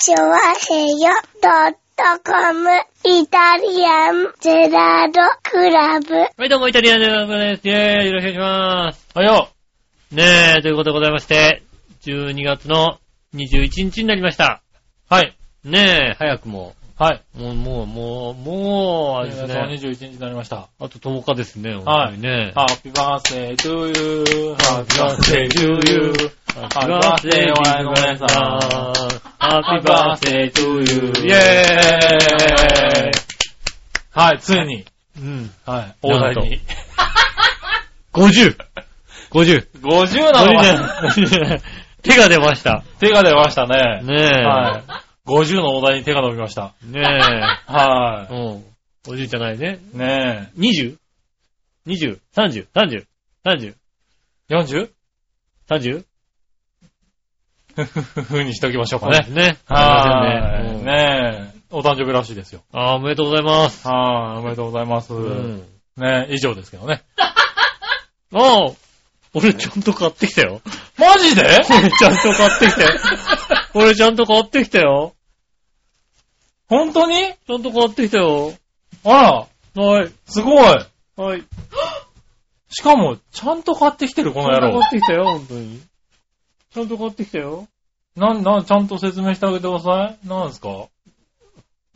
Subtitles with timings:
[0.00, 1.10] チョワヘヨ
[1.42, 2.70] ドットコム
[3.04, 6.14] イタリアンジェラードクラブ。
[6.14, 7.66] はい、どうも、イタリアンジェラードです。
[7.66, 9.08] イェーイ、よろしくお願いします。
[9.12, 9.48] はいよ。
[10.12, 11.64] ねえ、ということでございまして、
[12.02, 12.98] 12月の
[13.34, 14.62] 21日になりました。
[15.10, 15.36] はい。
[15.64, 16.76] ねえ、早くも。
[16.96, 17.22] はい。
[17.36, 19.54] もう、もう、もう、もう、あれですね。
[19.54, 20.68] 21日になりました。
[20.78, 22.52] あと10日ですね、本はい当にね。
[22.54, 24.54] ハッピーバースデートゥーユー。
[24.54, 26.47] ハッピーバースデートゥーユー。
[26.58, 28.28] ハッピーバースデーお前の皆さん。
[28.28, 31.26] ハッピーバースデートゥーユー。
[31.26, 33.12] イェーイ
[34.10, 34.84] はい、ついに。
[35.18, 35.50] うん。
[35.64, 36.60] はい、大台に。
[38.12, 39.68] 50!50!
[39.80, 41.60] 50なの？50
[42.02, 42.82] 手が出ました。
[42.98, 44.02] 手が出ましたね。
[44.02, 44.42] ねえ。
[44.42, 44.82] は
[45.26, 45.30] い。
[45.30, 46.74] 50の大台に手が伸びました。
[46.84, 47.02] ね
[47.66, 48.34] はえ。
[48.34, 48.64] うん。
[49.12, 49.78] おじいじゃないね。
[49.94, 49.96] い。
[49.96, 50.96] ね 20?20?
[52.34, 52.66] 30?
[52.74, 53.06] 30?
[53.44, 53.74] 30?
[54.50, 54.54] え。
[54.54, 54.90] 40?
[55.68, 56.04] 30?
[57.84, 59.42] ふふふふにしておきましょうかそうですね。
[59.42, 59.58] ね。
[59.66, 60.84] はい。
[60.84, 61.52] ね。
[61.54, 61.58] え。
[61.70, 62.62] お誕生日らしいですよ。
[62.72, 63.86] ああ、おめでとうございます。
[63.86, 64.38] はい。
[64.40, 65.12] おめでとうございます。
[65.12, 67.02] ねえ、以上ですけどね。
[68.34, 68.72] ああ、
[69.34, 70.60] 俺ちゃんと買ってきたよ。
[70.98, 72.90] マジで俺ちゃんと買ってきたよ。
[73.74, 75.14] 俺ちゃんと買ってきたよ。
[76.68, 78.52] 本当にちゃんと買ってきたよ。
[79.04, 80.12] あら、はい。
[80.26, 80.86] すごい。
[81.16, 81.44] はい。
[82.70, 84.88] しかも、ちゃんと買ってきてる、この野郎ちゃんと買。
[84.88, 85.80] ってきたよ、本当に。
[86.72, 87.66] ちゃんと買ってきたよ。
[88.16, 90.28] なん、なん、ちゃんと説明してあげてください。
[90.28, 90.68] なんですか？
[90.68, 90.88] はい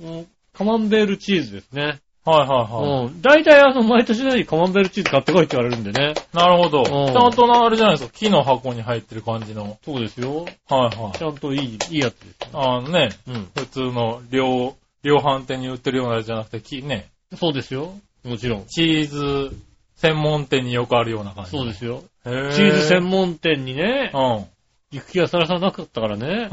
[0.01, 2.01] うんカマンベールチーズですね。
[2.25, 3.23] はいはうん。
[3.23, 6.13] 大体あの、毎年のようにカマンベールチーズ買ってこいって言われるんでね。
[6.13, 6.37] い。
[6.37, 6.85] なるほど。
[6.85, 8.13] ちうんゃんとな、あれじゃないですか。
[8.15, 9.79] 木の箱に入ってる感じの。
[9.85, 10.45] そうですよ。
[10.69, 11.25] はいはいち。
[11.25, 12.61] ゃんといい、いいやつですよ。
[12.61, 13.49] あのね、うん。
[13.57, 17.95] 普通の量、量販店に売ってるようなやつじゃなくて、木ね、そうですよ。
[18.25, 18.67] もちろん。
[18.67, 19.57] チーズ
[19.97, 21.51] 専門店によくあるような感じ。
[21.53, 22.03] そうですよ。
[22.25, 24.47] チーズ専門店にねう、ん。
[24.93, 24.99] うん。
[24.99, 26.49] 行く気がさらさらなかったからね。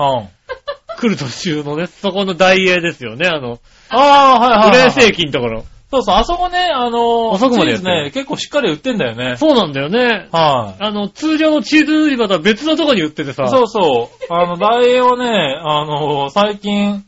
[1.00, 3.60] 来る途中のね、そこの大英ですよね、あの、
[3.90, 4.72] ああ、はいはい、はい。
[4.72, 5.66] プレイ世紀のところ。
[5.92, 9.38] そうそう、あそこね、あのー、あそこまでやってるチーズね、結構しっかり売ってんだよね。
[9.38, 10.28] そうなんだよね。
[10.32, 10.84] はい。
[10.84, 13.48] あの、通常のチーズ売り場とは別のとこに売っててさ。
[13.48, 14.34] そうそう。
[14.34, 17.04] あの、ダイエーをね、あの、最近、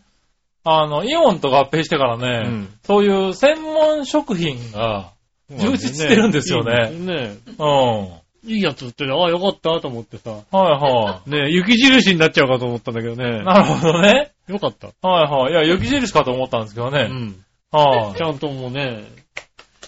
[0.63, 5.11] あの、イオンと合併してからね、うんそういう専門食品が、
[5.51, 7.37] 充実してるんですよねいいんですよね。
[7.59, 8.20] うん。
[8.43, 9.13] はいいいやつ売ってる。
[9.15, 10.31] ああ、よかったと思ってさ。
[10.51, 13.43] は ね雪印になっちゃうかと思ったんだけどねい。。
[13.45, 14.31] なるほどね。
[14.47, 14.87] よかった。
[15.07, 15.53] はいはい。
[15.53, 17.07] いや、雪印かと思ったんですけどね。
[17.09, 17.35] うん。
[17.71, 19.03] はい、ちゃんともうね、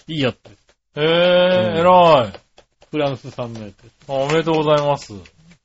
[0.06, 0.64] いいやつです。
[0.96, 2.32] へうんえ、偉い。
[2.90, 3.94] フランス産のやつです。
[4.08, 5.12] あおめでとうございます。
[5.12, 5.16] お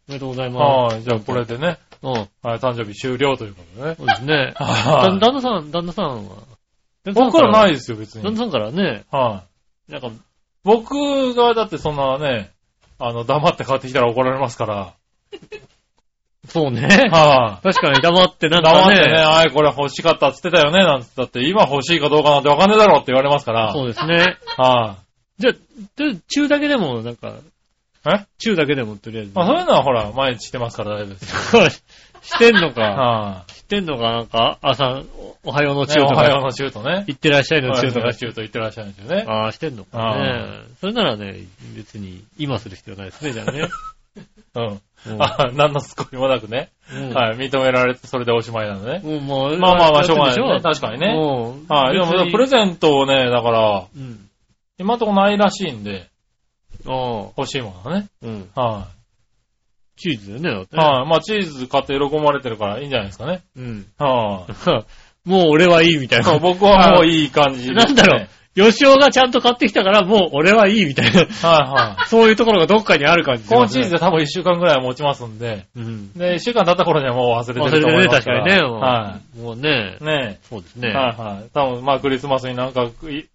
[0.08, 0.94] めでとうございます。
[0.96, 1.04] はい。
[1.04, 2.12] じゃあこれでね、うん。
[2.12, 2.28] はい、
[2.58, 3.96] 誕生日終了ということでね。
[3.98, 4.54] そうですね。
[4.56, 6.38] はいだ旦那さん、旦那さんは？
[7.14, 7.52] 僕から？
[7.52, 7.74] ないい。
[7.76, 8.24] ですよ、別に。
[8.24, 9.44] 旦那さんからね、は
[9.88, 9.92] い。
[9.92, 10.10] なんか、
[10.64, 12.50] 僕がだってそんなね、
[13.00, 14.94] あの、黙って買ってきたら怒られますから。
[16.48, 16.88] そうね。
[17.12, 19.20] はい、確かに黙ってなんか黙ってね、ね。
[19.22, 23.72] あい、これ欲しかったっつってたよね、なんつったって、今欲しいかどうかなんてわかんねえだろって言われますから。
[23.72, 24.38] そうですね。
[24.58, 24.98] は
[25.38, 25.54] じゃあ、
[25.96, 27.32] で中だけでも、なんか、い、
[28.08, 28.26] え？
[28.38, 29.32] 中だけでもとりあえず。
[29.36, 31.70] まあそういうのはほら、毎日してますから大丈夫ですよ。
[32.22, 32.82] してんのか。
[32.82, 35.04] はしてんのか、なんか、朝、
[35.44, 37.04] おはようのい、中とか、ねおはようの中とね。
[37.06, 39.26] 行ってらっしゃいの中とか中と言ってらっしゃるんですよね。
[39.28, 40.64] ああ、してんのかあね。
[40.82, 41.36] それならね、
[41.76, 43.70] 別に、今する必要ないですね、じゃあね。
[44.56, 44.66] うん。
[44.66, 46.70] うんあ、何のすこりもなくね。
[46.92, 49.02] うんはい、認められてそれでおしまいなのね。
[49.04, 50.62] うん、まあまあまあ、しょうがないやね。
[50.62, 51.14] 確かにね。
[51.16, 54.28] うんはい、でもプレゼントをね、だから、うん。
[54.80, 56.10] 今んとこないらしいんで、
[56.86, 58.08] 欲しいものはね。
[58.24, 58.50] うん。
[58.56, 58.88] は
[60.00, 60.78] チーズだよね、だって。
[60.78, 61.08] はい。
[61.08, 63.42] まあ、チーズ買って喜ばれてるからいいんじゃないですかね。
[63.56, 63.86] うん。
[63.98, 65.30] はい。
[65.30, 66.26] もう俺はいいみたいな。
[66.26, 68.28] そう、僕はもういい感じなんだろう。
[68.56, 71.20] 吉尾がちゃんと買ってきたから、もう俺はいいみたいな。
[71.22, 72.08] はいはい。
[72.10, 73.96] そういうところがどっかにある感じコーンチーズで。
[73.98, 76.14] で多分一週間ぐらいは持ちますんで、うん。
[76.14, 78.62] で、一週間経った頃にはもう忘れてると思います確かにね。
[78.62, 80.04] はもうねい。。
[80.04, 80.38] ねえ。
[80.50, 80.90] そうですね。
[80.90, 81.50] はいはい。
[81.54, 82.88] 多分まあクリスマスになんか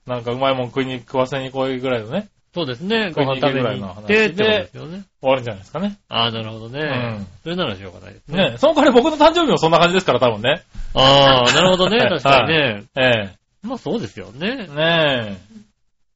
[0.07, 3.11] なんかうまいもん食いに食わせに来いぐらいのね、そうですね。
[3.11, 5.05] ご飯食べにぐらいの話行ってですよね。
[5.21, 5.99] 終わるんじゃないですかね。
[6.09, 6.81] ああ、なるほどね。
[6.81, 8.37] うんそれならしょうがないですね。
[8.37, 8.59] ねえ。
[8.59, 10.63] その代わり僕の誕生日もそんな感じですから多分ね。
[10.95, 11.99] ああ、なるほどね。
[11.99, 12.85] は い確かにね。
[12.97, 14.73] えまあそうですよねえ。。
[14.73, 15.39] ね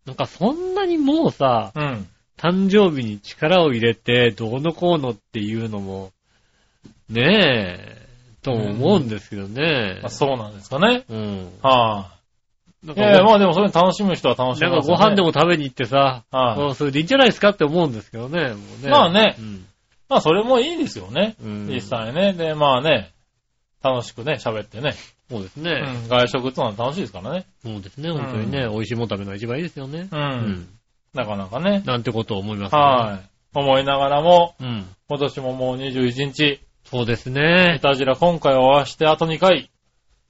[0.06, 1.80] なんかそんなにもうさ、え。
[1.80, 2.08] うん。
[2.38, 6.12] 誕生日に力を入れて、どうのこうのっていうのも、
[7.08, 8.06] ねえ、
[8.42, 10.00] と思うんですけどね。
[10.04, 11.04] あそうなんですかね。
[11.08, 11.58] うん。
[11.62, 12.12] は
[12.84, 13.00] なんい。
[13.00, 18.48] いやいや、かまあでもそれ楽しむ人は楽しみなんかご飯でも食べに行ってさ、はいそうそれでいいんじゃないですかって思うんですけどね。
[18.48, 19.66] もうねまあねうん。
[20.08, 21.36] まあそれもいいですよね。
[21.42, 22.32] うん実際ね。
[22.32, 23.12] で、まあね、
[23.82, 24.94] 楽しくね、喋ってね。
[25.30, 25.70] そうですね。
[25.72, 26.08] うん。
[26.08, 27.46] 外食ってのは楽しいですからね。
[27.62, 30.08] そうですね、本当にね、美味しいもの食べるのが一番いいですよね。
[30.10, 30.16] う。。
[30.16, 30.68] うん
[31.14, 31.82] なかなかね。
[31.86, 32.80] なんてことを思いますね。
[32.80, 33.28] はい。
[33.54, 34.64] 思いながらも、い。
[34.64, 34.86] うん。
[35.08, 37.80] 今年ももう21日、そうですいね。
[37.82, 39.70] たじら今回を合わせてあと2回。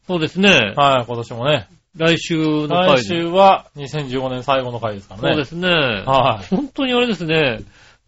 [0.07, 0.73] そうですね。
[0.77, 1.69] はい、今年もね。
[1.97, 3.03] 来週の回で。
[3.03, 5.29] 来週は2015年最後の回ですからね。
[5.31, 5.69] そうですね。
[5.69, 6.47] はい。
[6.55, 7.61] 本当にあれですね。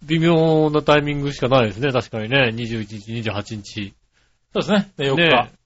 [0.02, 1.92] 微妙なタイミングしかないですね。
[1.92, 2.52] 確かにね。
[2.54, 3.94] 21日、28日。
[4.52, 4.90] そうですね。
[4.96, 5.16] で、4日。
[5.16, 5.60] ねうん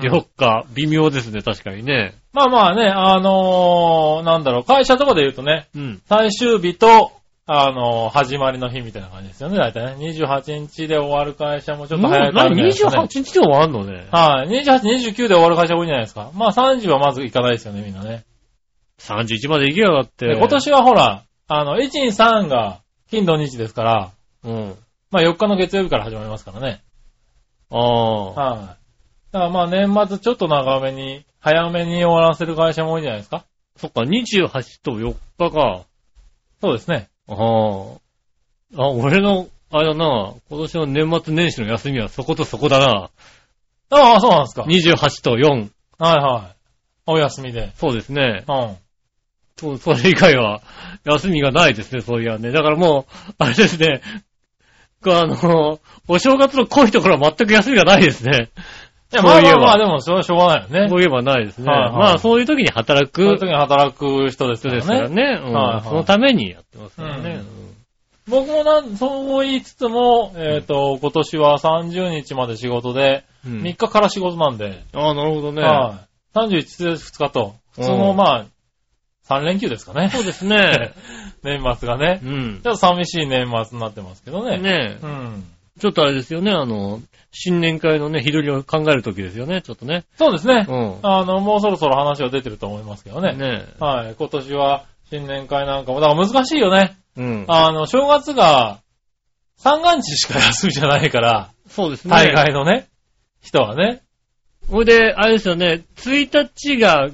[0.00, 0.66] 4日。
[0.74, 1.42] 微妙ですね。
[1.42, 2.14] 確かにね。
[2.32, 6.02] まあまあね、あのー、なんだろう、会社とかで言うとね、うん。
[6.08, 7.17] 最終日と、
[7.50, 10.10] あのー、始まりの日みたいな感じですよね、大体ね。
[10.10, 12.56] 28日で終わる会社もちょっと早いから、何？
[12.56, 12.68] ね。
[12.68, 14.06] 28日で終わんのね。
[14.12, 14.48] はい。
[14.48, 16.30] 28、29で終わる会社多いんじゃないですか。
[16.34, 18.26] まあ30はまず行かないですよね、みんなね。
[19.00, 20.26] 31まで行けよ、だって。
[20.26, 22.80] で今年はほら、あの、1、2、3が、
[23.10, 24.10] 金土日ですから、
[24.44, 24.74] うん。
[25.10, 26.82] まあ4日の月曜日から始まりますからね。
[27.70, 28.24] ああ。
[28.34, 28.60] はい。
[29.32, 33.46] だからまあ年末ちょっと長めに、早めに終わらせる会社も多いんじゃないですか。
[33.78, 35.86] そっか、28と4日か。
[36.60, 37.08] そうですね。
[37.28, 38.82] ああ。
[38.82, 43.10] あ、俺の、あれだな、今年の年末年始の休みはそことそこだな。
[43.90, 44.62] ああ、そうなんですか。
[44.62, 45.70] 28と4。
[45.98, 46.56] はいはい。
[47.06, 47.72] お休みで。
[47.76, 48.44] そうですね。
[48.48, 48.76] うん。
[49.56, 50.62] そう、それ以外は、
[51.04, 52.50] 休みがないですね、そういやね。
[52.50, 54.00] だからもう、あれですね。
[55.06, 58.50] あの、お正月の濃いところは全く休みがないですね。
[59.10, 60.88] いや、まあまあまあ、でも、それはしょうがないよね。
[60.88, 61.66] そういえばないですね。
[61.66, 65.14] はいはいまあ、そういう時に働くそういう時に働く人ですから人ですからね。
[65.14, 65.40] ね。
[65.42, 67.42] うんはいはいそのためにやってますからね。
[68.28, 75.62] 僕もなん、そう言いつつも、えっ、と、今年は30日まで仕事で、うん3日から仕事なんで、ああ、なるほどね。
[75.62, 76.00] は
[76.34, 76.38] い。
[76.38, 78.46] 31で2日と、普通のうんまあ、
[79.28, 80.10] 3連休ですかね。
[80.10, 80.92] そうですね。
[81.42, 82.20] 年末がね。
[82.22, 84.58] うんちょっと寂しい年末になってますけどね。
[84.58, 85.44] ねえうん。
[85.78, 90.04] ちょっとあれですよね、あの、新年会のね、日取りを考える時ですよね、ちょっとね。
[90.16, 90.66] そうですね。
[90.68, 90.98] うん。
[91.02, 93.34] あの、もうそろそろ話は出てると思いますけどね。
[93.34, 94.14] ねはい。
[94.14, 96.96] 今年は新年会なんかも、だから難しいよね。
[97.16, 97.20] え。
[97.22, 97.44] うん。
[97.48, 98.80] あの、正月が
[99.58, 102.10] 三が日しか休みじゃないから、そうですね。
[102.10, 102.86] 大概のね、
[103.42, 104.02] 人はね。
[104.68, 107.08] ほいで、あれですよね、1日が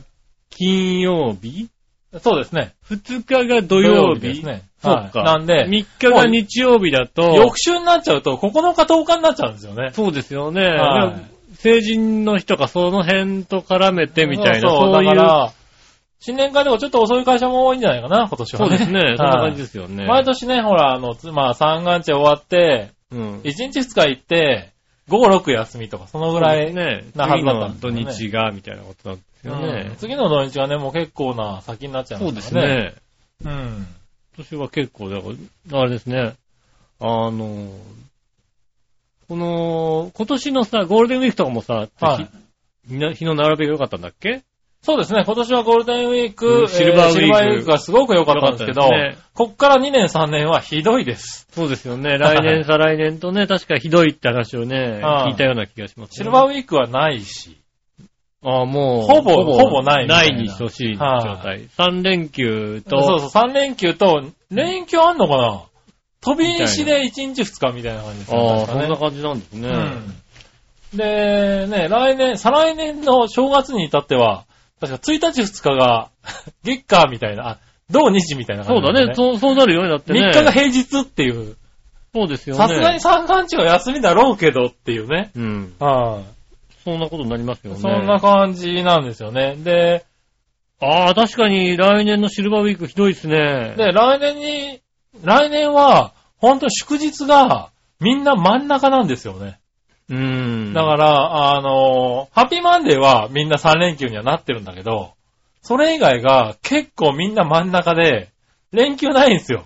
[0.51, 1.69] 金曜日？
[2.21, 2.75] そうですね。
[2.89, 4.63] 2日が土曜日ですね。
[4.85, 5.19] そうか。
[5.21, 9.91] はいなんで、3日が日曜日だと、翌週になっちゃうと9日10日になっちゃうんですよね。
[9.93, 10.63] そうですよね。
[10.63, 14.93] はい成人の日とかその辺と絡めてみたいな、そうそう。
[14.93, 15.53] だから、
[16.19, 18.69] 新年会でもちょっと遅い会社も多いんじゃないかな、今年はね。
[18.69, 19.15] そうですね。
[19.17, 20.07] そんなはい感じですよね。
[20.07, 23.41] 毎年ね、ほら、あの、つまあ、三が日終わって、うん。
[23.41, 24.73] 1日2日行って、
[25.09, 26.75] 5、6休みとか、そのぐらい。
[26.75, 27.05] ね。
[27.15, 29.97] なはずだったん次の土日が、みたいなことなんですようねん。
[29.97, 32.75] 次の土日がね、もう結構な先になっちゃいまそうですすからね。
[32.77, 32.95] ね。
[33.45, 33.87] うん。
[34.37, 35.29] 今年は結構、だか
[35.71, 36.35] ら、あれですね。
[37.01, 37.69] あの、
[39.29, 42.29] この、今年のさ、ゴールデンウィークとかもさ、はい
[42.87, 44.43] 日の日の並べが良かったんだっけ？
[44.83, 51.47] そうですね、今年はゴールデンウィーうク、んシルバーウィークえシルバーウィークがすごく良かったんですけど、ねこっから2年3年はひどいです。
[51.53, 52.19] そうですよね。
[52.19, 56.15] 来年、再来年とね、確かひどいって話をね、はい聞いたような気がします、ね。
[56.17, 57.57] シルバーウィークはないし、
[58.45, 61.69] ああ、もう、ほぼほぼないなないに等しい状は態。
[61.79, 65.63] 3連休と、そうそう、3連休と、連休あんのかな？
[66.21, 68.39] 飛び石で1日2日みたいな感じですね。
[68.39, 69.69] ああ、そんな感じなんですね。
[69.69, 70.97] うん。
[70.97, 74.45] で、ね、来年、再来年の正月に至っては、
[74.81, 76.11] 確か1日2日が
[76.65, 77.59] 月火みたいな、あ、
[77.91, 79.15] 土日みたいな感じなんで、そうだね。
[79.15, 79.89] そう、そうなるよね。
[79.89, 80.21] だってね。
[80.21, 81.57] 3日が平日っていう、
[82.15, 82.63] そうですよね。
[82.63, 85.31] さすがに三が日は休みだろうけどっていうね。
[85.35, 85.75] うん。
[85.79, 86.34] はい、
[86.85, 87.81] そんなことになりますよね。
[87.81, 89.57] そんな感じなんですよね。
[89.57, 90.05] で、
[90.81, 93.75] ああ、確かに来年のシルバーウィークひどいですね。
[93.77, 94.81] で、来年に、
[95.23, 97.71] 来年は、本当に祝日が、
[98.01, 99.61] みんな真ん中なんですよね。
[100.11, 100.73] うーん。
[100.75, 105.13] だから、あのハッピーマンデーはみんな3連休にはなってるんだけど、
[105.63, 108.29] それ以外が結構みんな真ん中で、
[108.73, 109.65] 連休ないんですよ。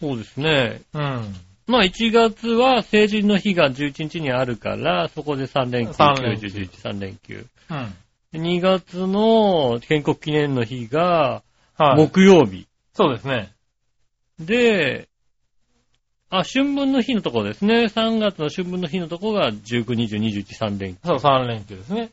[0.00, 0.82] そうですね。
[0.92, 1.34] うん。
[1.70, 7.46] まあ1月は成人の日が11日にあるから、そこで3連休、三連休9、11、3連休。
[7.70, 7.94] うん。
[8.32, 11.42] 2月の建国記念の日が
[11.80, 11.96] はい。
[11.96, 12.66] 木曜日。
[12.92, 13.52] そうですね。
[14.38, 15.08] で、
[16.28, 17.84] あ、春分の日のところですね。
[17.84, 21.00] 3月の春分の日のところが19、20、21、3連休。
[21.04, 22.10] そう、3連休ですね。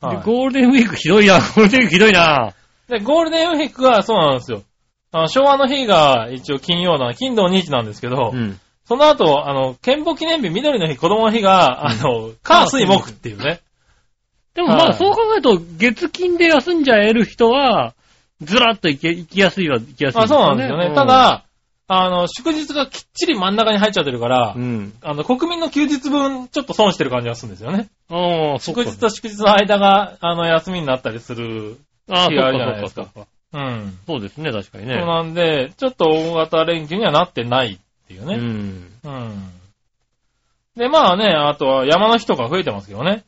[0.00, 1.38] はいで、ゴールデンウィークひどいな。
[1.56, 2.52] ゴールデンウィークひどいな。
[2.86, 4.62] で、ゴールデンウィークはそうなんですよ。
[5.10, 8.60] あの昭和の日が一応金曜な、金土日なんですけど、うん。
[8.86, 13.60] その後、あの、憲法記念日、緑の日、子供の日が、あの、火水木っていうね。
[14.54, 17.94] でもまあ、はいそう考えると、月金で休んじゃえる人は、
[18.40, 20.86] ずらっと行け、行きやすいは行きやすいあそうなんですよね。
[20.86, 21.44] うた、だ、
[21.88, 24.92] あの、祝日がきっちり真ん中に入っちゃってるから、うん。
[25.02, 27.88] あの、国民の休日分、ちょっと損してる感じがするんですよね。
[28.08, 31.78] ああ、そっか祝日と祝日の間が、あの、休みになったりする。
[32.08, 33.98] ああ、日があるじゃないですかそっそっそっうん。
[34.06, 35.06] そうですね、確かにそうね。
[35.06, 38.36] なんで、ちょっと大型連休にはなってないっていううね。
[38.36, 38.40] ん。
[39.02, 39.50] うん。
[40.76, 43.24] で、まあね、あとは山の日とか増えてますけどね。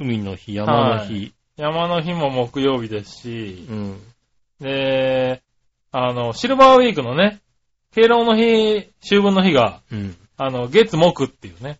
[0.00, 1.32] 海の日、山の日。
[1.56, 4.00] 山の日も木曜日ですしう、ん。
[4.60, 5.42] で、
[5.92, 7.40] あの、シルバーウィークのね、
[7.94, 10.16] 敬老の日、秋分の日が、うん。
[10.36, 11.78] あの、月木っていうね。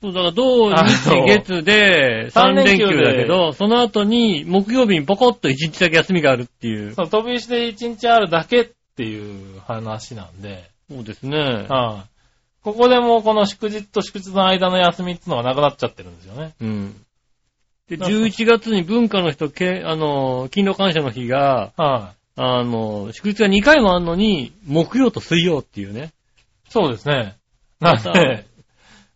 [0.00, 6.94] そう、だから、土あ日の月で3三連連休だけど、その後に木曜日にポコッと1日だけ休みがあるっていう。
[6.94, 11.66] その飛び石で1日あるだけっていう話なんで、そうですね。
[11.68, 12.14] はい
[12.64, 16.54] ここでもうこの祝日と祝日の間の休みっていうのがなくなっちゃってるんですよね。
[16.62, 16.94] うん。
[17.90, 26.14] で、なんか11月に文化の日とけ、あの、勤労感謝の日が、はい、あの、祝日が2回もあるのに、木曜と水曜っていうね。
[26.70, 27.36] そうですね。
[27.80, 28.46] なんで、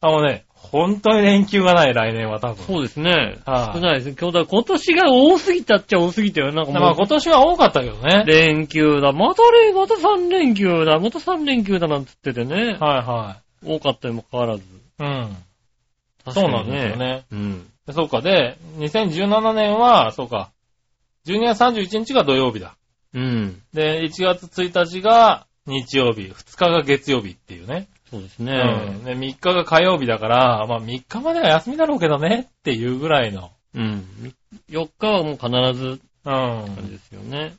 [0.02, 2.64] あのね、本当に連休がない来年は多分。
[2.64, 3.38] そうですね。
[3.46, 4.16] はい少ないです。
[4.18, 6.52] 今日だ今年が多すぎたっちゃ多すぎたよ。
[6.52, 8.24] なんかまもう、あ今年は多かったけどね。
[8.26, 9.12] 連休だ。
[9.12, 10.98] また連、また3連休だ。
[10.98, 12.54] また3連休だなんつっててね。
[12.56, 14.62] はいは多かったにもかかわらず。
[14.62, 14.66] い。
[15.00, 15.36] うん。
[16.32, 16.96] そうなんですよ。
[16.96, 17.24] ね。
[17.32, 17.66] うん。
[17.86, 18.20] でそうか。
[18.20, 20.50] で、2017年は、そうか。
[21.26, 22.74] 12月31日が土曜日だ。
[23.14, 23.62] うん。
[23.72, 27.86] で、1月1日が日曜日、2日が月曜日っていうね。
[28.10, 28.52] そうですうね。
[28.54, 29.04] ん。
[29.04, 33.50] で、3日が火曜日だから、まあ3日までは休みだろうけどねっていうぐらいの。
[33.74, 34.06] うん。
[34.70, 36.90] 4日はもう必ずう感じん。
[36.90, 37.54] ですよね。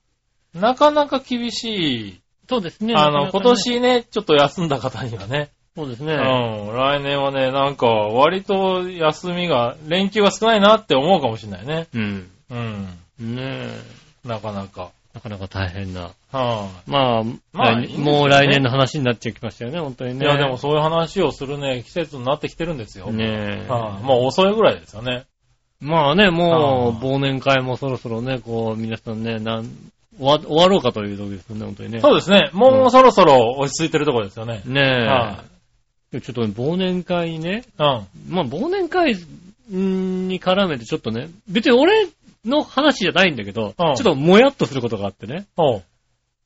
[0.53, 2.22] なかなか厳しい。
[2.50, 2.96] そうですね。
[2.96, 3.56] あの、なかなかね今。
[3.56, 5.51] 年ね、ちょっと休んだ方にはね。
[5.75, 6.15] うそうですね。
[6.15, 6.18] ん。
[6.18, 11.88] 来年はね、なんか、割と休みが、連休が少ないなって思うかもしれないね。
[11.94, 12.32] うん。
[12.50, 13.36] うん。
[13.36, 13.41] ね
[14.25, 14.27] え。
[14.27, 14.89] なかなか。
[15.13, 16.12] なかなか大変な。
[16.32, 20.16] はまあ、来まあねもう来年の話になっちゃいましたよね、本当にい。
[20.16, 20.25] ね。
[20.25, 23.12] いや、でもそういう話をするね、季節になってきてるんですよ。
[23.12, 23.68] ねえ。
[23.68, 25.25] はいもう遅いぐらいですよね。
[25.82, 29.70] まあね、もう、忘年会もそろそろね、こう、皆さんね、なん、
[30.18, 32.01] 終わ、終わろうかという時ですよね、本当にね。
[32.01, 32.50] そうですね。
[32.51, 34.62] もうそろそろ落ち着いてるところですよね。
[34.66, 35.44] ねは
[36.13, 36.22] え。
[36.22, 37.86] ちょっとね忘年会にね、うん。
[38.28, 39.16] まあ忘年会
[39.70, 42.08] に絡めてちょっとね、別に俺
[42.46, 45.46] の話じゃないんだけど、うんちょっともやっとすることがあってね。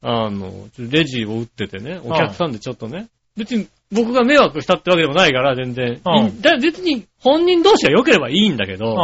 [0.06, 3.08] あの、レジを打っててね、お客さんでちょっとね、
[3.38, 6.02] 別に僕が迷惑したってわけでもないから、全然。
[6.42, 8.96] だ別に本人同士が良ければいいんだけど、うん。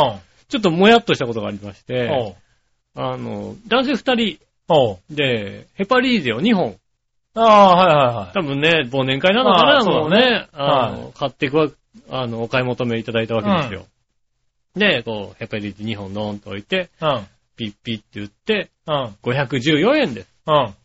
[0.50, 2.36] ちょっともやっとしたことがありまして。
[2.96, 4.40] あの、男性二人。
[5.10, 6.76] で、ヘパリーゼを2本、
[7.36, 8.34] ああ、はいはいはい。
[8.34, 11.70] 多分ね、忘年会なのかな、もうね、あの、は買っていくわ、
[12.10, 13.86] あの、お買い求めいただいたわけですよ。
[14.76, 17.28] で、こう、ヘパリーゼ2本ドーンと置いて、うん。
[17.56, 19.18] ピッピッって言って、うん。
[19.24, 20.30] 514円です。
[20.48, 20.76] うん。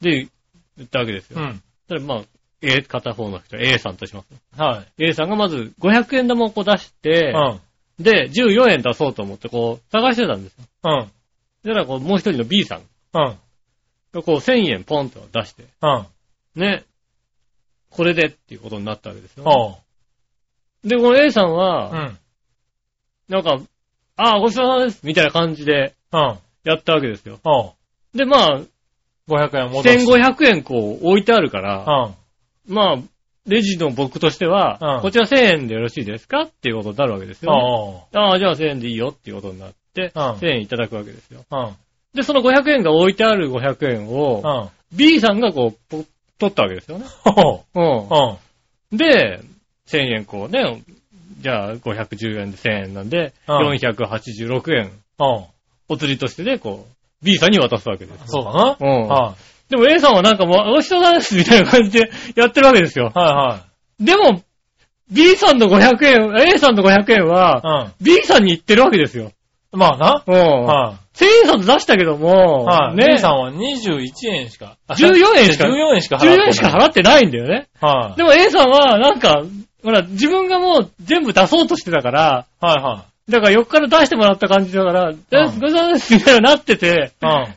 [0.00, 0.28] で、
[0.76, 1.40] 言ったわけですよ。
[1.40, 1.62] うん。
[1.88, 2.22] それまあ、
[2.62, 4.60] A、片方の人、A さんとします。
[4.60, 5.08] はい。
[5.08, 8.02] A さんがまず500円玉をこう出してう、ん。
[8.02, 10.64] で、14円出そうと思ってこう、探してたんですよ。
[10.84, 11.10] うん。
[11.62, 13.38] そしたらこう、もう一人の B さんうん。
[14.12, 16.06] がこう、1000円ポンと出して、うん。
[16.60, 16.84] ね、
[17.90, 19.44] これでっていうことになったわけですよ。
[19.46, 19.72] お
[20.84, 20.88] う。
[20.88, 22.18] で、この A さんうは、ん。
[23.32, 23.58] なんか、
[24.16, 26.38] ああ、ごちそうさまですみたいな感じでうん。
[26.64, 27.40] やったわけですよ。
[27.44, 27.72] おう。
[28.14, 28.60] で、まあ、
[29.28, 29.88] 500円戻す。
[29.88, 32.14] 1500円こう置いてあるから、
[32.68, 32.74] うん。
[32.74, 32.98] まあ、
[33.46, 37.58] レジの僕としては、うんこちら1000円でよろしいですかっていうことになるわけですよ、ね。
[37.60, 38.16] おう。
[38.16, 41.44] ああ、じゃあ1000円でいいよっていうことになって、うん1000円いただくわけですよ。
[41.50, 41.74] うん。
[42.14, 44.96] で、その500円が置いてある500円を、うん。
[44.96, 46.04] B さんがこう、ぽ
[46.38, 47.06] 取ったわけですよね。
[47.24, 47.60] おう。
[47.74, 47.80] う
[48.92, 48.94] うん。
[48.94, 48.98] ん。
[48.98, 49.40] で、
[49.86, 50.82] 1000円こうね、
[51.42, 55.44] じゃあ510円で1000円なんで、うん486円、うん。
[55.88, 56.94] お釣りとしてね、こう、
[57.24, 58.24] B さんに渡すわけですよ。
[58.26, 58.76] そうだな。
[58.80, 59.08] うん。
[59.08, 59.34] は
[59.68, 63.18] でも A さんはなんかもう、おいしそうだですみたいな感じでやってるわけですよい。。
[63.18, 63.64] は
[63.98, 64.42] でも、
[65.10, 68.04] B さんの500円、A さんの500円いは、はい。
[68.04, 69.32] B さんに行ってるわけですよ。
[69.72, 69.80] うん。
[69.80, 70.22] まあな。
[70.26, 70.64] うん。
[70.64, 72.66] は1000円札出したけども、い。
[72.66, 72.96] はい。
[72.96, 73.14] ね。
[73.14, 74.76] B さんは21円しか。
[74.86, 76.36] あ14円しか14円しか払ってない。
[76.38, 77.68] 14円しか払ってないんだよね。
[77.80, 78.16] はい。
[78.16, 79.42] でも A さんは、なんか、
[79.82, 87.26] ほら、自分がもう全部出そうとしてたから、はいはだから横から出してもらった感じだから、え、ごちそうさまですみたいになってて、い。
[87.26, 87.54] うん。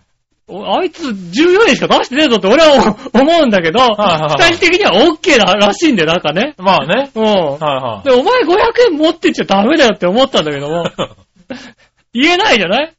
[0.48, 6.54] おあいつ14円しか出してねえぞって俺は 思うんだけど、はいはい二人的には OK だらしいんだよ、なんかね。
[6.60, 7.10] まあね。
[7.16, 7.24] うん。
[7.24, 10.90] はいはで、お前500円持ってっちゃダメだよって思ったんだけども、い。
[12.22, 12.94] 言えないじゃない？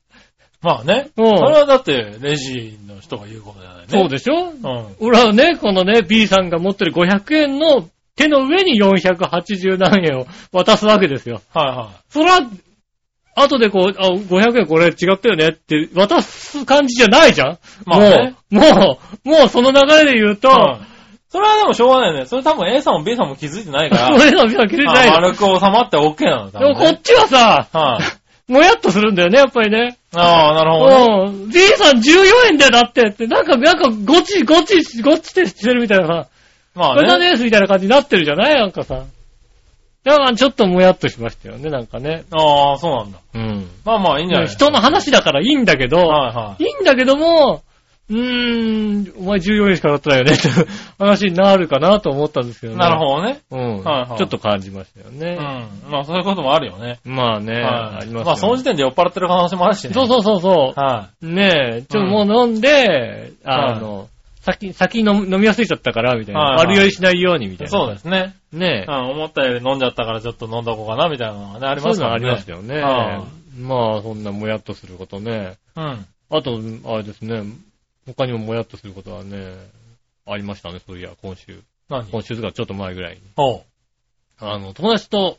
[0.61, 1.09] まあね。
[1.17, 3.85] うんそれはだって、レジの人が言うことじゃないね。
[3.91, 4.51] そうでしょ？
[4.51, 4.87] うん。
[4.99, 11.43] 俺はね、このね、B さんが持ってる500円の手の上に480何円を渡すわけですよ。
[11.55, 12.41] はいはそら、
[13.37, 20.53] 後でこう、あ、500円これ違ったよねって渡す感じじゃないじゃんまあねもう、もう、もうその流れで言うと、い。
[20.53, 20.87] うん。
[21.29, 22.27] それはでもしょうがないよね。
[22.27, 24.09] それ多分 A さんも B さんも気づいてないから。
[24.17, 25.11] 俺の B さん気づいてない。
[25.11, 26.75] 丸く収まって OK なの、多分ね。
[26.75, 27.99] でもこっちはさ、は
[28.49, 28.53] い。
[28.53, 29.99] もやっとするんだよね、やっぱりね。
[30.15, 31.33] ああ、なるほどね。
[31.33, 31.51] うん。
[31.51, 33.27] B さん14円だよ、だってって。
[33.27, 36.27] なんか、なんか、ごち、ごち、ごちってしてるみたいなさ。
[36.77, 37.31] まあこれだね。
[37.31, 38.55] ねーすみたいな感じになってるじゃない？
[38.55, 39.05] なんかさ。
[40.05, 42.25] だからちょっともやっとしましたよね、なんかね。
[42.31, 43.19] ああ、そうなんだ。
[43.35, 43.69] うん。
[43.85, 47.63] まあまあいいんじゃない人の話だからいいんだけど、はいはいいんだけども、
[48.09, 50.49] うーん、お前14円しかだったらよねって
[50.97, 52.77] 話になるかなと思ったんですけどい。
[52.77, 52.85] ね。
[52.85, 53.41] なるほどね。
[53.51, 53.57] ど。
[53.57, 55.35] うん、はいはいちょっと感じましたようね。
[55.35, 55.39] ん。
[55.91, 57.01] まあそういうこともあるよね。
[57.05, 59.93] まあね、はいありますよ、まあその時点で酔っ払ってる可能性もあるしね。
[59.93, 60.81] そうそうそうそう。
[60.81, 64.07] はねえ、ちょっともう飲んで、あの、
[64.47, 66.41] 先、先に飲飲みやすいちゃったから、みたいな。
[66.41, 67.67] はいはい悪酔いしないように、みたい。
[67.67, 67.79] いな。
[67.79, 68.37] そうですね。
[68.53, 68.95] ねえう。
[68.95, 69.11] ん。
[69.11, 72.27] 思ったより飲んじゃったからちょっと飲んどこうかなみたいなのがね、ありそういうのあますからね。
[72.27, 72.81] りますよね。
[72.81, 73.25] は
[73.59, 75.57] まあ、そんなもやっとすることね。
[75.77, 76.07] うん。
[76.31, 77.43] あと、あれですね、
[78.07, 79.57] 他にももやっとすることはね、
[80.27, 81.61] ありましたね、そういや、今週。
[81.89, 82.07] 何？
[82.07, 83.21] 今週とかちょっと前ぐらいに。
[83.37, 83.63] おう。
[84.39, 85.39] あの、友達と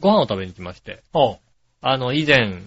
[0.00, 1.38] ご飯を食べに行きまして、おう。
[1.80, 2.62] あの、以前、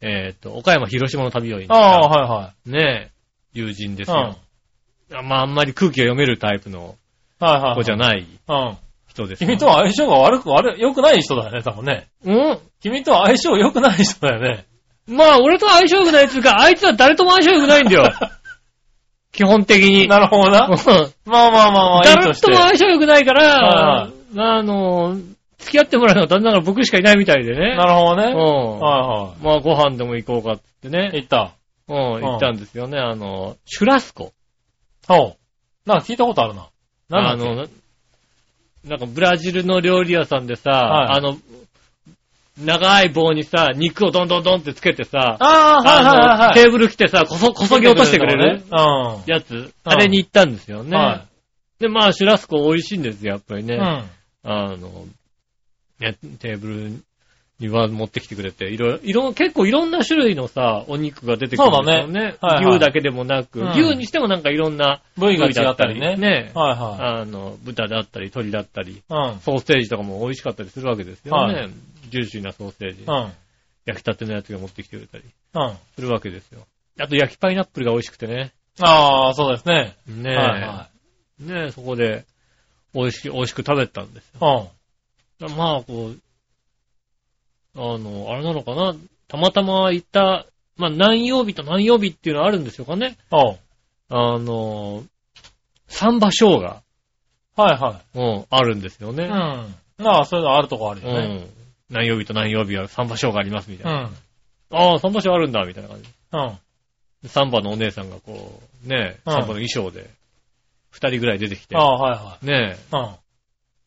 [0.00, 3.10] えっ、と、岡山、広島の旅を行っああ、た、はねえ、
[3.52, 4.14] 友人ですい
[5.10, 5.22] はい。
[5.22, 5.28] よ。
[5.28, 6.96] まあ、あんまり空気が読めるタイプの
[7.40, 7.46] うん。
[7.48, 7.74] はいはい。
[7.76, 8.76] 子じゃないうん。
[9.08, 9.48] 人ですよ。
[9.48, 12.08] 君とは相性が悪く、悪い、良くない人だよね、多分ね。
[12.24, 12.58] うん？
[12.82, 14.64] 君とは相性良くない人だよね。
[15.06, 18.12] まあ、俺と相性良くないっていうか、あいつは誰とも相性良くないんだよ。
[19.32, 20.08] 基本的に。
[20.08, 20.66] なるほどな。
[20.66, 20.76] うん
[21.30, 22.46] まあまあまあまあ、いいとして。
[22.48, 23.44] 誰とも相性良くないかはい
[24.36, 25.16] らは、あの、
[25.58, 27.76] 付き合ってもらうのは残念ながら僕しかいないみたいでね。
[27.76, 28.32] なるほどね。
[28.32, 28.78] うん。
[28.80, 31.12] はまあ、ご飯でも行こうかっていはい。
[31.12, 31.16] ね。
[31.16, 31.52] 行った。
[31.88, 32.98] うん、行ったんですよね。
[32.98, 34.32] あの、シュラスコ。
[35.08, 35.36] おう。
[35.86, 36.68] なんか聞いたことあるな。
[37.08, 37.50] なんだっけ？
[37.50, 37.68] あの、
[38.84, 41.36] なんかブラジルの料理屋さんでさ、はいあの、
[42.58, 46.54] 長い棒にさ、肉をどんどんどんってつけてさ、ああ、はいはいはいはい。
[46.54, 49.22] テーブル来てさ、こそ、こそぎ落としてくれるうん。
[49.26, 50.96] やつ、あれに行ったんですよね。
[50.96, 51.26] は
[51.78, 53.74] で、まあ、シュラスコ美味しいんですよ、やっぱりね。
[53.74, 53.78] い。
[53.78, 53.82] うん。
[54.42, 55.06] あの、
[56.00, 57.04] ね、テーブル
[57.58, 62.06] には持ってきてくれて、いろいろ、結構いろんな種類のさ、お肉が出てくるんですよね。
[62.06, 66.16] そうだねはいはい牛だけでもなく、うん牛にしてもなんかいろんな部位が違ったりね。
[66.16, 66.52] ね。
[66.54, 69.02] はいはあの、豚だったり、鶏だったり、い。
[69.08, 69.40] うん。
[69.40, 71.54] ソーセージとかも美味しかったりするわけですよね。
[71.54, 71.70] はい
[72.10, 73.04] ジューシーなソーセージ。
[73.06, 73.32] うん。
[73.84, 75.24] 焼きたてのやつが持ってきてくれたり
[75.54, 75.76] うん。
[75.94, 76.66] するわけですよ。
[77.00, 78.52] あと焼きパイナップルが美味しくてね。
[78.80, 79.96] ああ、そうですね。
[80.06, 80.88] ねえ、はいは
[81.40, 82.24] ねえ、そこで
[82.94, 84.70] 美味しく、美味しく食べたんですよ。
[85.40, 85.44] い。
[85.44, 85.56] うん。
[85.56, 86.18] まあ、こう、
[87.76, 88.94] あの、あれなのかな、
[89.28, 93.16] たまたま行った、まあ何曜日と何曜日っていうのはあるんでしょうかね？
[93.30, 93.58] おう。
[94.10, 95.04] あの、
[95.86, 96.82] サンバショーが、
[97.56, 99.14] はいはうん、あるんですよい。
[99.14, 99.24] ね。
[99.24, 99.74] うん。
[99.98, 101.34] まあ、そういうのあるとこあるうよね。
[101.40, 101.50] ん。
[101.90, 104.00] 何曜日と何曜日はサンバショーがありますみたいな。
[104.02, 104.16] うん。
[104.70, 106.08] ああ、サンバショーあるんだ、みたいな感じ。
[106.32, 106.58] うん。
[107.22, 110.08] でサンバのお姉さんがこう、ねえ、うんサンバの衣装で、
[110.90, 112.98] 二人ぐらい出てきてあ、あ、はいはねえ、い。
[112.98, 113.08] うん。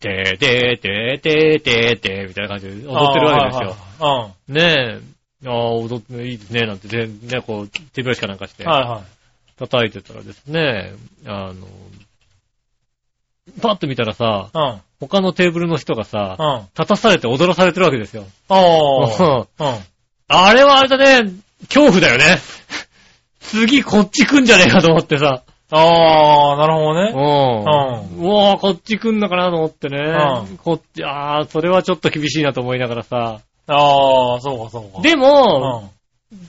[0.01, 3.75] てーてーてーてーてーてーみたいな感じで踊ってるわけですよ。
[3.99, 5.01] ああはいね
[5.43, 8.81] え、ああ、踊っていいですね、なんて、でね、こう、手拍子かなんかして、はい。
[8.81, 9.03] はいはい。
[9.57, 10.93] 叩いてたらですね、
[11.25, 11.67] あの、
[13.61, 14.81] パッと見たらさ、うん。
[14.99, 16.67] 他のテーブルの人がさ、うん。
[16.77, 18.25] 立たされて踊らされてるわけですよ。
[18.49, 19.47] おー。
[19.59, 19.75] うん。
[20.27, 21.31] あれはあれだね、
[21.67, 22.39] 恐怖だよね。
[23.39, 25.43] 次こっち来んじゃねえかと思ってさ。
[25.73, 27.11] ああ、なるほどね。
[27.11, 28.25] うん。
[28.25, 29.97] うわぁ、こっち来んのかなと思ってね。
[29.99, 33.39] うんこっち、ああ、それはちょっと厳しいなと思いながらさ。
[33.67, 35.01] ああ、そうかそうか。
[35.01, 35.89] でうも、ん。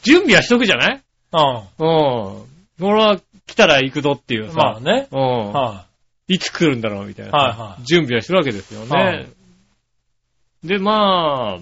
[0.03, 1.01] 準備はしとくじゃない？
[1.33, 1.41] うん。
[1.79, 2.87] うん。
[2.89, 4.55] 俺は来たら行くぞっていうさ。
[4.55, 5.09] まあね。
[5.11, 5.53] うん。
[5.53, 5.85] は
[6.29, 7.33] いつ来るんだろうみたいな。
[7.33, 8.97] はいはい準備はしてるわけですよね。
[8.97, 9.27] はい
[10.65, 11.61] で、まあ、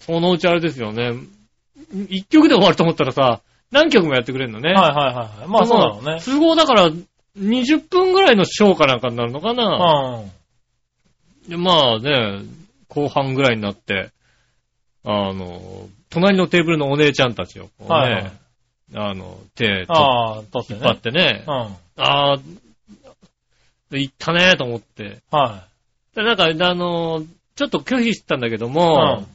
[0.00, 1.12] そのうちあれですよね。
[2.08, 3.40] 一曲で終わると思ったらさ、
[3.76, 4.70] 何曲もやってくれるのね。
[4.70, 4.74] い。
[4.74, 5.48] はいはいはい。
[5.48, 6.20] まあそうだろうね。
[6.24, 6.90] 都合だから、
[7.38, 10.22] 20分ぐらいのショーかなんかになるのかな。
[10.22, 11.50] うん。
[11.50, 12.42] でまあね、
[12.88, 14.10] 後半ぐらいになって、
[15.04, 18.32] あの、隣のテーブルのお姉ちゃんたちをね、はいはい
[18.94, 21.00] あの、手とああ、取って引っ張っね。
[21.00, 21.54] てね、うん。
[22.02, 22.38] ああ、
[23.90, 25.18] 行ったねと思って。
[25.30, 25.66] は
[26.14, 27.22] でなんか、あの、
[27.56, 28.70] ちょっと拒否してたんだけどい。
[28.70, 29.26] も、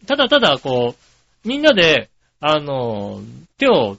[0.00, 0.06] うん。
[0.06, 2.08] ただただこう、みんなで、
[2.40, 3.20] あの、
[3.58, 3.98] 手を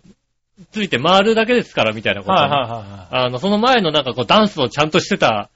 [0.72, 2.34] ついて回るだけですからみたいなこと。
[2.34, 3.26] はいはいはい。
[3.26, 5.50] あの、その前のなんかこうダンスをちゃんとしてた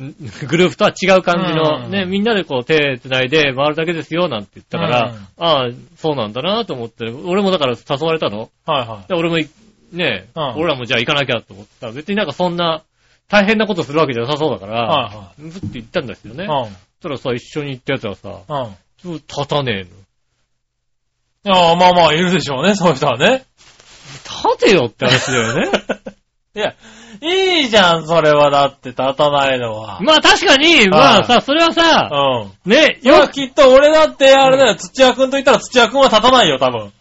[0.00, 0.14] ん
[0.46, 8.50] グループとは違う感じの、うんね、みんなでこう手繋いで回るだけですよなんて言ったから、うんああ、そうなんだなと思って、俺もだから誘われたの。
[8.64, 9.08] はいはい。
[9.08, 9.48] で俺もい、
[9.92, 12.82] ね、うん俺らもじゃあ行かなきゃと思ったら、別になんかそんな
[13.28, 16.44] 大変なことするわけじゃなさそうだから、はいはずって言ったんですよね。
[16.44, 16.46] い。
[16.46, 16.66] そうん。
[16.66, 18.74] したらさ、一緒に行ったやつはさ、
[19.04, 19.12] うん。
[19.14, 19.88] 立たねえの。
[21.48, 23.46] いや、まあまあ、いるでしょうね、そういう人はね。
[24.58, 25.70] 立てよって話だよね。
[26.54, 26.74] いや、
[27.22, 29.98] いいじゃん、それはだって立たないのは。
[30.02, 32.70] まあ確かに、まあさ、それはさ、うん。
[32.70, 36.80] ね、いや、よきっと俺だって、あれだよ、土屋くんと言ったら土屋くんは立たないよ、多分。
[36.84, 36.92] うん。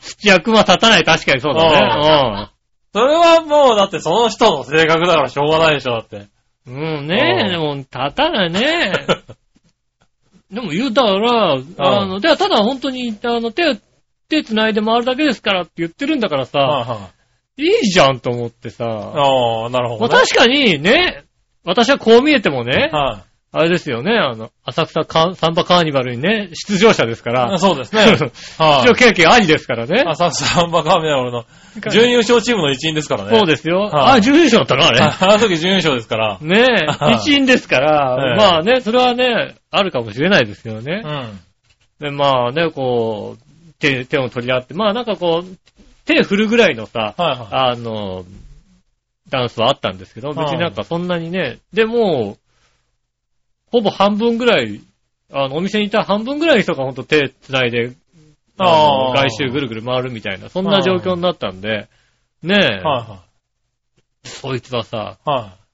[0.00, 2.48] 土役は立たない、確かにそうだね。
[2.94, 6.28] それはもう、だってその人の性格だからしょうがないでしょ、だって。
[6.66, 8.92] うんねうんえ、でも立たないね。
[10.50, 13.80] でも言うたら、あの、ではただ本当に、あの、手、
[14.28, 17.10] 手繋いで回るだけですからって言ってるんだからさ、はいは
[17.58, 17.62] い。
[17.62, 20.22] いいじゃんと思ってさ、ああ、なるほまあど、ね。
[20.22, 21.24] 確かにね、
[21.64, 23.24] 私はこう見えてもね、は
[23.58, 25.02] あれですよね、あの、浅草
[25.34, 27.32] サンバカーニバルにね、出場者ですかい。
[27.32, 28.04] ら、そうですね。
[28.04, 28.10] 出
[28.62, 28.94] はい場。
[28.94, 30.02] 経験ありですからね。
[30.06, 31.46] 浅草サンバカーミナルの
[31.90, 33.38] 準優勝チームの一員ですからね。
[33.38, 33.84] そうですよ。
[33.84, 35.00] はいあ、準優勝だったな、あれ。
[35.00, 36.38] あの時準優勝ですから。
[36.42, 41.08] ねえ、はい一員ですから、ええまあね、それはね、あるかもしれないですけどねう。
[41.08, 41.40] ん。
[41.98, 45.56] で、まあね、こう、手、手を取り合って、まあなんかこう、
[46.04, 47.38] 手振るぐらいのさ、はいはい。
[47.72, 48.24] あの、
[49.30, 52.36] ダンスはあったんですけど、別になんかそんなにね、でも、
[53.70, 54.80] ほぼ半分ぐらい、
[55.32, 57.92] あの、お店にいた半分ぐらいの人がほんと手繋いで、
[58.58, 61.88] あのあー外周ぐるぐる回るみたいな、そんな状況になったんで、
[62.42, 63.24] ねえ、は
[64.24, 65.40] そいつはさ、いはい。
[65.40, 65.66] はい。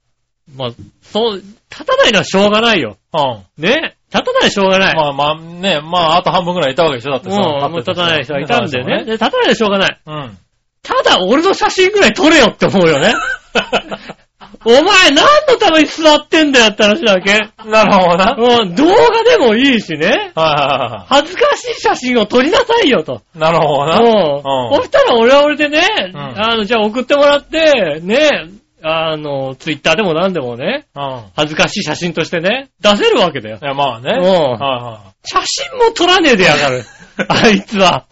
[0.57, 0.71] まあ、
[1.03, 2.97] そう、立たないのはしょうがないよ。
[3.15, 3.63] うん。
[3.63, 4.95] ね立たないしょうがない。
[4.95, 8.99] まあまあね、まああと半分くらいいたわけでしょだってさもう、もう立たない人がいたんでね。
[8.99, 9.05] ね。
[9.05, 10.01] で立たないのはしょうがない。
[10.05, 10.39] うん。
[10.83, 13.15] ただ、俺の写真ぐらい撮れよって思うよね。
[14.65, 17.51] お前何のために座ってんだよって話だけ。
[17.69, 18.25] なるほどな。
[18.35, 20.33] はいうん、動画でもいいしね。
[20.35, 23.13] は恥ずかしい写真を撮りなさいよと。
[23.13, 23.39] いはい。
[23.39, 24.73] なるほどうん。
[24.73, 24.77] な。
[24.77, 25.81] そしたら俺は俺でね、
[26.13, 28.51] んあの、じゃあ送ってもらって、ね、
[28.83, 31.03] あの、ツイッターでも何でもね、うん。
[31.03, 31.23] うん。
[31.37, 33.65] 恥ずかしい写真としてね、出せるわけだよい。
[33.65, 34.13] や、まあね。
[34.19, 36.85] うんはいは写真も撮らねえでやがる。
[37.29, 38.07] あいつは。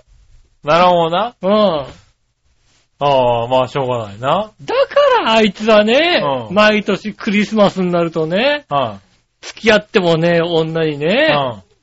[0.65, 0.67] い。
[0.67, 1.35] なるほどな。
[1.43, 1.87] うん。
[3.01, 4.53] ああ、まあしょうがないな。
[4.63, 9.01] だからあいつはね、うん毎年クリスマスになるとね、は
[9.41, 10.99] 付き合ってもね、女にい。
[10.99, 11.31] ね、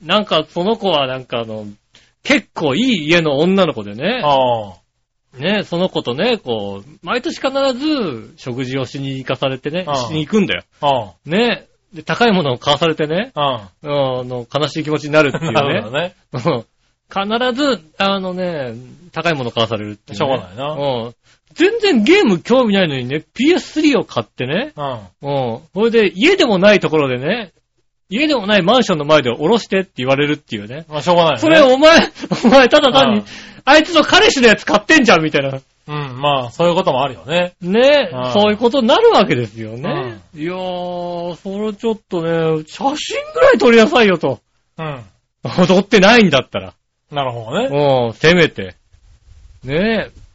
[0.01, 0.07] うん。
[0.07, 1.65] なんかその子はなんかあの、
[2.23, 4.75] 結構いい家の女の子でね、あ
[5.37, 11.15] ね、その子とね、こう、毎年必ず食事をしに行かされてねうん、しに行くんだよ。
[11.25, 13.41] ね、で、高いものを買わされてね、うん。
[13.41, 16.15] あの、悲しい気持ちになるっていう なるほどね。
[16.33, 16.41] ね。
[16.45, 16.65] うん
[17.09, 18.73] 必ず、あのね、
[19.11, 20.17] 高いもの買わされるってね。
[20.17, 21.15] しょうがないなうん。
[21.53, 25.53] 全然ゲーム興味ないのにね、PS3 を買ってね、うん。
[25.53, 25.59] うん。
[25.73, 27.53] それで、家でもないところでね、
[28.09, 30.85] 家でもないマンションの前で降ろしてって言われるっていうね。
[30.87, 31.39] まあしょうがないよね。
[31.41, 31.99] それお前、
[32.45, 33.25] お前ただ単にうん、
[33.65, 35.59] あいつの彼氏のやつ買ってんじゃんみたいな。
[35.87, 37.53] うん、まあそういうこともあるよね。
[37.61, 40.19] ねうんそういうことになるわけですよね。
[40.35, 44.39] いやー、それちょっとね、写真ぐらい撮りなさいよと。
[44.77, 45.03] うん。
[45.43, 46.73] 踊ってないんだったら。
[47.11, 47.67] なるほどね。
[47.67, 48.75] うん、せめて。
[49.63, 50.27] ねえ。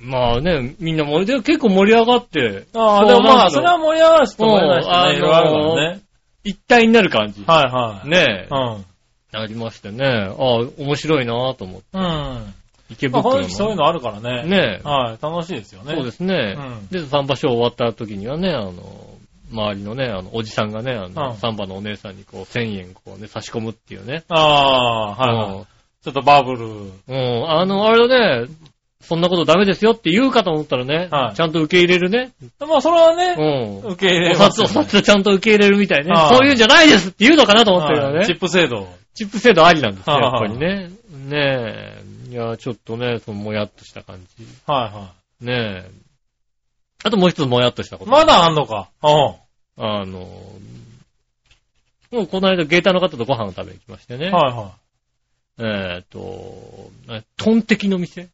[0.00, 6.00] まあね、みんな盛りで結構盛り上がって、ああ、でもまあ、それは盛り上がるしうんあのーね、いろいろあるからね。
[6.42, 7.44] 一体になる感じ。
[7.46, 8.08] はいはい。
[8.08, 8.84] ねえ、うん。
[9.32, 10.06] なりましてね。
[10.06, 10.36] ああ、
[10.78, 11.86] 面白いなぁと思って。
[11.92, 12.02] うん。
[12.02, 12.42] まあ、
[12.88, 13.30] 池袋の。
[13.30, 14.44] この人そういうのあるからね。
[14.48, 14.88] ねえ。
[14.88, 15.94] はい、楽しいですよね。
[15.94, 16.56] そうですね。
[16.56, 18.72] うんで、サンバショー終わった時にはね、あの、
[19.52, 24.24] 周りのね、あの、おじさんがね、あの、うんサンバのお姉さんにこう、1000円こうね、差し込むっていうね。
[24.28, 25.66] ああ、はいはい。
[26.04, 26.66] ちょっとバブル。
[26.66, 26.92] うん。
[27.08, 27.50] うん。
[27.50, 28.48] あの、あれだね、
[29.02, 32.32] そんなことダメですよって言うかと思ったらね、はいちゃんと受け入れるね。
[32.60, 33.80] まあ、それはうね、ん。
[33.80, 36.12] 受け入れお札、ますよねお札ちゃんと受け入れるみたいね。
[36.12, 38.16] はいそういうんじゃないですって言うのかなと思ったけどね。
[38.18, 38.88] はいチップ制度。
[39.14, 40.90] チップ制度ありなんですよ、やっはいぱりね。
[41.10, 42.02] ねえ。
[42.30, 44.46] いや、ちょっとね、そのもやっとした感じ。
[44.66, 45.90] はいはねえ。
[47.02, 48.06] あともう一つもやっとしたこい。
[48.06, 48.12] と。
[48.12, 48.88] まだあんのか？
[49.02, 49.34] うん。
[49.82, 50.18] あの、
[52.12, 54.30] もうこの間ゲーターの方とご飯を食べに来ましてね。
[54.30, 54.79] はいはい。
[55.60, 58.28] えっ、と、えトンテキの店、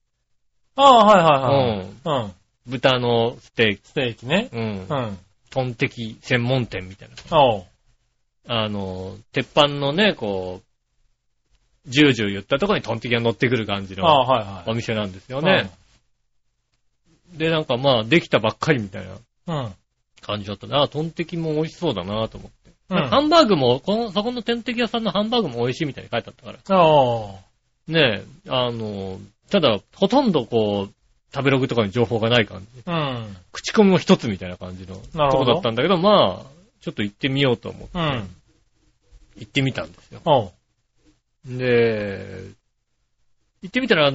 [0.76, 2.24] ああ、はいはいはい。
[2.24, 2.32] うん。
[2.66, 4.48] 豚のステーキ、ステーキね。
[4.52, 4.94] うんう。
[4.94, 5.18] ん。
[5.50, 7.40] トンテキ専門店みたいな。
[7.40, 7.64] おう。
[8.46, 14.70] あの、鉄板のね、こう、ジュージュー言ったところにトンテキが乗ってくる感じああ、のはいはい。
[14.70, 15.70] お店なんですよね。
[17.32, 19.06] で、なんかまあ、できたばっかりみたい
[19.46, 19.74] なうん。
[20.20, 20.82] 感じだったな。
[20.82, 22.65] あトンテキも美味しそうだなと思って。
[22.88, 22.98] うん。
[22.98, 26.80] ハンバーグも、この、そこのトンテキ屋さんのハンバーグも美味しいみたいに書いてあったから。
[26.80, 27.38] お
[27.88, 27.92] う。
[27.92, 29.18] ねえ、あの、
[29.50, 30.94] ただ、ほとんどこう、
[31.34, 32.82] 食べログとかに情報がない感じ。
[32.86, 33.36] うん。
[33.52, 38.36] 口コミも一つみたいな感じのとこだったんだけど、まあ、ちょっと行ってみようと思って、うん。
[39.36, 40.52] 行ってみたんですよ。
[41.44, 42.44] で、
[43.62, 44.12] 行ってみたら、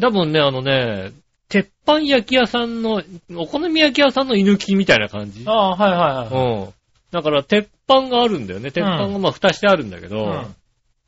[0.00, 1.12] 多分ね、あのね、
[1.48, 3.02] 鉄板焼き屋さんの、
[3.36, 5.44] お好み焼き屋さんの居抜きみたいな感じ。
[5.46, 5.96] ああ、はいは
[6.30, 6.62] いはい。
[6.64, 6.74] うん。
[7.10, 8.70] だから、鉄板があるんだよね。
[8.70, 10.54] 鉄板がまあ、蓋してあるんだけど、うん。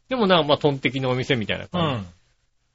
[0.09, 2.03] でもなんかまあ、トンテキのお店みたいなう感じ。
[2.03, 2.07] ん。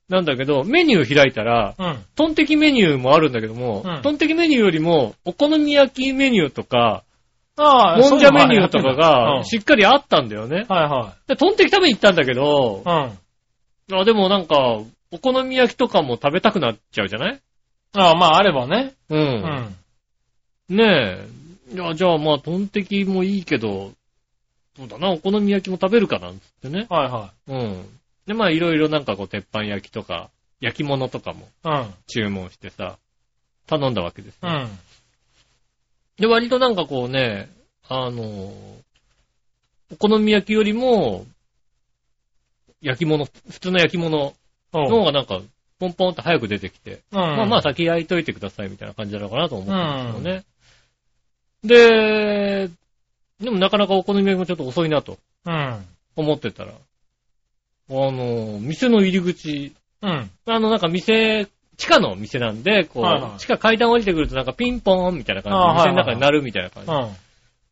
[0.07, 2.05] なんだけど、メニュー開いたら、うん。
[2.15, 7.03] トンテキメニューもあるんだけども、うんトンテキメニューよりも、お好み焼きメニューとか、
[7.57, 10.65] ああ、もんじゃメニューとかうが、んしっかりあったんだよね。
[10.69, 13.99] はいはでトンテキ食べに行ったんだけどい。、うん。
[13.99, 14.79] あでもなんか、
[15.11, 17.39] お好み焼きとかも食べたくなっちゃうじゃない？
[17.93, 18.93] ああ、まああればね。
[19.09, 19.15] う。
[19.15, 19.75] うんん。
[20.69, 21.27] ねえ。
[21.71, 23.91] いや、じゃあまあ、トンテキもいいけど、
[24.75, 26.85] そうだな、お好み焼きも食べるかなんつってね。
[26.89, 27.99] はいはうん。
[28.27, 31.47] で、まあ、いろいろなんかこう、鉄板焼きとか、焼き物とかも。
[32.07, 32.97] 注文してさ、
[33.67, 34.49] 頼んだわけですよ。
[34.49, 34.79] うん。
[36.17, 37.49] で、割となんかこうね、
[37.87, 38.23] あの、
[39.91, 41.25] お好み焼きよりも、
[42.81, 44.33] 焼き物、普通の焼き物
[44.73, 45.41] の方がなんか、
[45.79, 47.19] ポンポンって早く出てきて、うん。
[47.19, 50.43] まあまあ先焼いといてくださいみたいな感じなのかなと思ったんですけどね。
[51.67, 52.69] で、
[53.39, 55.85] でもなかなかお好み焼きもちょっと遅いなとうん。
[56.15, 60.29] 思ってたら、あの、店の入り口、うん。
[60.45, 61.47] あのなんか店、
[61.77, 67.15] 地下の店なんで、こう、はいはい地下階段降りてくるとなんかピンポーンみたいな感じで、店の中になるみたいな感じで、うん。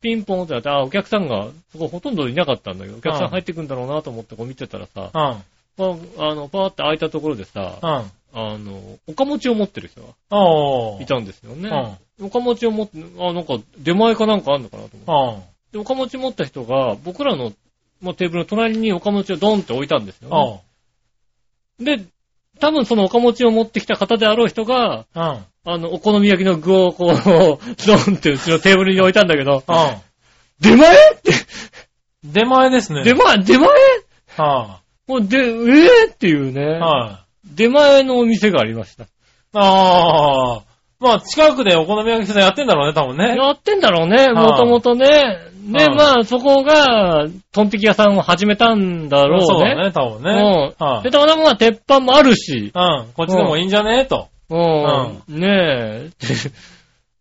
[0.02, 5.10] ピンポーンってなって、あ、お客さんが、そこほとんどいなかったんだけど、お客さん入ってくんだろうなと思ってこう見てたらさ、うん。
[5.12, 5.86] パ
[6.30, 8.12] あの、パーって開いたところでさ、うん。
[8.36, 11.04] あの、おかもちを持ってる人がおー。
[11.04, 11.98] いたんですよね。
[12.24, 12.28] うん。
[12.28, 15.40] おかもちを持って、あ、なんか出前かなんかあんのかなと思って。
[15.40, 15.54] うん。
[15.74, 17.54] で、おかもち持った人が、僕らの、
[18.02, 20.62] まあ、テーブルの隣におかもちをドンって置いたんですよ、ね。
[21.80, 21.86] うん。
[21.86, 22.06] で、
[22.60, 25.46] 多分そのおかもちを持ってきた方であろう人が、うん。
[25.66, 27.16] あの、お好み焼きの具をこう、
[27.88, 29.72] ドンってうちのテーブルに置いたんだけど、う
[30.60, 31.36] 出前って、ん。
[32.34, 33.04] 出前ですね。
[33.04, 33.70] 出前、出前？
[34.38, 36.54] はもうで、えぇ、っていうい。
[36.54, 37.56] ね、はい。
[37.56, 39.06] 出前のお店がありました。
[39.54, 40.62] ああ。
[41.04, 43.36] まあ、近くでお好み焼き屋さんやってんだろうね、多分ね。
[43.36, 45.06] やってんだろうね、はいもともとね。
[45.06, 49.46] で、はいまあ、そこが、トンテキ屋さんを始めたんだろうね。
[49.46, 50.74] そうだね、多分ね。
[50.80, 50.86] うん。
[50.86, 53.06] はいで、たまたま鉄板もあるし、うん。
[53.14, 54.30] こっちでもいいんじゃねえと。
[54.50, 55.40] うん。
[55.40, 56.10] ねえ。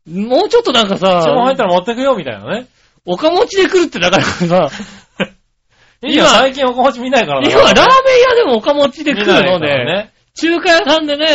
[0.10, 2.66] もうちょっとなんか注文入さった、ら持ってくよ、みたいなね。
[3.04, 4.68] おかもちで来るってなかなかさ、
[6.06, 7.84] いいよ、最近おこもち見ないからな今、ラーメン
[8.28, 10.12] 屋でもおかもちで来見ないるのからね。
[10.34, 11.26] 中華屋さんでね、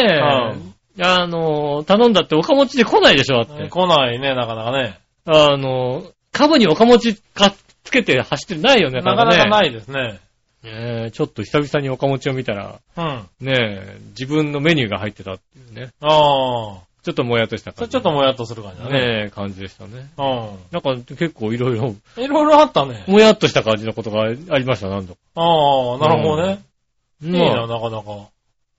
[1.00, 3.70] あの、頼んだっておかもちで来ないでしょ、だって。
[3.70, 5.00] 来ないね、なかなかね。
[5.26, 9.50] あの、株におかもちかつけて走ってないよね、なかなかい。
[9.50, 10.20] ないですね。
[10.64, 13.28] ねえちょっと久々におかもちを見たら、うん。
[13.40, 15.92] ねえ、自分のメニューが入ってたっていうね。
[16.02, 16.88] ああ。
[17.04, 17.92] ちょっともやっとした感じ。
[17.92, 19.00] ちょっともやっとする感じだね。
[19.00, 20.10] ねえ、感じでしたね。
[20.18, 20.22] う
[20.74, 22.02] なんか結構いろいろ、ん。
[22.18, 23.06] いろいろあったね。
[23.08, 25.20] もやっとした感じのことがありました、何度か。
[25.36, 26.60] ああ、なるほどね。
[27.22, 28.12] いいまな、あ、なかなか。
[28.12, 28.28] はい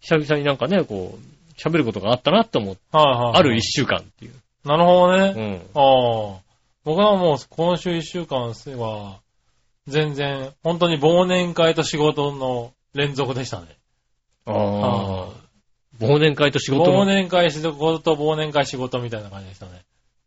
[0.00, 3.38] 久々になんかね、こう、喋ることがあったなって思って、はい。
[3.38, 4.34] ある一週間っていう。
[4.64, 5.34] なるほどね。
[5.36, 5.80] うん。
[5.80, 6.40] ああ。
[6.84, 9.18] 僕はもう今週一週間は、
[9.86, 13.66] 全然、本当に忘年会と仕事の連続でしたね。
[14.46, 14.54] ああ
[15.24, 15.28] あ。
[16.00, 17.04] 忘年会と仕事忘も。
[17.04, 19.82] 年会仕事と忘年会仕事みたいな感じでしたね。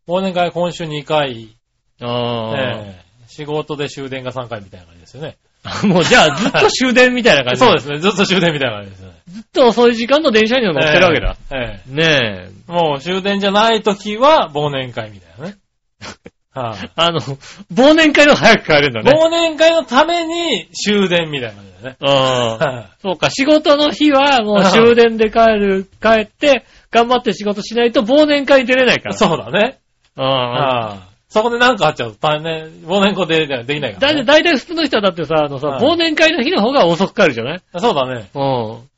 [0.06, 1.56] 忘年会今週2回、
[2.00, 5.36] あええ仕事で終電が3回みたいな感じですよね。
[5.64, 5.82] あ。
[5.86, 7.60] もうじゃあずっと終電みたいな感じ。
[7.60, 7.98] そうですね。
[7.98, 9.12] ずっと終電みたいな感じですね。
[9.28, 11.36] ずっと遅い時間の電車には乗ってるわけだ。
[11.52, 11.80] ええ。
[11.90, 12.48] えねえ。
[12.68, 15.56] えもう終電じゃない時は忘年会みたいなね。
[16.54, 19.18] はい、あの、忘年会の早く帰れるんだね。
[19.18, 21.96] 忘年会のために終電みたいな感じだね。
[22.00, 22.56] ああ。
[22.58, 29.14] はそうか、仕事の日はもう終電で帰る、帰って、頑張って仕事しないと忘年会に出れないから。
[29.14, 29.78] いそうだね。
[30.14, 31.11] ああ。
[31.32, 34.12] そこで何かあっちゃうと大変ね、忘年会でできないから、ね。
[34.12, 37.62] だいたい、だいたい普通の人はだってさ、あのさ、はい忘年会の日の方が遅く帰るじゃない？
[37.78, 38.28] そうだね。
[38.34, 38.42] うん。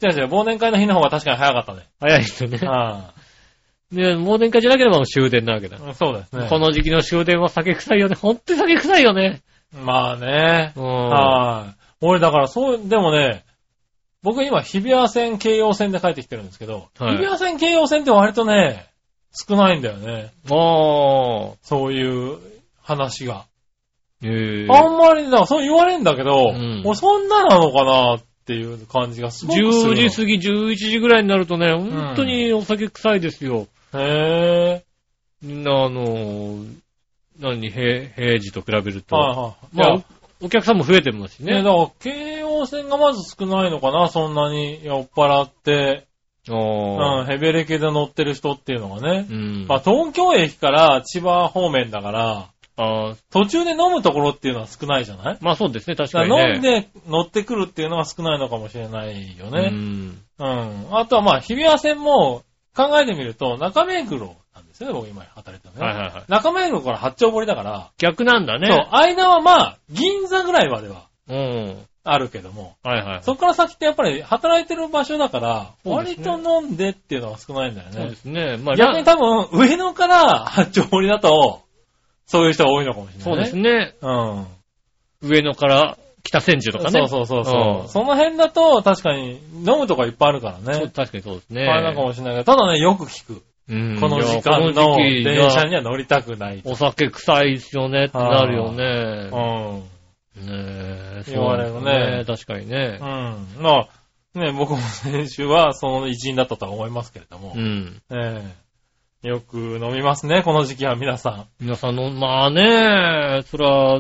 [0.03, 1.87] 違う違う、忘年会の日の方が確かに早かったね。
[2.01, 2.59] 早い人ね。
[2.67, 3.13] あ
[3.93, 5.79] ね忘年会じゃなければもう終電なわけだ。
[5.81, 6.49] あそうですね。
[6.49, 8.17] この時期の終電は酒臭いよね。
[8.17, 9.43] ほんとに酒臭いよね。
[9.73, 10.73] まあね。
[10.75, 10.85] うん。
[10.85, 11.75] はい。
[12.01, 13.45] 俺だからそう、でもね、
[14.23, 18.87] 僕今日比谷線、京葉線で帰ってきてるんですけど、はい日比谷線、京葉線って割とね、
[19.35, 20.33] 少ないんだよね。
[20.49, 21.57] ああ。
[21.63, 22.39] そういう
[22.83, 23.47] 話が。
[24.23, 30.01] ええあんまり、だからそう言われんだけど、うん俺そんななのかなっていう感じがすごくするの。
[30.01, 33.67] 10時過ぎ、11時ぐらいになるとね、本当にお酒臭いですよ。
[33.93, 34.83] へ
[35.43, 36.65] みんな、あの、
[37.39, 39.17] 何、平平時と比べるぇと。
[39.17, 39.77] はいはい。
[39.77, 41.65] まあお客さんも増えてますしね、だね。
[41.65, 46.14] から、京王線がまず少ないのかな、そんなに酔っ払って、あ
[46.49, 47.25] うん、あ。
[47.27, 49.27] ヘベレケで乗ってる人っていうのがね。
[49.31, 49.67] うん。
[49.69, 55.39] まあ、東京駅から千葉方面だから、ああ途中で飲むところっていうのは少ないじゃない？
[55.41, 56.43] まあそうですね、確だかかにね。
[56.43, 59.69] ら飲んで乗ってくるっていうのが少ないのかもしれないようね。
[59.71, 60.19] ん。
[60.39, 60.87] うん。
[60.91, 62.43] あとはまあ、日比谷線も
[62.77, 65.87] 考えてみると、中目黒なんですよね、僕今働いてるのね。
[65.87, 66.25] はいはいはい。
[66.29, 68.67] 中目黒から八丁堀だから、逆なんだね。
[68.73, 71.79] そう、間はまあ、銀座ぐらいまではうん。
[72.05, 73.23] あるけども、はいはい。
[73.23, 78.17] そこから先ってやっぱり働いてる場所だから、割と飲んでっていうのが少ないんだよねそうで。
[78.17, 78.57] すね。
[78.59, 81.63] まあ、逆に多分、上野から八丁堀だと、
[82.27, 83.25] そういう人が多いのかもしれない、ね。
[83.25, 83.95] そうですね。
[84.03, 84.47] うん。
[85.23, 86.91] 上野から北千住とかね。
[86.91, 90.91] そうそうそうそう、うんその辺だと確かに飲むとかいっぱいあるからそうね。
[90.95, 91.67] 確かにそうですね。
[91.67, 93.43] あれなんかもしれないけど、ただね、よく聞く。
[93.67, 96.61] うんこの時間の電車には乗りたくない。
[96.65, 99.31] お酒臭いっすよねってなるようね。
[99.31, 99.94] ん。
[100.37, 103.05] ねえ、言われるね確かにねう。
[103.05, 103.63] ん。
[103.63, 103.89] ま
[104.35, 107.55] あ、ね、僕も先週はその一員だったとは思いますけれども。
[107.57, 108.03] うん。
[108.11, 108.65] ええ
[109.25, 111.47] よく飲みますね、この時期は皆さん。
[111.59, 113.99] 皆さんの、まあね、そら、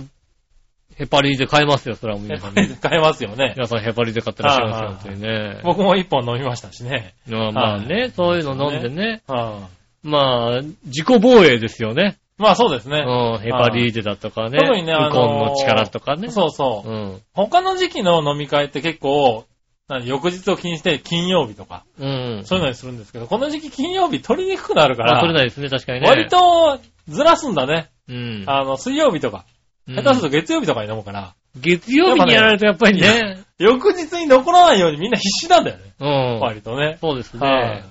[0.96, 2.76] ヘパリーで買えますよ、そら皆さんね。
[2.80, 3.54] 買えますよね。
[3.56, 5.60] 皆さんヘパリーで買ってらっしゃいますよ、本当にね。
[5.64, 7.14] 僕も一本飲みましたしね。
[7.26, 9.22] まあまあね、そういうの飲んでね。
[9.26, 9.68] は
[10.02, 12.18] まあ、自己防衛ですよね。
[12.38, 13.04] いまあそうですね。
[13.06, 14.58] うん、ヘパリーゼだとかね。
[14.58, 16.30] 特にねあのーウコンの力とかね。
[16.30, 16.88] そうそう。
[16.88, 17.22] うん。
[17.32, 19.44] 他の時期の飲み会って結構、
[19.88, 22.42] 何翌日を気にして金曜日とか、うん。
[22.44, 26.08] そういうのにするんですけど、この時期金曜日取りにくくなるから、あ、取れないですね、確かにね。
[26.08, 27.90] 割、とずらすんだね。
[28.08, 28.44] うん。
[28.46, 29.44] あの、水曜日とか、
[29.86, 33.44] うん下手すると月曜日とかに飲むから、月曜日にやられるとやっぱりね。
[33.58, 35.92] 翌日に残らないようにみんな必死なんだよね。
[36.00, 36.40] うん。
[36.40, 36.96] 割とね。
[37.02, 37.84] そうですはいね。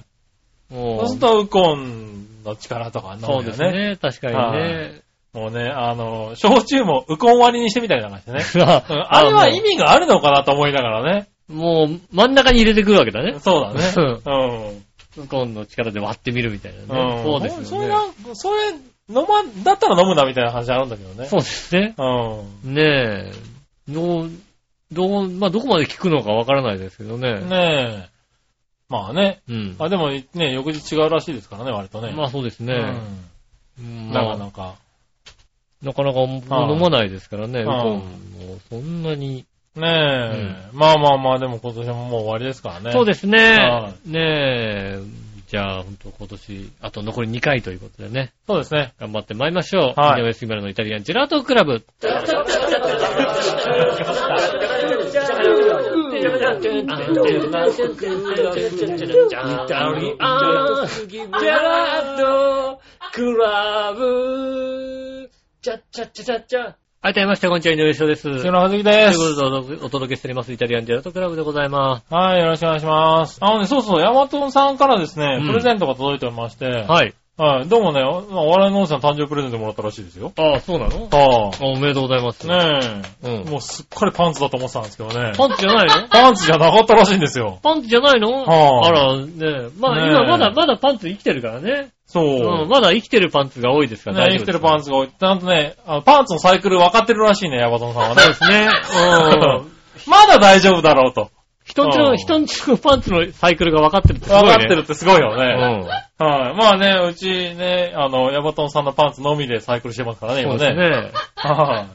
[0.71, 3.49] もそうすると、ウコンの力とか飲そうむよね。
[3.49, 5.01] ですね、確かにね。
[5.34, 8.43] もうね、あの、焼酎もウコン割りにしてみたりなんかしてね。
[8.53, 11.27] うんああれは意味があるのかなと思いながらね。
[11.47, 13.39] もう、真ん中に入れてくるわけだね。
[13.39, 14.21] そうだね。
[14.25, 15.23] うん。
[15.23, 17.15] ウコンの力で割ってみるみたいなね。
[17.17, 17.23] うん。
[17.23, 18.13] そうですそれよね。
[18.29, 18.69] が、それ、
[19.10, 21.25] 飲ま、だったら飲むなみたいな話あるんだけどね。
[21.27, 21.95] そうですね。
[21.97, 22.73] うん。
[22.75, 23.32] ねえ。
[23.89, 24.29] どう、
[24.91, 27.39] どう、まあ、どこまで効くのかわからないですけどね。
[27.39, 28.12] ねえ。
[28.93, 29.41] まあね。
[29.49, 29.75] うん。
[29.79, 32.13] あ、でもね、翌日違うらしいですからね、割とね。
[32.15, 32.75] まあそうですね。
[33.79, 33.86] うん。
[33.86, 34.75] うんなまあかなか。
[35.82, 38.03] なかなか飲まないですからね、ウはいコンも
[38.69, 39.45] そんなに。
[39.75, 40.69] ねえ。
[40.73, 42.91] まあまあまあ、でも今年ももう終わりですからね。
[42.91, 43.93] そうですねは。
[44.06, 44.99] ねえ。
[45.47, 48.93] じゃあ、本当今年、あと残り2回ということでね、そうですね。
[48.99, 49.99] 頑張って参りましょう。
[49.99, 51.84] はい井上杉村のイタリアンジェラートクラブ。
[67.01, 68.23] はい、どうもまして、こんにちは、井上翔です。
[68.23, 69.19] という杉村和樹です。
[69.19, 72.05] ことで、お届けしております、イタリアンジェラートクラブでございます。
[72.13, 73.39] はい、よろしくお願いします。
[73.41, 77.13] あのね、そうそう、ヤマトンさんからですね、うんプレゼントが届いておりまして、はい。
[77.36, 77.67] はい。
[77.67, 80.32] どうもね、おお笑いのおじさん誕生日プレゼントもらったらしいですよ。
[80.38, 81.08] ああ、そうなの？
[81.10, 82.46] はあおめでとうございます。
[82.48, 82.80] あ。
[82.80, 83.43] ねうんえ。
[83.50, 85.32] もうすっかりパンツだと思ってたんですけどね。
[85.36, 86.08] パンツじゃないの？
[86.10, 87.60] パンツじゃなかったらしいんですよ。
[87.63, 88.32] パンツじゃないの？
[88.32, 91.89] はああら、ねまあねえ今まだ、まだパンツ生きてるからね。
[92.06, 92.26] そう。
[92.26, 94.86] うん、まだ生きてるパンツが多いですからね生きてるパンツ。
[94.86, 95.10] ツが多い。
[95.10, 98.22] ちゃんとね、あのパンツのサイクル分かってるらしいね、ヤバトンさんはね。
[98.22, 98.69] そうですね。
[98.69, 99.72] うん。
[100.06, 101.32] まだ大丈夫だろうと。
[101.73, 104.47] 人んちの、うん人んちのパンツのサイクルが分かってるってすごいね。
[104.49, 105.45] 分かってるってすごいようね。
[105.45, 105.81] ん。
[105.86, 106.55] はい。
[106.55, 110.75] まあね、うちね、あの、ヤバトンさんのパンツのみでサイクルしてますからね、そう今ね。
[110.75, 111.12] ですね。
[111.36, 111.88] は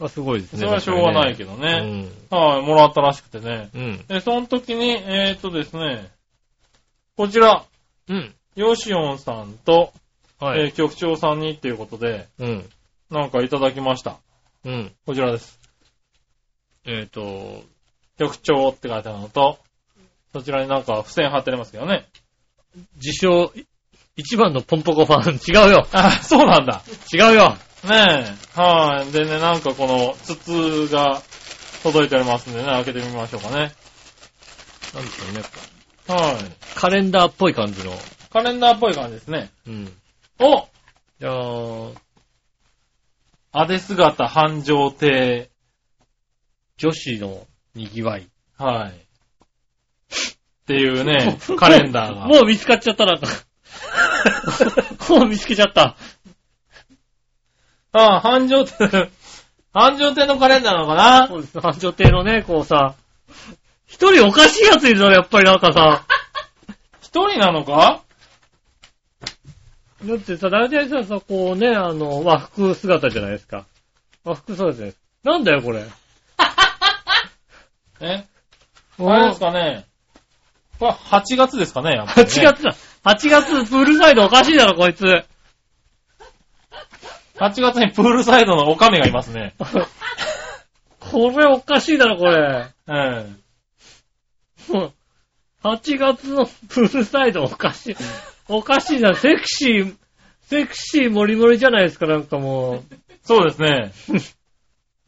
[0.00, 0.56] あすごいですい。
[0.56, 0.60] ね。
[0.62, 2.08] それはしょうがないけどどね。
[2.30, 3.70] はい、もらったらしくてね。
[3.74, 3.80] うん。
[3.82, 4.06] うん。
[4.08, 6.10] で、その時に、えーっとですね、
[7.16, 7.64] こちら、
[8.08, 8.34] うん。
[8.56, 9.92] ヨシオンさんと、
[10.40, 10.60] はい。
[10.62, 12.64] えー局長さんにっていうことで、うん。
[13.10, 14.16] なんかいただきました。
[14.64, 14.92] うん。
[15.06, 15.60] こちらです。
[16.86, 17.62] えっと、
[18.18, 19.58] 局長って書いてあるのと、
[20.32, 22.06] そちらになんか付箋貼ってありますけどね。
[22.96, 23.52] 自称、
[24.16, 25.86] 一番のポンポコファン、違うよ。
[25.92, 26.82] あ、そうなんだ。
[27.12, 27.56] 違うよ。
[27.84, 28.60] ねえ。
[28.60, 29.12] はい。
[29.12, 31.22] でね、なんかこの筒が
[31.82, 33.72] 届いておりますんでね、開けてみましょうかね。
[34.94, 35.42] なんでしょうね。
[36.08, 36.36] はい。
[36.74, 37.92] カレンダーっぽい感じの。
[38.32, 39.50] カレンダーっぽい感じですね。
[39.66, 39.92] うん。
[40.38, 40.66] お
[41.20, 41.30] じゃ
[43.52, 45.50] あ、アデ姿繁盛亭。
[46.76, 48.28] 女子の賑わい。
[48.56, 48.90] はい。
[48.90, 52.26] っていうね、 カレンダーが。
[52.26, 53.26] もう見つかっちゃったなんか。
[55.10, 55.96] もう見つけちゃった。
[57.92, 59.10] ああ、繁盛亭、
[59.72, 61.28] 繁盛亭のカレンダーなのかな？
[61.28, 61.60] そうです。
[61.60, 62.94] 繁盛亭のね、こうさ、
[63.86, 66.04] 一人おかしいやついるだろ、やっぱりなんかさ。
[67.02, 68.02] 一人なのか？
[70.04, 73.66] だってさ、大体さ、さこうね、あの、和服姿じゃないですか。
[74.24, 75.30] 和服姿じゃないですか。
[75.30, 75.84] なんだよ、これ。
[78.00, 78.24] え？
[78.98, 79.86] あれですかね。
[80.78, 82.74] これ8月ですかね、やっぱりね8月だ。
[83.04, 85.04] 8月、プールサイドおかしいだろ、こいつ。
[87.36, 89.54] 8月にプールサイドのオカメがいますね。
[91.00, 92.68] これおかしいだろ、これ。
[92.86, 92.92] う
[95.62, 97.96] 8月のプールサイドおかしい。
[98.48, 99.14] おかしいな。
[99.14, 99.96] セクシー、
[100.42, 102.84] セクシーモリモリじゃないですか、なんかもう。
[103.10, 103.92] えそうですね。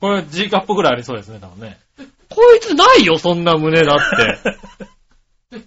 [0.01, 1.79] これ G カップぐらいありそうですね、多分ね。
[2.29, 3.99] こいつないよ、そんな胸だっ
[5.51, 5.61] て。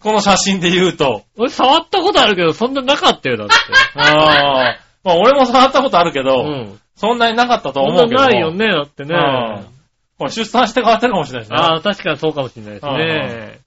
[0.00, 1.24] この写真で言うと。
[1.36, 3.54] 俺触ったことあるけど、そんななかったよ、だって。
[3.96, 4.78] ああ。
[5.04, 6.80] まあ俺も触ったことあるけど、うん。
[6.96, 8.20] そんなになかったとそん思うけど。
[8.20, 9.14] なないよね、だってね。
[9.14, 9.80] うん
[10.20, 11.58] これ出産して変わってるかもしれないですね。
[11.58, 13.60] ああ、確かにそうかもしれないですね。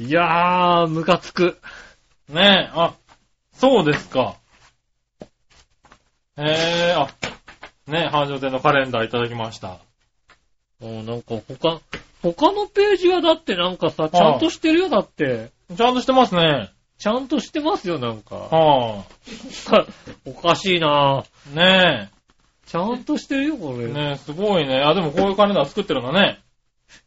[0.00, 1.60] いやー、ムカつく。
[2.28, 2.94] ねえ、あ、
[3.52, 4.34] そうですか。
[6.36, 7.06] へえ、あ、
[7.86, 9.78] ねえ、繁盛店のカレンダーいただきました。
[10.80, 11.80] うん、なんか他、
[12.22, 15.50] 他のページはだってなんかさ、ちゃんとしてるよ、だって。
[15.76, 16.70] ちゃんとしてますね。
[16.98, 18.34] ちゃんとしてますよ、なんか。
[18.36, 19.04] は
[20.26, 21.24] おかしいなぁ。
[21.52, 22.10] あ、ね
[22.66, 23.92] ちゃんとしてるよ、こえ、れ。
[23.92, 24.82] ねえ、すごいね。
[24.82, 26.40] あ、でもこういうカレンダー作ってるんだね。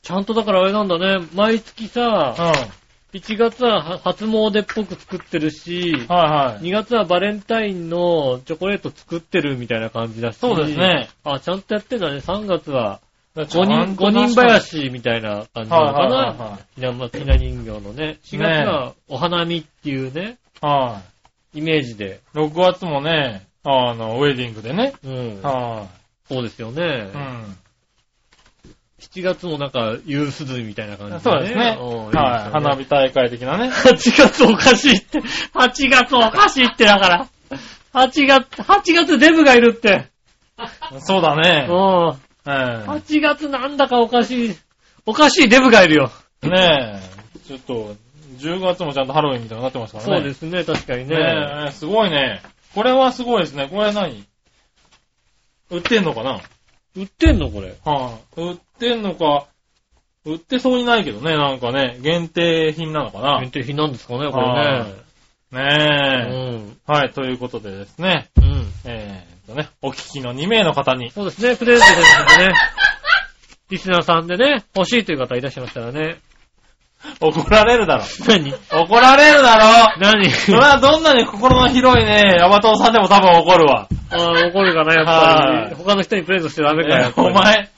[0.01, 1.25] ちゃんとだからあれなんだね。
[1.33, 2.35] 毎月さ、
[3.13, 3.19] うん。
[3.19, 6.65] 1月は初詣っぽく作ってるし、はいはい。
[6.65, 10.37] 2月はバレンタインのチョコレート作ってるみたいな感じだし。
[10.37, 11.09] そうですね。
[11.25, 12.19] あ、ちゃんとやってんだね。
[12.19, 13.01] 3月は
[13.35, 16.15] 5 5人、五人林みたいな感じなのかはいはいな。
[16.17, 16.75] はいはい。
[16.75, 18.17] ひな、まひな人形のね。
[18.23, 21.01] 4月はお花見っていうね、は
[21.53, 22.19] イメージで。
[22.35, 22.37] い。
[22.37, 24.93] 6月もね、あの、ウェディングでね。
[25.03, 25.41] うん。
[25.41, 25.87] は
[26.27, 26.83] そうですよね。
[26.83, 26.87] い。
[26.87, 27.57] うん。
[28.99, 31.77] 7月もなんか、夕涼みみたいな感じで、そうですね。
[31.79, 32.51] うんはい。
[32.51, 32.83] 花火。
[32.83, 33.69] 火大会的なね。
[33.69, 35.19] 8月おかしいって。
[35.53, 37.27] 8月おかしいってだから。
[37.93, 40.09] 8月、8月デブがいるって。
[40.99, 41.35] そうだ
[41.69, 42.30] うん。
[42.45, 42.53] ね。
[42.87, 44.55] 8月なんだかおかしい。
[45.05, 46.11] おかしいデブがいるよ。
[46.43, 46.51] うん。
[46.51, 47.47] ねえ。
[47.47, 47.95] ちょっと、
[48.37, 50.15] 10月もちゃんとハロウィンみたいになってますからね。
[50.17, 51.17] そうですね、確かにね。
[51.17, 52.41] ねえ、すごいね。
[52.73, 53.67] これはすごいですね。
[53.69, 54.25] これ何？
[55.69, 56.41] 売ってんのかな？
[56.95, 57.75] 売ってんのこれ？
[57.85, 59.47] はい、売ってんのか、
[60.25, 63.39] 売ってそうにないけどね、なんかね、限定品なのかな？
[63.41, 64.93] 限定品なんですかね、こはれね
[65.51, 66.71] ね。
[66.87, 68.29] え、はい、ということでですね、
[69.51, 72.53] とね、お聞きの2名の方に、そうですね、プレゼントということでね。
[73.69, 76.17] リスナーさんでね、欲しいという方いらっしゃいましたらね。
[77.19, 78.03] 怒られるだろ。
[78.27, 78.53] 何？
[78.71, 80.29] 怒られるだろ何？
[80.29, 83.87] それはどんなに心の広いね、ヤバトンさんでも多分怒るわ。
[84.11, 85.75] あー怒るかな、やっぱはいり。
[85.75, 87.27] 他の人にプレゼントしてダメか、やっぱり。
[87.29, 87.69] お前、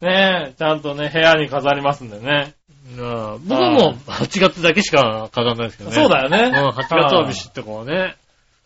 [0.00, 2.54] ねえ、ちゃんとね、部屋に飾りますんでね。
[2.96, 5.96] なあ僕はもう8月だけしか飾らないですけどね。
[5.96, 6.38] そうだよね。
[6.46, 8.16] うん、8月はビシッとこうね。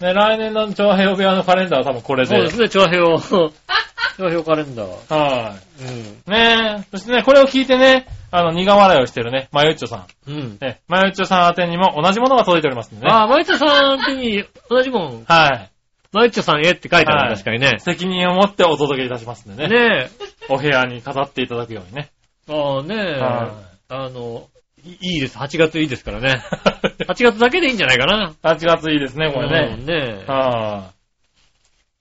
[0.01, 2.35] ね、来年の長平部屋のカレンダーは多分これで。
[2.35, 3.19] そうですね、長編を。
[4.19, 5.15] 長編カレンダー。
[5.15, 5.89] はうん。
[5.89, 6.39] い。
[6.39, 10.07] ねえ、そしてね、これを聞いてね、あの、苦笑いをしてるね、まゆっちょさん。
[10.31, 10.59] うん。
[10.61, 13.13] ね、まゆっちょさん宛てにも同じものが届いておりますんでね。
[13.13, 15.71] ああ、マイチョさん手に同じもん、はい。
[16.13, 17.79] マイチョさんへって書いてある、はい確かにね。
[17.79, 19.89] 責任を持ってお届けいたしますんでね。
[19.89, 20.11] ね
[20.49, 22.11] お部屋に飾っていただくようにね。
[22.49, 22.53] え。
[22.53, 23.21] ああ、ねえ。
[23.21, 23.51] は
[23.89, 24.49] あの、
[24.87, 25.37] いいいです。
[25.37, 26.43] 8月いいですからね。
[27.09, 28.35] 8月だけでいいんじゃないかな。
[28.43, 29.77] 8月いいですね、これね。
[29.79, 30.31] うんねえ。
[30.31, 30.93] は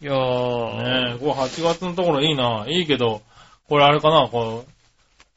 [0.01, 0.73] いやー。
[0.75, 0.77] い。
[0.83, 2.65] ねえ、これ8月のところいいな。
[2.67, 3.21] いいけど、
[3.67, 4.65] これあれかな、こ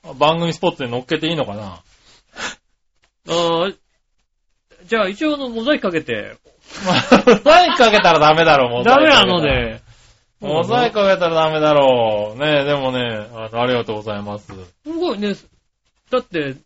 [0.05, 1.81] の、番組スポットで乗っけていいのかな。
[3.29, 3.77] あー
[4.85, 6.37] じゃあ一応あの、モザイクかけて。
[7.25, 9.01] モザイクかけたらダメだろ、モザイク。
[9.07, 9.81] ダメなので。
[10.41, 12.39] モザイクかけたらダメだろう。
[12.39, 14.53] ねえ、でもね、ありがとうございます。
[14.85, 15.35] すごいね。
[16.11, 16.57] だって、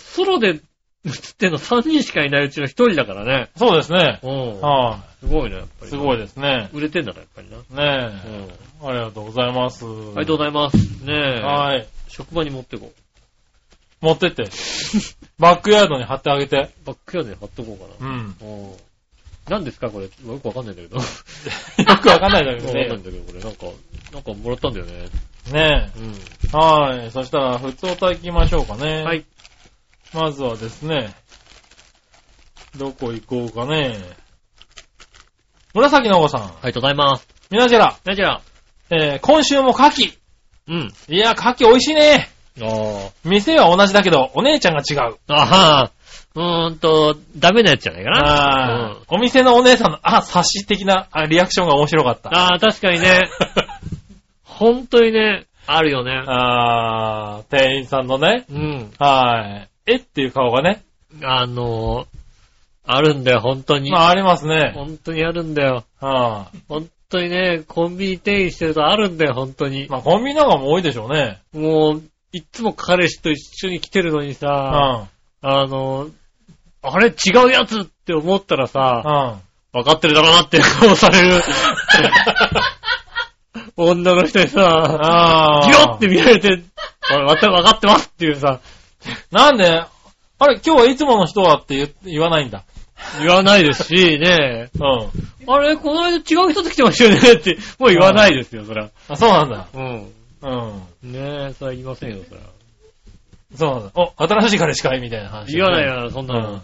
[0.00, 3.48] ソロで映ってんの3人しかいないうちの1人だからね。
[3.56, 4.20] そうですね。
[4.22, 4.60] うん。
[4.60, 5.88] はすごいね、やっぱい。
[5.88, 5.88] り。
[5.88, 6.68] すごいですね。
[6.72, 8.06] 売れてんだから、やっぱりな。
[8.06, 8.88] ねうん。
[8.88, 9.84] え、ありがとうございます。
[9.84, 10.76] ありがとうございます。
[11.04, 11.42] ねえ。
[11.42, 11.86] はい。
[12.08, 12.92] 職場に持ってこ
[14.00, 14.44] 持ってって。
[15.38, 16.56] バックヤードに貼ってあげて。
[16.56, 16.86] う。
[16.86, 18.10] バックヤードに貼っとこうかな。
[18.10, 18.36] うん。
[18.40, 18.76] うん。
[19.48, 20.04] 何ですかこれ。
[20.04, 20.96] よくわかんないんだけど。
[20.96, 21.02] よ
[21.88, 22.98] よくわかんないんだけ くわかんない。
[22.98, 23.40] んだけど、これ。
[23.40, 23.66] なんか、
[24.12, 25.08] なんかもらったんだよね。
[25.52, 26.14] ねうん。
[26.14, 26.56] え。
[26.56, 27.10] はい。
[27.10, 29.02] そしたら、普通歌行きましょうかね。
[29.02, 29.24] はい。
[30.12, 31.14] まずはですね、
[32.76, 33.96] どこ行こうかね。
[35.74, 36.42] 紫のお子さん。
[36.42, 37.28] ありがとうございます。
[37.50, 38.42] みなじら、なじゃあ。
[38.90, 40.18] えー、今週も牡蠣。
[40.68, 40.92] うん。
[41.08, 42.30] いや、牡蠣美味しいね。
[42.60, 43.10] ああ。
[43.24, 45.16] 店は同じだけど、お姉ちゃんが違う。
[45.28, 45.90] あは
[46.34, 48.92] うーんと、ダメなやつじゃないかな。
[48.92, 52.30] あーうんお店のお姉さんの、あ、察し的なあリアクションが面白かった。
[52.30, 53.22] ああ、確かにね。
[54.44, 56.22] 本当にね、あるよね。
[56.26, 58.92] あー、店員さんのね、うん。
[58.98, 59.69] はい。
[59.92, 60.82] えっていう顔がね、
[61.22, 62.06] あのー、
[62.84, 63.90] あるんだよ、本当に。
[63.90, 64.72] まあありますね。
[64.74, 65.84] 本当にあるんだよ。
[66.00, 69.88] は本当にね、コンビニ店員してるとあるんだよ、本当にい。。
[69.88, 71.40] まあコンビニなんかも多いでしょうね。
[71.52, 75.08] もう、いっつも彼氏と一緒に来てるのにうさ、
[75.42, 75.42] ん。
[75.42, 76.08] あの、
[76.82, 77.12] あれ違
[77.46, 79.40] うやつって思ったらさ、
[79.72, 79.80] うん。
[79.80, 81.42] 分かってるだろうなって顔される。
[83.76, 85.62] 女の人にさ。
[85.66, 86.62] ギロって見られて、
[87.10, 88.60] わ分かってますっていうさ、
[89.30, 89.84] なんで、
[90.38, 92.64] あれ、今日はいつもの人はって言言わないんだ。
[93.20, 95.52] 言わないですし、ねうん。
[95.52, 98.90] あれ、この間違う人と来てましたよねって、もう言わないですよ、そら。
[99.08, 99.66] あ、そうなんだ。
[99.74, 100.12] うん。
[100.42, 101.12] うん。
[101.12, 102.40] ねえ、それは言いませんよ、そら。
[103.56, 103.90] そうなんだ。
[103.94, 105.52] お、新しい彼氏かいみたいな話。
[105.52, 106.62] 言わないよ、そんなの。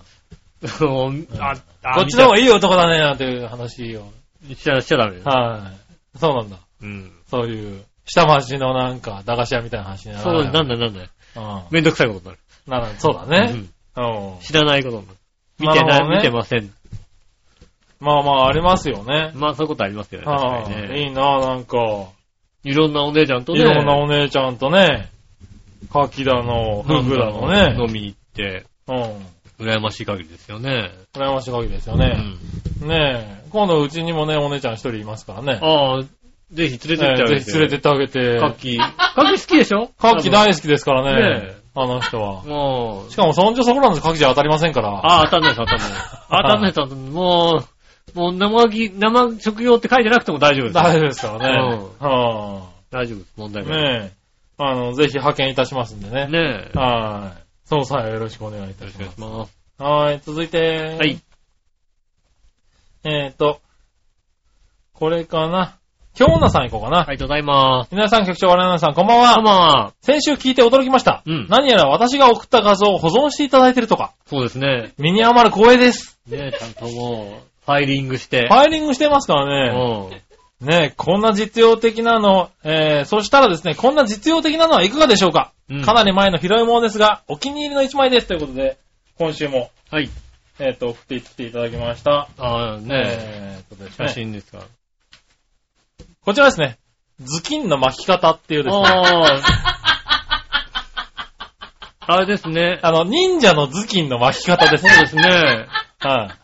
[0.81, 0.89] うん。
[0.89, 4.11] もうあ、あ、こっちの方がいい男だね、なんていう話を。
[4.43, 5.23] 見たしちゃ、しちゃダメよ。
[5.25, 5.73] は
[6.15, 6.19] い。
[6.19, 6.59] そうなんだ。
[6.83, 7.13] うん。
[7.31, 11.01] そういう、下町のなんか、駄菓子屋みたいな話になそう、らなんだなんだ。
[11.37, 11.63] うん。
[11.71, 12.39] めんどくさいことになる。
[12.67, 13.53] なら、そうだね。
[13.53, 14.41] うんうん。
[14.41, 15.19] 知らないことになる。
[15.59, 16.71] 見てない、見てません。
[17.99, 19.33] まあまあ、ありますよね。
[19.35, 20.27] まあそういうことありますよね。
[20.27, 21.05] 確はかにい、ね。
[21.05, 21.79] いいな、なんか。
[22.63, 23.61] いろんなお姉ちゃんとね。
[23.61, 25.09] いろんなお姉ちゃんとね、
[25.93, 27.77] カキだの、フグだのね。
[27.79, 29.67] 飲みに行って、うん。
[29.67, 30.91] 羨ましい限りですよね。
[31.15, 32.09] 羨ましい限りですようね。
[32.85, 32.89] ん。
[32.89, 33.49] ねえ。
[33.51, 35.59] 今度うちにもね、お姉ちゃん一人いますからね。
[35.63, 36.05] ああ、
[36.53, 37.33] ぜひ連れてってあげて。
[37.35, 38.39] ねぜひ連れてってあげて。
[38.39, 38.79] カッキー。
[38.79, 39.89] カッキー好きでしょ？
[39.99, 41.41] カキ大好きですからね。
[41.41, 42.43] ねえあの人は。
[42.45, 44.89] もうし、かも、そんじょそこらのカキじゃ当たりませんから。
[44.91, 45.89] ああ、当たんないです、当たんない。
[46.31, 47.13] 当たんないです、当たんない。
[47.13, 47.63] も
[48.15, 50.75] う、もう生ぎ、生食用って書いてなくても大丈夫です。
[50.75, 51.79] 大丈夫ですからね。
[51.99, 53.67] は大丈夫です、問題い。
[53.67, 53.83] ない。
[54.03, 54.17] ねえ。
[54.59, 56.29] あの、ぜひ派遣いたしますんでね。
[56.29, 56.79] ねえ。
[56.79, 57.43] よはい。
[57.67, 59.21] そうさえよろしくお願いいたろします。
[59.21, 59.59] ます。
[59.79, 60.21] はい。
[60.25, 60.97] 続いて。
[60.99, 61.19] はい。
[63.05, 63.61] えーと、
[64.95, 65.77] これかな。
[66.17, 67.01] 京女さん行こうかな。
[67.01, 67.91] ありがとうございます。
[67.93, 69.39] 皆さん局長、我々さん、こんばんは。
[69.39, 71.23] あまあ、先週聞いて驚きました。
[71.27, 74.15] うん何やら私が送った画像を保存していただいてるとか。
[74.27, 74.95] そうですね。
[74.97, 76.19] 身に余る光栄です。
[76.27, 78.49] ねえ、ちゃんともう、ファイリングして。
[78.49, 79.79] ファイリングしてますからね。
[80.63, 80.67] うん。
[80.67, 88.79] ねこんな実用的なの、えー、そしたらですね、こんな実用的なのはいかがでしょうか、うんかなり前の広いものですが、お気に入りの一枚ですということで、
[89.19, 90.09] 今週も、はい。
[90.61, 92.31] えっ、と、送ってきていただきました。
[92.39, 94.61] ああ、ねえーとです写ね、真ですか。
[96.27, 96.81] こちらですね、
[97.21, 99.41] ズキンの巻き方っていうですね、あ
[102.01, 102.15] あ。
[102.15, 102.81] あれですね。
[102.83, 104.91] あの、忍者のズキンの巻き方ですね。
[104.91, 105.23] そうですね。
[106.01, 106.37] は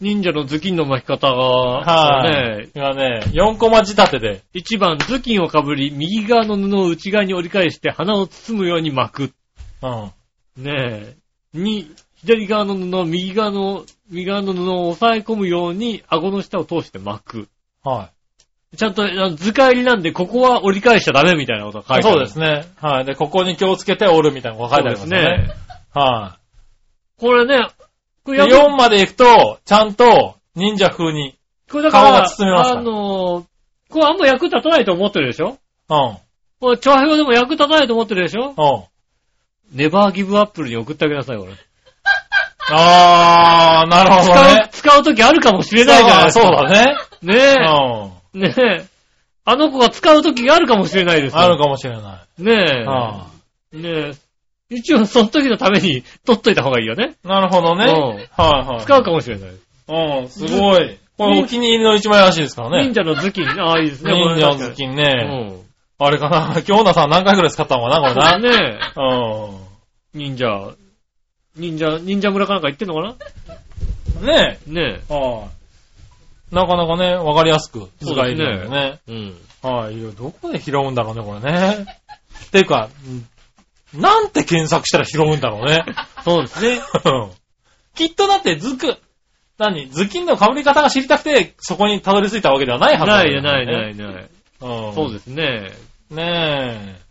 [0.00, 0.04] い。
[0.04, 2.66] 忍者の頭巾の巻き方が、はい。
[2.66, 9.32] ね、がね、4コマ仕立てで、1番、頭巾をかぶり、右側の布を内側に折り返して鼻を包むように巻く。
[9.82, 9.86] う
[10.60, 10.64] ん。
[10.64, 11.16] ねえ。
[11.54, 17.48] 2、左側の布、右側の、右側の布を押さえ込むように、顎の下を通して巻く。
[17.90, 18.10] は
[18.76, 19.04] ちゃんと、
[19.36, 22.02] 図解入りなんで、ここは折り返しちゃダメみたいなことが書いい。
[22.02, 22.26] てある。
[22.28, 22.66] そうですね。
[22.80, 23.04] はい。
[23.04, 25.54] で、ここに気をつけて折るみたいなのが書いてありますそうですね。
[25.94, 26.38] は
[27.18, 27.68] これね、
[28.24, 28.36] こい。
[28.36, 31.36] れで、4まで行くと、ちゃんと、忍者風に。
[31.70, 33.44] これだから、顔が包めますからあのー
[33.88, 35.58] これあんま役立たないと思ってるでしょ？
[35.88, 36.18] うん。
[36.60, 38.48] これ、調和表でも役立たないと思ってるでしょ？
[39.72, 39.76] うん。
[39.78, 41.52] ネバーギブアップルに送ってあげなさい、これ。
[42.68, 46.46] あー、なるほど使うね。、使うときあるかもしれないじゃないですか。
[46.46, 46.96] そうだね。
[47.26, 47.56] ね
[48.34, 48.42] うん。
[48.42, 48.48] え。
[48.48, 48.86] ねえ。
[49.44, 51.38] あの子が使うときがあるかもしれないですよ。
[51.40, 52.42] あるかもしれない。
[52.42, 53.26] ねあ
[53.72, 53.76] え。
[53.76, 54.12] ね
[54.70, 54.74] え。
[54.74, 57.14] 一応、その時のために 取っといた方がいいよね。
[57.24, 57.84] なるほどね。
[57.84, 58.80] うんはいはい。
[58.82, 59.50] 使うかもしれない。
[59.88, 60.98] うん、すごい。
[61.16, 62.82] これお気に入りの一枚らしいですからね。
[62.84, 63.48] 忍者の頭巾。
[63.48, 64.12] ああ、いいですね。
[64.18, 65.02] 忍者の頭頭巾うね。
[65.02, 65.60] ん。
[65.98, 66.62] あれかな。
[66.66, 68.38] 京奈さん何回くらい使ったのかな、これな。
[68.38, 69.00] ねえ。
[69.00, 70.74] う忍者、
[71.56, 74.26] 忍者、忍者村かなんか行ってんのかん。
[74.26, 75.14] ねなねえ。
[75.14, 75.55] はい。
[76.50, 79.00] なかなかね、わかりやすく使えるんでね。
[79.08, 79.12] え。
[79.12, 79.34] うん。
[79.62, 80.00] はい。
[80.12, 81.86] どこで拾うんだろうね、これね。
[82.52, 82.88] ていうか、
[83.94, 85.84] んなんて検索したら拾うんだろうね。
[86.24, 86.80] そうですね。
[87.04, 87.30] う ん
[87.94, 88.96] きっとだってズク、
[89.58, 94.28] 何ズキンの被り方が知りたくて、そこにたどり着いたわけではないはずだないよねないないない。
[94.60, 94.94] うん。
[94.94, 95.72] そうですね。
[96.10, 97.06] ねえ。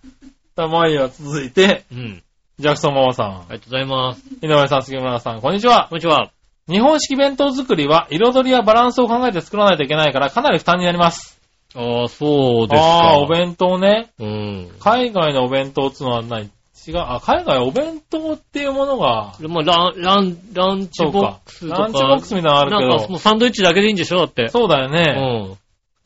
[0.55, 2.23] たまには続いて、うん。
[2.59, 4.21] ジャクソンママさん、ありがとうございます。
[4.41, 5.87] 井上さん、杉村さん、こんにちは。
[5.89, 6.34] こんにちは。
[6.67, 11.39] 日本式弁当作りは彩りやバランスを考えて作らないといけないからかなり負担になります。
[11.75, 12.87] ああ、そうですか。
[12.87, 14.09] ああ、お弁当ね。
[14.19, 14.71] うん。
[14.79, 16.49] 海外のお弁当っていうのは何
[16.87, 16.97] 違う。
[16.97, 21.51] あ、海外お弁当っていうものが、まあ、ラン、ラン、ランチボック。
[21.51, 21.81] スとか。
[21.81, 24.47] ランチボックスみたいなのあるなんかけど、もうサンドイッチだけでいいんでしょだって。
[24.47, 25.51] そうだようね。
[25.51, 25.57] ん。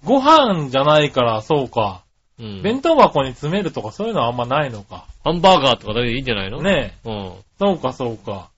[0.03, 2.01] ご飯じゃないから、そうか。
[2.39, 2.61] うん。
[2.63, 5.05] 弁当箱に詰めるとかそういうのはあんまないのか。
[5.23, 6.61] ハンバーガーとかだけでいいんじゃないの？
[6.61, 7.09] ねえ。
[7.09, 7.33] うん。
[7.59, 8.49] そうか、そうか。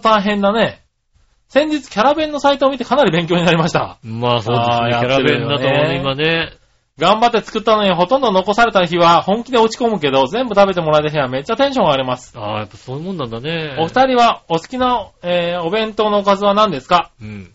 [0.00, 0.80] 大変だね。
[1.54, 3.98] 先日キャラ弁のサイトを見てかなり勉強になりました。
[4.02, 4.90] まあそうですね。
[4.90, 6.52] キャラ弁だとやってるよね今ね。
[6.98, 12.32] 頑張って作ったのにほとんど残された日は本気で落ち込むけど、全部食べてもらえた日はめっちゃテンション上がります。
[12.36, 13.76] ああ、やっぱそういうもんなんだね。
[13.78, 17.10] お二人はお好きな、えーお弁当のおかずは何ですか？
[17.20, 17.50] うん。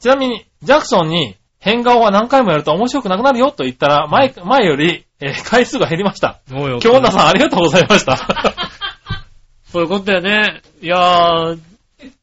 [0.00, 6.40] ちなみに、ジャクソンに変顔は何回もやると面白くなくなるよと言ったら、前、前より、えー回数が減りました。
[6.50, 6.78] もうよ。
[6.78, 8.16] 京女さんありがとうございました。
[9.70, 10.62] そういうことだよね。
[10.82, 11.58] いやー、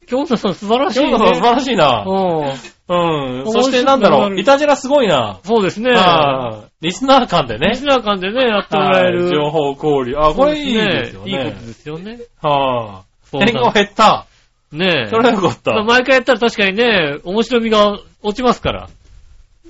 [0.07, 1.09] 京女さん素晴らしいね。
[1.09, 2.05] 京女さん素晴らしいな。
[2.07, 2.75] うん。
[2.87, 3.51] うん。
[3.51, 5.39] そしてなんだろう、イタジェラすごいな。
[5.43, 5.91] そうですね。
[5.91, 7.85] はいリスナー間でねリス。
[7.85, 9.23] ナー間でね、やってもらえる。
[9.23, 10.15] はい情報交流。
[10.17, 11.31] あ、これいいですよね。
[11.31, 12.19] いいことですよね。
[12.41, 13.45] はそうあ。
[13.45, 14.27] 変顔減った。
[14.71, 15.09] ねえ。
[15.09, 15.71] それはよかった。
[15.71, 18.89] まあ毎回やったら確かにね、面白みが落ちますから。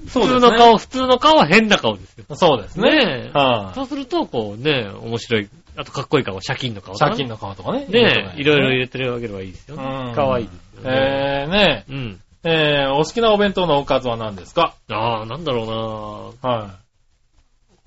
[0.07, 0.39] そうですね。
[0.39, 2.25] 普通の顔、普通の顔は変な顔ですよ。
[2.35, 2.91] そうですね。
[3.05, 3.37] ねえ。
[3.37, 5.49] はそうすると、こうね、面白い。
[5.77, 6.97] あとかっこいい顔、シャキンの顔い。
[6.97, 7.85] とか借金の顔とかね。
[7.87, 9.83] ねえ、いろいろ入れれてるわけではいいですよね。
[9.83, 10.51] うんかわいいで
[10.81, 10.97] すよね。
[10.97, 12.19] えー、ねうん。
[12.43, 12.49] え、
[12.83, 14.75] えー、お好きなお弁当のおかずは何ですか？
[14.89, 16.69] ああ、なんだろうなはい。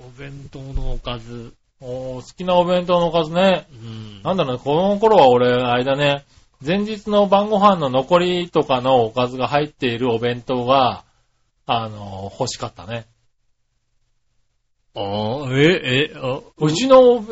[0.01, 1.53] お弁当のおかず。
[1.81, 3.67] お好きなお弁当のおかずね。
[3.73, 4.23] うん。
[4.23, 6.25] なんだろうね、子供の頃は俺、あれだね、
[6.65, 11.05] 前日の晩ご飯の残りとかのおかずが入っているお弁当が、
[11.71, 13.07] あの、欲しかったね。
[14.95, 17.25] ああ、え、え、あ、うちの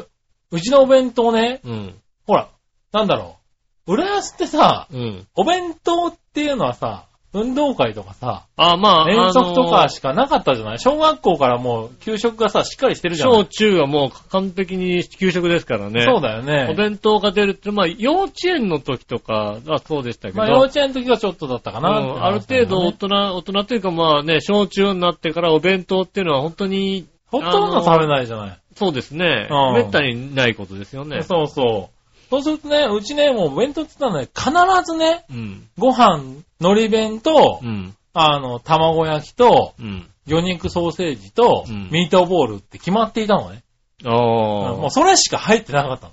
[0.51, 2.03] うちのお弁当ね、うん。
[2.27, 2.51] ほら、
[2.93, 3.39] なんだろ
[3.87, 3.95] う。
[3.95, 5.27] 浦安ってさ、うん。
[5.35, 10.79] お弁当っていうのはさ、運動会とかさ、あ、まあ、遠足とかしかなかったじゃない？
[10.79, 13.31] 小学校からもう給食がさ、しっかりしてるじゃん。
[13.31, 16.03] 小中はもう完璧に給食ですからね。
[16.03, 16.75] そうだよおね。
[16.75, 20.39] 弁当が出るって、まあ、幼稚園の時とかはそうでしたけど。
[20.39, 28.59] まあ幼稚園の時はちょっとだったかな、うんある程度大人、大人というかまあね、小中になってからお弁当っていうのは本当に、ほとんど食べないじゃない。
[28.75, 29.49] そうですね。
[29.51, 31.23] うんめったにないことですよね。
[31.23, 31.96] そうそう。
[32.31, 35.69] そうするとね、うちね、もう弁当って言ったらね、必ずね、うん。
[35.79, 36.23] ご飯、
[36.61, 37.95] 海苔弁と、うん。
[38.15, 40.09] あの、卵焼きと、うん。
[40.27, 43.63] 魚肉ソーセージと、うんミートボールって決まっていたのね。
[44.05, 44.13] ああ。
[44.13, 46.13] もうそれしか入ってなかったの。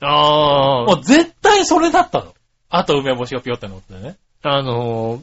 [0.00, 0.84] ああ。
[0.86, 2.34] もう絶対それだったの。
[2.68, 4.16] あと梅干しがピヨって乗ってね。
[4.42, 5.22] あのー、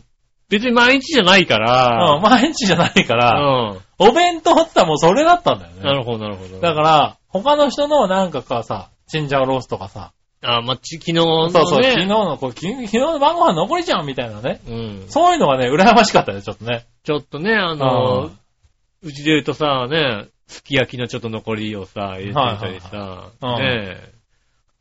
[0.50, 2.20] 別に毎日じゃないかうん、ら。
[2.22, 3.80] 毎日じゃないかうら、ん。
[3.98, 5.84] お弁当って言ったらもうそれだったんだよね。
[5.84, 6.60] なるほど、なるほど。
[6.60, 10.14] だから、他の人のなんかかさ、チンジャオロースとかさ、
[10.46, 11.52] あまあ、ち、昨日のね。
[11.54, 14.60] そうそう、昨日の、これ昨日昨日の晩ご飯残りじゃんみたいなね。
[14.68, 15.06] うん。
[15.08, 16.86] そういうのがね、羨ましかったよ、ちょっとね。
[17.04, 18.32] ちょっとね、あのー、
[19.04, 24.14] うちで言うとさ、ね、すき焼きのちょっと残りをさ、入れてみたりさ、はいはいはいね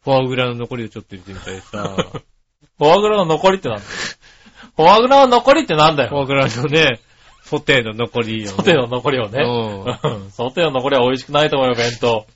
[0.05, 1.95] フォアグラの残りをちょっと入れてみたりさ、
[2.77, 3.91] フォアグラの残りってなんだよ。
[4.75, 6.09] フォアグラの残りってなんだよ。
[6.09, 6.99] フォアグラのね、
[7.45, 8.47] ソテーの残りを、ね。
[8.49, 9.43] ソテーの残りをね。
[9.45, 10.15] うん。
[10.15, 12.27] う んソテーの残りは美味しくないと思うよ、弁当。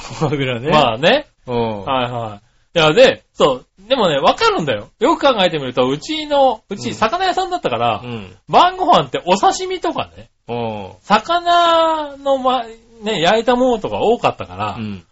[0.00, 0.70] フォアグラね。
[0.70, 1.26] まあね。
[1.46, 1.84] うん。
[1.84, 2.40] はいは
[2.74, 2.78] い。
[2.78, 3.66] いや、で、そう。
[3.88, 4.88] でもね、わかるんだよ。
[5.00, 8.36] よく考えてみると、うちの、うちうん魚屋さんだったから、うん。
[8.48, 10.92] 晩ご飯ってお刺身とかね、うん。
[11.02, 12.64] 魚のま、
[13.02, 15.04] ね、焼いたものとか多かったから、うん。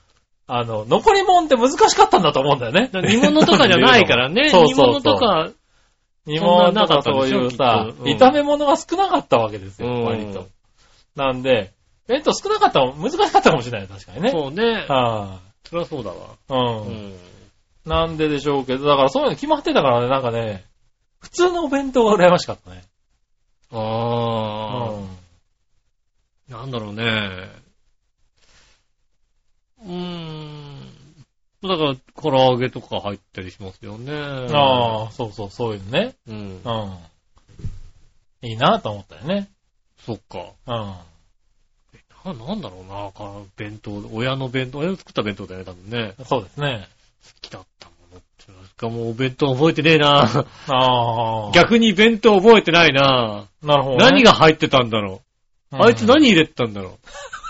[0.47, 2.91] あの、残り物って難しかったんだと思うんだよね。
[2.93, 4.49] 煮物とかじゃないからね。
[4.49, 5.51] そう煮そうそう物とか、
[6.25, 10.47] 煮物とかそういうさ、うん炒め物が少なかったわけですよ、うん割と。
[11.17, 11.73] なんで、
[12.09, 14.31] 弁当少なかったら難しかったかもしれない、確かにね。
[14.31, 14.87] そうね。
[14.89, 16.17] はそりゃそうだわ。
[16.17, 17.13] い、ううん。
[17.13, 17.17] ん。
[17.85, 20.65] なんででしょうけど、だからそういうの決まってたからね、なんかね、
[21.21, 22.83] 普通のお弁当が羨ましかったね。
[23.71, 23.81] あう
[25.01, 25.09] ん。
[26.55, 27.05] あ、なんだろうね。
[29.83, 30.89] うーん。
[31.63, 34.13] だから、唐揚げとか入ったりしますよね。
[34.15, 36.15] ああ、そうそう、そういうのね。
[36.27, 36.61] うん。
[36.65, 36.71] う
[38.45, 38.49] ん。
[38.49, 39.51] いいなと思ったよね。
[39.99, 40.53] そっか。
[40.67, 40.95] うん。
[42.25, 46.15] な、なんだろうな、から弁当、親の弁当、親の作った弁当だよね、多分ね。
[46.25, 46.89] そうですね。
[47.25, 48.53] 好きだったものって。
[48.53, 50.23] なんかもうお弁当覚えてねえな。
[50.69, 51.53] ああ。
[51.53, 53.47] 逆に弁当覚えてないな。
[53.63, 54.05] なるほど、ね。
[54.05, 55.23] 何が入ってたんだろ
[55.71, 55.77] う。
[55.77, 56.99] うんあいつ何入れてたんだろ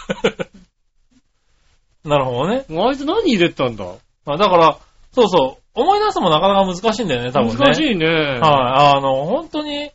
[2.04, 2.64] なるほどね。
[2.68, 3.84] あいつ何入れてたんだ
[4.24, 4.78] まあだから、
[5.12, 7.56] そうそう、思い出すのもなかなか難しいんだよね、多分ね。
[7.56, 8.06] 難しいね。
[8.06, 9.90] はい、あの、本当に、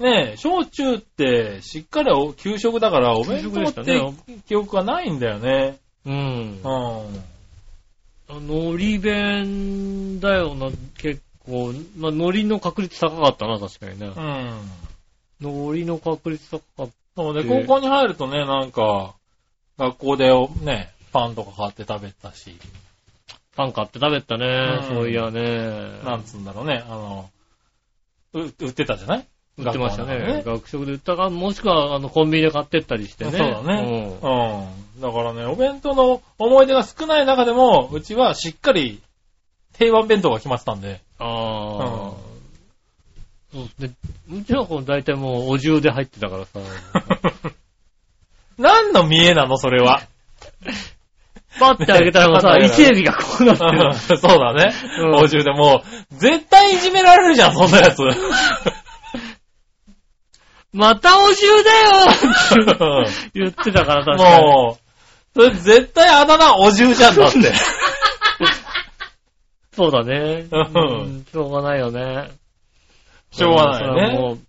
[0.00, 5.78] ねえ、小中ってしっかりお給食だからお弁当給食でしったてね記憶がないんだよね。
[6.06, 6.60] うん。
[6.62, 6.68] う
[8.28, 11.72] あのり弁だよな、結構。
[11.98, 14.06] まあ、海苔の確率高かったな、確かにね。
[14.06, 14.10] ん。
[14.10, 15.50] うん。
[15.68, 19.14] 海苔の確率高かっそうね、で高校に入るとね、なんか、
[19.78, 20.30] 学校で
[20.62, 22.56] ね、パンとか買って食べたし、
[23.26, 23.36] た。
[23.56, 24.46] パン買って食べたね、
[24.80, 26.00] うんそういやね。
[26.04, 27.30] なんつうんだろうね、あの、
[28.32, 29.26] う売ってたじゃない？
[29.64, 30.42] 売ってましたね。
[30.44, 33.30] 学食で売ったか、もしくは、あの、コンビニで買ってったりしてね。
[33.32, 34.18] そうだね。
[34.22, 35.00] うん。
[35.00, 39.00] だからね、お弁当の思い出が少ない中でも、うちはしっかり
[39.74, 41.00] 定番弁当が決まってたんで。
[41.20, 41.26] うん。
[41.26, 42.30] ああ。
[43.52, 43.90] そうで、
[44.32, 46.60] うちの子大体もうお重で入ってたからさ。
[48.58, 50.02] 何の見えなの、それは。
[51.58, 53.94] パッて開けたらもうさ、ね伊勢海老がこうなってる。
[54.18, 54.72] そうだね。
[55.00, 58.02] うんお重でもう、絶対いじめられるじゃん、そんなやつ。
[60.72, 61.70] またお重だ
[63.00, 64.44] よ 言ってたから確かに。
[64.44, 64.82] もう、
[65.34, 67.38] それ絶対あだ名お重じゃんだって。
[69.74, 70.46] そうだね。
[70.50, 72.30] うんうんしょうがないよね。
[73.32, 74.40] しょうがないよね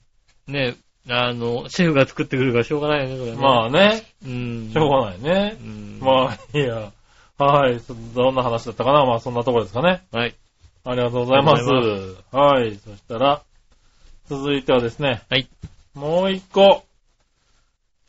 [0.47, 0.75] ね、
[1.09, 3.37] あの、シェフが作ってくるからしょうがないよね、それね。
[3.37, 4.71] まあね、うん。
[4.71, 5.63] しょうがないねう。
[5.63, 5.99] ん。
[6.01, 6.91] まあ、いいや。
[7.37, 7.79] はい。
[7.79, 9.05] そどんな話だったかな？
[9.05, 10.03] まあ、そんなところですかね。
[10.11, 10.35] はい。
[10.83, 12.37] ありがとうございますありがとう。
[12.37, 12.75] はい。
[12.75, 13.41] そしたら、
[14.27, 15.21] 続いてはですね。
[15.29, 15.47] はい。
[15.93, 16.83] もう一個。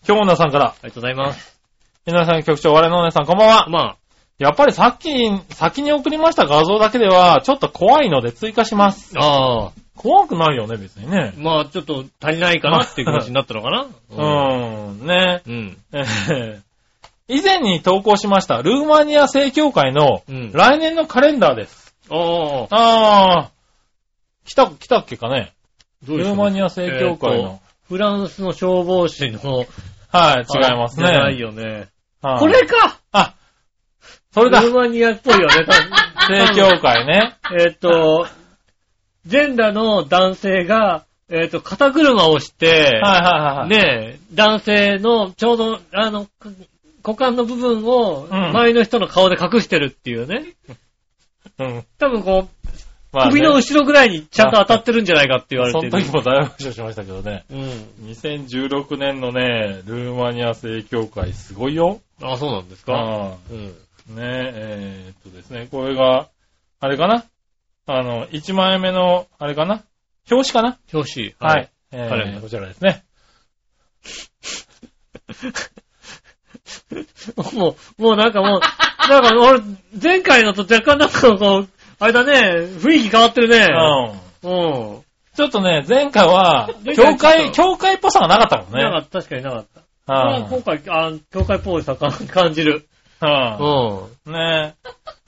[0.05, 0.67] 京奈さんから。
[0.67, 1.59] ありがとうございます。
[2.07, 3.69] 皆さん局長、我のお姉さん、こんばんは。
[3.69, 3.97] ま
[4.39, 9.15] やっぱりさっきに、先に送りました画像だけでは、ちょっと怖いので追加します。
[9.17, 11.33] あ、ああ、怖くないよね、別にね。
[11.37, 15.43] まあちょっと足りないかなっていう気持ちになったのかな うん、ね。
[15.47, 15.77] うん。
[15.93, 16.03] え
[16.59, 16.61] ー
[17.29, 21.95] 以前に投稿しました、ルーマニア正教会のうん来年のカレンダーです。
[22.11, 22.17] あ
[22.71, 22.77] あ。
[22.77, 23.51] ああ、
[24.45, 25.53] 来た、来たっけかね。
[26.05, 27.61] どうでしょうルーマニア正教会の。
[27.93, 29.67] フランスの消防士の。
[30.09, 31.09] はい、違いますね。
[31.09, 31.89] じゃないよね。
[32.23, 33.35] はいこれかあ、
[34.33, 35.67] それだルーマニアっぽいよね。
[36.27, 37.37] 正教会ね。
[37.51, 38.27] えっと、
[39.27, 43.69] 全裸の男性が、えっと、肩車をして、はいはいはいはい。
[43.69, 43.79] ね
[44.15, 46.29] え、男性のちょうど、あの、
[47.05, 50.47] 股間の部分をうん前の人の顔で隠してるっていうね。
[51.59, 51.85] うん。
[51.99, 52.62] 多分こう、
[53.13, 55.93] まあね首の後ろぐらいにちゃんと当たってるんじゃないかって言われそてる。
[55.93, 57.45] の時も大爆笑しましたけどね。
[57.51, 57.59] うん。
[58.09, 62.01] 2016年のね、ルーマニア正教会すごいよ。
[62.23, 62.95] あ、そうなんですか？
[62.95, 63.67] あうん。
[63.69, 63.75] ね
[64.19, 66.29] え、えーっとですね、これが、
[66.81, 67.25] あれかな？
[67.87, 69.83] あの、1枚目の、あれかな？
[70.31, 70.79] 表紙かな？
[70.93, 71.35] 表紙。
[71.39, 71.71] はい。。
[71.93, 73.05] えーー、こちらですね。
[77.55, 78.61] もう、もうなんかもう、
[79.11, 79.61] なんか俺、
[80.03, 81.69] 前回のと若干なんかこう、
[82.03, 83.69] あれだね、雰囲気変わってるね。
[84.43, 84.51] うん。
[84.51, 85.03] うん。
[85.37, 88.83] ちょっとね、前回は教会、と教会っぽさがなかったもんね。
[88.83, 89.81] なかった、確かになかった。
[89.81, 92.89] うんまあ今回、あ教会っぽいさか感じる。
[93.21, 94.33] ううん。
[94.33, 94.35] ん。
[94.35, 94.75] ね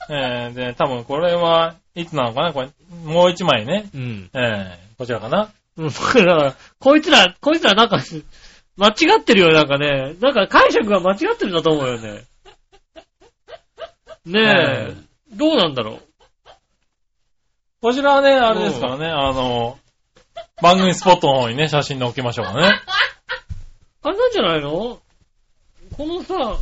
[0.09, 0.13] え。
[0.13, 2.69] えー、で、多分これは、いつなのかなこれ、
[3.05, 3.89] もう一枚ね。
[3.95, 4.29] うん。
[4.33, 5.87] えー、こちらかなうん。
[5.87, 7.99] だから、こいつら、こいつらなんか、
[8.75, 10.13] 間違ってるよ、なんかね。
[10.19, 12.25] なんか解釈が間違ってるんだと思うよね。
[14.25, 14.41] ね
[14.89, 14.93] え、
[15.33, 16.04] どうなんだろう。
[17.85, 19.77] こちらはね、あれですからね、あの、
[20.59, 22.81] 番組スポットの方にね、写真載っけましょうかね。
[24.01, 24.99] あれなんじゃないの？
[25.95, 26.57] このさ、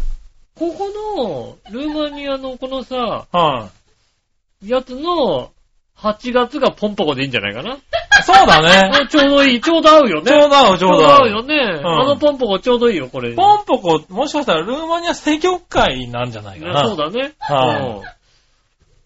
[0.54, 3.70] ここの、ルーマニアのこのさ、は
[4.62, 5.54] い、やつの、
[5.98, 7.78] 8月がポンポコでいいんじゃないかな？
[8.26, 8.92] そうだね。
[8.94, 10.30] あ ちょうどいい、ちょうど合うよね。
[10.30, 11.28] ちょうど合う、ちちょょうど合う。
[11.28, 11.56] うど合うよね。
[11.56, 13.34] んあのポンポコちょうどいいよ、これ。
[13.34, 16.86] ポンポコ、もしかしたらルーマニア正教会なんじゃないかねな。
[16.86, 17.32] そうだね。
[17.40, 18.23] はうん。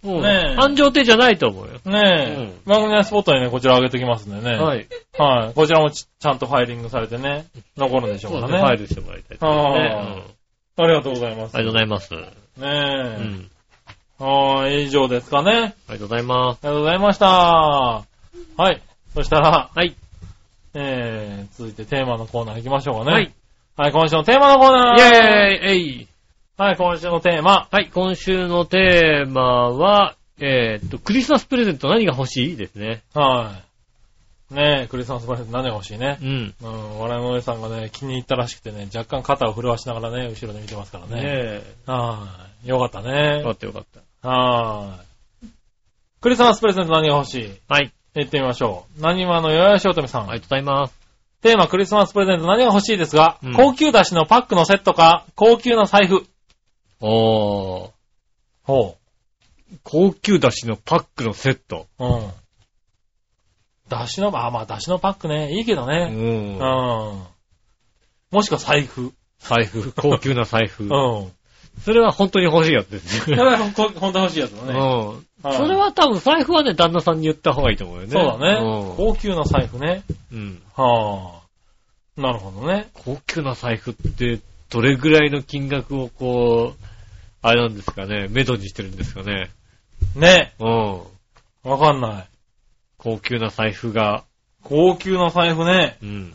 [0.04, 0.22] うん。
[0.22, 1.74] ねえ繁盛亭じゃないと思うよ。
[1.86, 4.58] ねえ、番組スポットにね、こちら上げてきますんでね。。
[4.58, 4.88] はいい。
[5.18, 5.54] はい。
[5.54, 7.46] こちらもちちゃんとファイリングされてね、
[7.76, 8.60] 残るんでしょうからね。
[8.60, 9.50] ファイルしてもらいたいですね。
[9.50, 10.24] ああうん
[10.80, 11.56] ありがとうございます。
[11.56, 12.14] ありがとうございます。
[12.14, 12.20] ね
[12.60, 12.66] うえ。
[12.66, 13.50] ん。
[14.20, 15.52] はい、以上ですかね。
[15.52, 16.60] ありがとうございます。
[16.64, 17.28] ありがとうございました。
[17.28, 18.06] は
[18.72, 18.82] い。
[19.14, 19.96] そしたら、はい。
[20.74, 23.12] えー、続いてテーマのコーナー行きましょうかね。
[23.12, 23.34] はい。
[23.76, 24.98] はい、今週のテーマのコーナー。
[24.98, 26.08] イェーイえい
[26.60, 27.68] はい、今週のテーマ。
[27.70, 33.04] はい、今週のテーマは、えーっと、クリスマスプレゼント何が欲しいですね。
[33.14, 33.62] は
[34.52, 34.56] い。
[34.56, 36.26] ねえ、クリスマスプレゼント何が欲しいねう。
[36.26, 36.56] ん。
[36.60, 41.22] うん、笑いのお姉さんがね、気に入ったらしくてね、若干肩を震わしながらね、後ろで見てますからね。
[41.22, 41.64] ねえ。
[41.86, 42.28] は
[42.66, 42.68] い。
[42.68, 43.52] よかったよかね。
[43.52, 43.86] ったよかっ
[44.24, 44.28] た。
[44.28, 44.98] は
[45.44, 45.48] い。
[46.22, 47.52] クリスマスプレゼント何が欲しい？
[47.68, 47.92] はい。
[48.16, 49.02] 行ってみましょう。
[49.04, 50.22] 何話のよやしおとめさん。
[50.24, 50.96] ありがとうございます。
[51.44, 56.26] テーマクリスマスプレゼント何が欲しいですが、うん高級だしのパックのセットか、高級な財布。
[57.00, 57.92] おー。
[58.64, 58.98] ほ
[59.84, 61.88] 高級だしのパックのセット。
[62.00, 62.06] う。
[62.06, 62.32] うん。
[63.90, 66.10] だしの、あ、まあ、だしのパックね、いいけどうね。
[66.12, 66.56] うん。
[66.56, 66.60] ん。
[68.32, 69.14] もしくは財布。
[69.40, 69.94] 財布。
[69.94, 70.88] 高級な財布 う。
[70.88, 71.32] ん。
[71.84, 73.38] それは本当に欲しいやつですね。
[73.38, 74.74] これはほん本当欲しいやつだね。
[74.74, 75.08] うん。
[75.44, 78.10] はいそれは多分財布はね、旦那さんに言った方がいいと思うよね。
[78.10, 78.60] そうだね。
[78.60, 80.04] うん高級な財布ね。
[80.34, 80.62] うん。
[80.76, 81.42] は
[82.18, 82.22] あ。
[82.22, 82.88] なるほどね。
[82.94, 84.40] 高級な財布って、
[84.70, 86.87] どれぐらいの金額をこう、
[87.48, 89.50] あれなんですかね、目処にしてるんですかね。
[90.16, 90.54] ね。
[90.60, 91.72] うん。
[91.72, 92.28] わかんない。
[92.98, 94.26] 高級な財布が、
[94.64, 95.98] 高級な財布ね。
[96.04, 96.34] うん。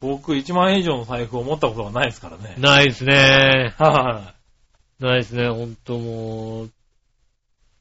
[0.00, 2.56] 僕1万円以上の財布を持ったことがないですからね。
[2.58, 3.74] ないですね。
[3.78, 4.34] は
[4.98, 6.70] ないですね、ほんともう。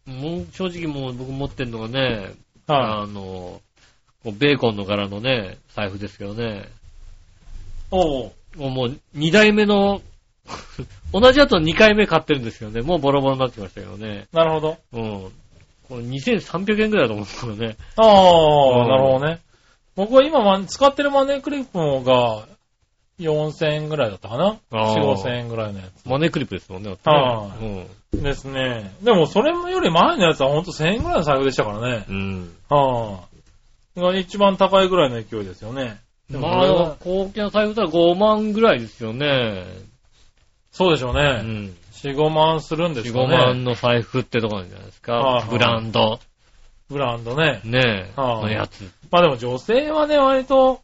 [0.05, 2.34] もう、正直もう僕持ってんのがね、
[2.67, 2.72] い。
[2.72, 2.82] はい。
[3.03, 3.61] あの、
[4.24, 6.70] こうベーコンの柄のね、財布ですけどね。
[7.89, 10.01] おうもう、二代目の、
[11.14, 12.82] 同じやつを2回目買ってるんですよね。
[12.82, 14.28] もうボロボロになってましたけどね。
[14.32, 14.78] なるほど。
[14.93, 15.32] うん。
[15.88, 17.78] これ2300円ぐらいだと思うんですけどね。
[17.95, 19.39] ああ、うんなるほどね。
[19.95, 22.45] 僕は今ま使ってるマネークリップが
[23.20, 26.95] 4000円ぐらいだったかなあー ?4、5000円ぐらいのやマネークリップですもんね。
[27.04, 28.93] はねつですね。
[29.02, 32.06] でもそれより前のやつはほんと1000円ぐらいの財布でしたからね。
[32.08, 32.16] うん。
[32.16, 32.56] うん。
[32.70, 33.20] は
[33.97, 34.00] あ。
[34.00, 36.00] が一番高いぐらいの勢いですよね。
[36.32, 39.66] まあ、高級な財布だったら5万ぐらいですよね。
[40.72, 41.22] そうでしょううね。
[41.41, 41.76] ん。
[41.93, 43.63] 4、5万するんです4、か5万ね。
[43.63, 45.13] の財布ってとこなんじゃないですか。
[45.13, 46.20] はいはいブランド。
[46.89, 47.61] ブランドね。
[47.63, 48.20] ねえ。
[48.20, 48.89] はいのやつ。
[49.11, 50.82] まあでも女性はね、割と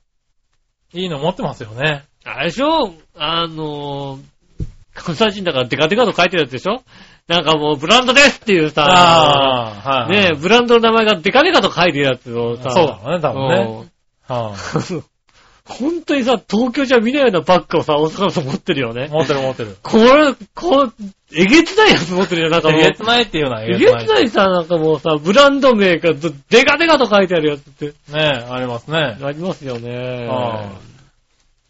[0.93, 2.03] いいの持ってますよね。
[2.23, 2.93] あれでしょ？
[3.17, 4.21] あのー、
[4.93, 6.81] 関西人だからデカデカと書いてるやつでしょ？
[7.27, 10.11] なんかもうブランドですっていうさ、ああ、はい。
[10.11, 13.55] ねえ、ブランドの名前がデカデカと書いてるやつをさ、そうだろうね、多分ね。
[13.79, 13.91] うん
[14.27, 14.53] は
[15.67, 19.07] 本当にさ、東京じゃ見ないようなバッグをさ、大阪の人持ってるよね。
[19.11, 19.75] 持ってる持ってる。
[19.81, 20.93] これ、こう、
[21.33, 22.49] えげつないやつ持ってるよ。
[22.51, 22.79] なんかもう。
[22.81, 26.13] えげつないっていうのはえげつないさ、なんかもうさ、ブランド名が
[26.49, 29.17] デカデカと書いてあるやつって、ねえ、ありますね。
[29.19, 30.27] ありますよね。
[30.29, 30.69] あ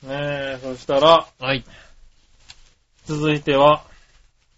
[0.04, 1.64] ねえ、そしたら、はい。
[3.06, 3.84] 続いては、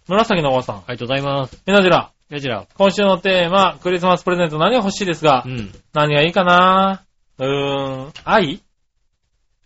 [0.08, 0.76] 紫のおばさん。
[0.78, 1.62] ありがとうございます。
[1.68, 2.66] みなじら、こちら。
[2.76, 5.72] 今週のテーマ、クリスマスプレゼント何が欲しいですが、うん。
[5.94, 7.04] 何がいいかな
[7.38, 8.62] うーん、愛？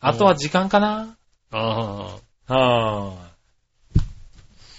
[0.02, 1.16] あとは時間かな？
[1.52, 4.02] ああ、はぁ、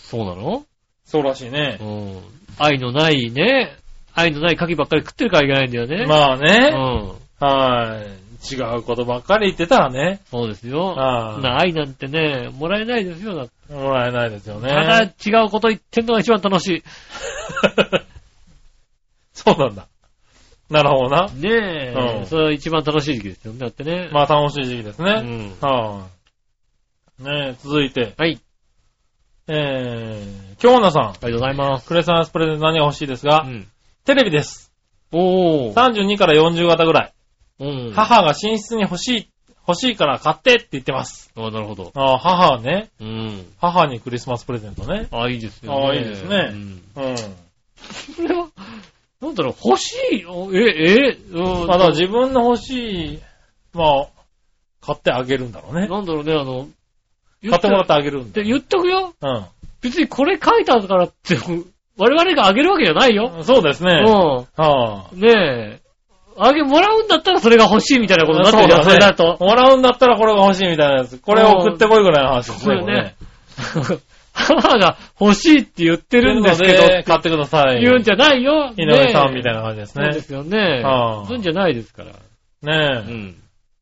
[0.03, 0.67] そうなの？
[1.05, 1.85] そうらしいねう。
[1.85, 2.21] ん。
[2.59, 3.77] 愛のないね、
[4.15, 6.07] 愛のない牡蠣ばっかり食ってるからいけないんだよね。
[6.07, 7.13] まあうね、ん。
[7.39, 8.23] はい。
[8.55, 10.99] 違うことばっかり言ってたらね、そうですよ。
[10.99, 13.37] ああな愛なんてね、もらえないですよ。
[13.37, 14.69] だってもらえないですよね。
[14.69, 16.83] ただ違うこと言ってんのが一番楽し
[19.33, 19.87] そうなんだ。
[20.73, 21.27] なるほどな。
[21.27, 21.35] い。
[21.39, 23.59] ねえ、うんそれは一番楽しい時期ですよね。
[23.59, 24.09] だってね。
[24.11, 25.21] まあ楽しい時期ですうね。
[25.21, 25.55] ん。
[25.61, 26.09] は
[27.21, 27.23] い。
[27.23, 28.41] ねえ、続いて、はい。
[29.49, 31.03] えー、京女さん。
[31.03, 31.87] ありがとうございます。
[31.87, 33.69] クリスマスプレゼント何が欲しいですが、うん。
[34.05, 34.73] テレビです。
[35.13, 35.75] おー。
[35.75, 37.13] 32から40型ぐらい。
[37.61, 37.93] うん。
[37.93, 39.29] 母が寝室に欲しい、
[39.69, 41.31] 欲しいから買ってって言ってます。
[41.37, 41.93] あなるほど。
[41.95, 43.47] あ母はね、うん。
[43.61, 45.09] 母にクリスマスプレゼントね。
[45.11, 45.87] あいいですよね。
[45.89, 46.83] あいいですねうん。
[46.97, 47.17] うん。
[48.17, 48.49] それは、
[49.23, 51.67] なんだろう、欲しい、おえ、え、うん。
[51.69, 53.19] まあだから自分の欲しい、
[53.73, 54.07] まあ、
[54.85, 55.87] 買ってあげるんだろうね。
[55.87, 56.67] なんだろうね、あの、
[57.49, 59.15] 買ってもらってあげるんだで、言っとくよ。
[59.21, 59.27] う
[59.81, 61.37] 別にこれ書いたからって、
[61.97, 63.39] 我々があげるわけじゃないよ。
[63.39, 63.45] ん。
[63.45, 64.05] そうですね。
[64.05, 65.21] うはん。
[65.21, 65.81] ねえ。
[66.37, 69.37] あげ、もらうんだったらそれが欲しいみたいなことになってるよ、ねそれだと。
[69.39, 71.19] もらうんだったらこれが欲しいみたいなやつ。
[71.19, 72.77] これを送ってこいぐらいの話ですね。
[72.77, 73.15] そうね。
[74.33, 77.81] 母が欲しいって言ってるんですけど、で買ってください。
[77.81, 78.73] 言うんじゃないよ。
[78.77, 80.21] 井上さんみたいなな感じですねそうで。
[80.23, 80.83] すよね。
[80.83, 82.11] はあそういうんじゃないですから。
[82.13, 83.15] ねうえ。
[83.15, 83.35] ん。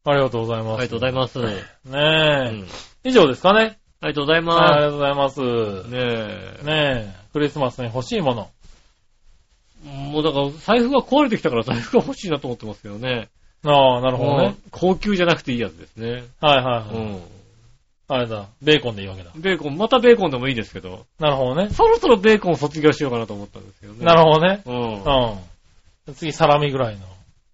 [0.04, 0.78] ありがとうございます。
[0.78, 1.38] ありがとうございます。
[1.38, 2.64] うねんえ。
[3.04, 3.78] 以上ですかね。
[4.00, 5.34] ありがとうございはい、ありまがとうございます。
[5.34, 5.40] す。
[5.40, 5.98] ね
[6.62, 6.64] え。
[6.64, 7.20] ねえ。
[7.32, 8.48] クリスマスに欲しいもの。
[9.84, 13.28] もうだから、財布が壊れてきたから 財布が欲しいなと思ってますけどね。
[13.64, 14.54] ああ、なるほどね。
[14.70, 16.24] 高級じゃなくていいやつですね。
[16.40, 17.06] はいはいうはい。
[17.16, 17.20] ん。
[18.12, 18.48] あれだ。
[18.60, 19.30] ベーコンでいいわけだ。
[19.36, 21.70] ベーコン、またベーコンでもいいですけど、なるほどね。
[21.70, 24.04] そろそろベーコン卒業しようかなと思ったんですけどね。
[24.04, 24.62] なるほどね。
[24.66, 25.04] うん。
[26.08, 26.14] うん。
[26.14, 27.06] 次、サラミぐらいの。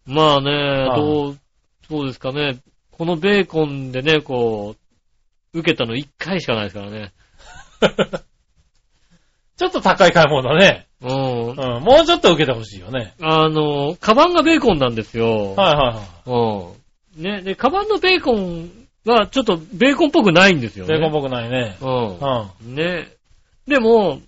[0.06, 1.38] まあね、はいどう、
[1.86, 2.56] そうですかね。
[2.90, 4.76] このベーコンでね、こ
[5.52, 7.12] う、受けたの1回しかないですからね。
[9.58, 10.86] ちょっと高い買い物だね。
[11.02, 11.52] うんう。
[11.52, 11.82] ん。
[11.82, 13.12] もうちょっと受けてほしいよね。
[13.20, 15.54] あの、カバンがベーコンなんですよ。
[15.54, 15.92] はいは
[16.26, 16.74] いは
[17.16, 17.22] うん。
[17.22, 20.88] ね、で、カバンのベーコンはちょっとベーコンっぽくないんですよい。
[20.88, 20.94] ね。
[20.98, 21.76] ベーコンっぽくないね。
[21.80, 22.72] ううん。
[22.72, 22.74] ん。
[22.76, 23.08] ね。
[23.66, 24.20] でも、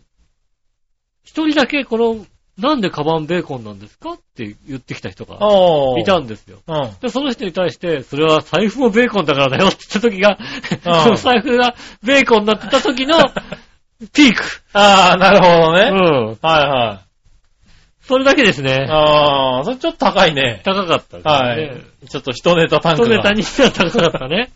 [1.25, 2.27] 一人だけこの、
[2.59, 5.39] なんでカバンベーコンなんですかって言ってきた人が。
[6.01, 6.59] いたんですよ。
[6.67, 6.91] うん。
[7.01, 10.39] で、その人に対して、それは財布もベーコンだからだよって言った時が、
[10.85, 13.17] うん その財布がベーコンになってた時の
[14.13, 14.43] ピーク。
[14.73, 15.91] ああ、なるほどうね。
[15.91, 15.95] ん。
[15.95, 17.08] はいはい。
[18.09, 18.87] それだけですね。
[18.89, 20.63] ああ、それちょっと高いね。
[20.65, 21.33] 高かったですね。
[21.33, 22.09] はい。
[22.09, 23.07] ちょっと一ネタ単価が。
[23.07, 24.51] 一ネタにしては高かったね。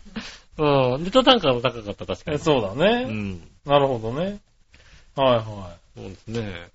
[0.57, 1.03] うん。
[1.03, 2.39] ネタ単価も高かった、確かに。
[2.39, 3.05] そうだうね。
[3.05, 3.41] ん。
[3.65, 4.39] なるほどね。
[5.15, 5.43] はいは
[5.95, 6.67] そうですね。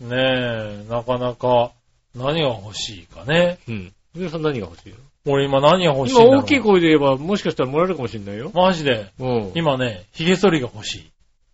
[0.00, 0.04] い。
[0.04, 1.70] ねえ、なかなか
[2.14, 3.58] 何が欲しいかね。
[3.68, 3.92] うん。
[4.14, 4.96] 皆さん何が欲しいの？
[5.26, 8.50] 俺今何が欲しいんだろう今大きい声で言えば、もしかしたらもらえるかもしれないよ。
[8.54, 9.10] マジで。
[9.18, 9.52] うん。
[9.54, 11.10] 今ね、髭剃りが欲しい。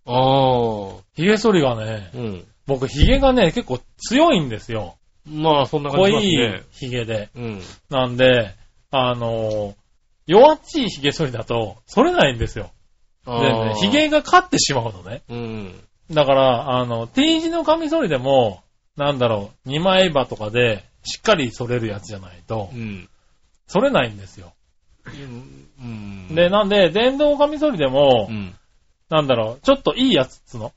[0.07, 0.95] ああ。
[1.17, 2.45] 髭剃りがね、うん。
[2.69, 4.97] 僕髭がね、結構強いんですよ。
[5.27, 6.63] まあ、そんな感濃じしますいね。
[6.71, 7.31] 髭で。
[7.35, 7.63] うん。
[7.91, 8.55] なんで、
[8.91, 9.75] あのー
[10.27, 12.71] 弱っちい髭剃りだと、剃れないんですよ。
[13.25, 15.23] あでね、髭が勝ってしまうのね。
[15.31, 15.81] うん。
[16.11, 18.63] だから、あの、T 字のカミソリでも、
[18.95, 23.09] なんだろう、二枚刃とかで、しっかり剃れるやつじゃないとう、ん。
[23.69, 24.53] 剃れないんですよ。
[25.07, 26.35] うん。
[26.35, 28.55] で、なんで、電動カミソリでもう、ん。
[29.09, 30.75] なんだろう、ちょっといいやつっつうの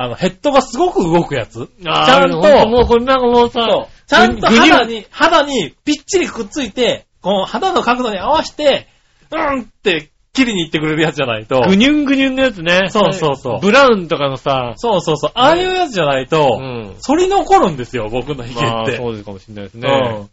[0.00, 2.38] あの、ヘッドがすごく動くやつちゃんと
[2.68, 8.86] もうこれなんかもうさ、ちゃんと肌に、肌にぴっちりくっついて、この肌の角度に合わせて、
[9.32, 12.90] うんって切りに行ってくれるやつじゃないと、ぐにゅんぐにゅんのやつね。
[12.90, 16.96] そうそうそうブラウンとかのさ、そうそうそう、ああいうやつじゃないうと、ん。
[17.04, 18.96] 反り残るんですよ、僕の髭まあ、って。
[18.98, 19.88] そうですかもしれないですね。
[19.90, 20.28] うん。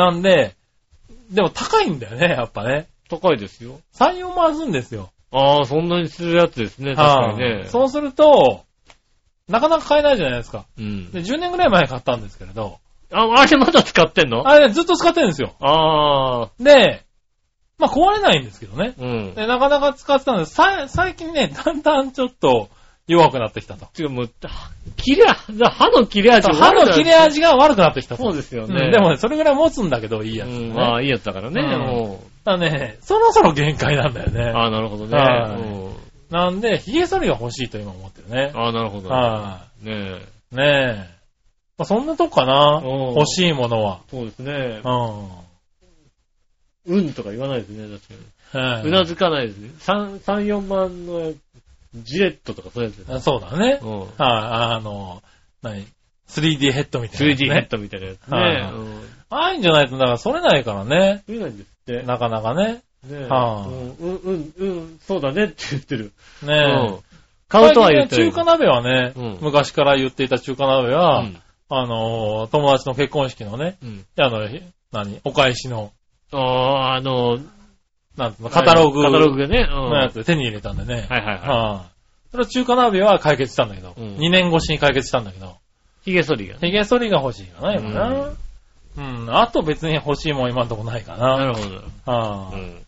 [0.00, 0.54] なんで、
[1.32, 2.86] でも高いんだよね、やっぱね。
[3.10, 3.80] 高いですよ。
[3.96, 5.10] 3、4万するんですよ。
[5.32, 6.94] ああ、そんなにするやつですね。
[6.94, 7.44] 確かにね。
[7.44, 8.62] はいそうすると、
[9.48, 10.66] なかなか買えないじゃないですか。
[10.78, 11.10] うん。
[11.10, 12.78] で、10年ぐらい前に買ったんですけれど、
[13.12, 14.46] あ、あれまだ使ってんの？
[14.46, 15.54] ああれねずっと使ってるんですよ。
[15.60, 16.64] あー。
[16.64, 17.04] で、
[17.78, 18.94] まあ壊れないんですけどね。
[18.98, 19.34] うん。
[19.34, 20.54] で、なかなか使ってたんです。
[20.54, 22.68] さ、最近ね、だんだんちょっと
[23.06, 23.86] 弱くなってきたと。
[23.86, 24.30] てかもう、
[24.96, 28.22] 切れ、歯の切れ味歯の切れ味が悪くなってきたと。
[28.22, 28.90] そうですようんね。
[28.90, 31.62] でもね、それぐらい持つんだけど、いいやつ、ねうん、まあ、いいやつだからね。
[31.62, 34.52] うんもだね、そろそろ限界なんだよね。
[34.54, 35.16] ああ、なるほどね。
[35.16, 35.87] はいうん
[36.30, 38.50] なんで、髭剃りが欲しいと今思ってるね。
[38.54, 39.08] ああ、なるほど。
[39.08, 40.22] はねえ。
[40.52, 40.56] い。
[40.56, 41.18] ねえ。
[41.78, 42.82] まあ、そんなとこかな。
[42.84, 44.00] うん欲しいものは。
[44.10, 44.88] そうですねう。
[46.92, 46.96] ん。
[46.96, 48.08] うんとか言わないですね、確
[48.52, 48.88] かはいに。
[48.88, 49.70] うなずかないですね。
[49.78, 51.32] 3、3、4万の
[51.94, 53.20] ジレットとかそういうやつですね。
[53.20, 53.78] そうだね。
[53.82, 54.00] うん。
[54.00, 55.22] はい、あの、
[55.62, 55.86] 何
[56.28, 58.70] ？3D ヘッドみたいな、3D ヘッドみたいなやつはいね。
[58.74, 59.02] うん。
[59.30, 61.22] ああいうんじゃないと、だから、それないからね。
[61.28, 62.02] 見ないんですって。
[62.02, 62.82] なかなかね。
[63.04, 66.12] ねはあうん、うん、うん、うん、そうだねって言ってる。
[66.42, 66.54] ね
[66.90, 66.98] うん。
[67.48, 68.24] 買うとは言ってる。
[68.24, 71.40] 最近ね中華鍋はね、うん昔から言っていた中華鍋は、うん。
[71.70, 74.04] あのー、友達の結婚式のね、うん。
[74.18, 74.48] あの、
[74.92, 75.92] 何お返しの、
[76.32, 77.38] ああ、あの、
[78.16, 79.68] なんつうの、カタログカタログでね。
[79.70, 79.90] うん。
[79.90, 81.06] のやつで手に入れたんでね。
[81.08, 81.48] はいはいはい。
[81.48, 81.98] はい
[82.30, 85.56] それは中華鍋は解決したんだけど、うん2年越しに解決したんだけど、
[86.04, 86.58] 髭剃りが。
[86.58, 88.32] 髭剃りが欲しいかな、今な。
[88.96, 89.34] うん。
[89.34, 91.38] あと別に欲しいもん今んとこないかな。
[91.38, 92.12] なるほど。
[92.12, 92.86] はうん。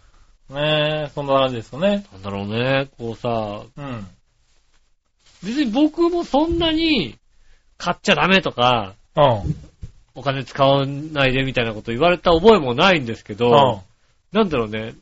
[0.51, 2.05] いねえ、そんな感じですかね。
[2.12, 4.07] なんだろうね、こうさ、うん。
[5.42, 7.16] 別に僕もそんなに
[7.78, 9.55] 買っちゃダメとか、うん。
[10.14, 13.38] お金使わないでみたいなこと言われた覚えもないんですけうん。
[13.38, 13.82] ど、
[14.32, 14.94] なんだろうね、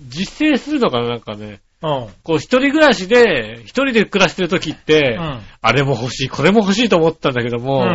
[0.00, 2.08] 実践するのかな、なんかね、うん。
[2.22, 5.40] こう一人暮らしで、一人で暮らしてる時って、うん。
[5.60, 7.88] あれも欲しい、これも欲しいと思ったんだけども、うん。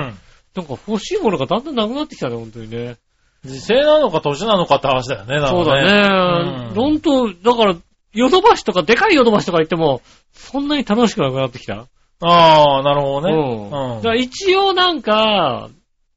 [0.55, 2.97] なんか欲しいものがだんだんなくなってきたね、本当にね。
[3.45, 6.69] 時勢なのか年なのかって話だよね、そうだね。
[6.69, 7.75] うん本当、だから、
[8.13, 10.01] ヨドバシとか、でかいヨドバシとか行っても、
[10.33, 11.85] そんなに楽しくなくなってきた。
[12.21, 13.33] ああ、なるほどね。
[13.33, 13.37] う
[13.75, 13.95] ん。
[13.95, 15.69] うんだ一応なんか、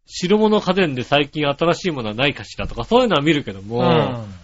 [0.07, 4.35] 白物家電で最近新しいものはないかしらとか、そういうのは見るけども、うん。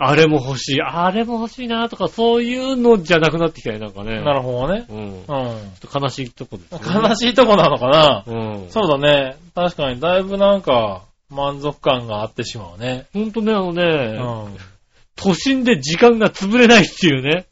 [0.00, 4.22] あれも欲しい、あれも欲しいなとか、そういうのじゃなくなってきたね、なんかね。
[4.22, 4.86] なるほどね。
[4.88, 5.24] うん。
[5.26, 5.56] ちょうん。
[5.56, 6.80] っと悲しいとこですね。
[7.08, 8.24] 悲しいとこなのかな。
[8.26, 8.34] う
[8.66, 8.66] ん。
[8.70, 9.36] そうだね。
[9.54, 13.06] 確かに、だいぶなんか、満足感があってしまうね。
[13.12, 14.56] ほんとね、あのうね、ん。
[15.16, 17.46] 都心で時間が潰れないっていうね。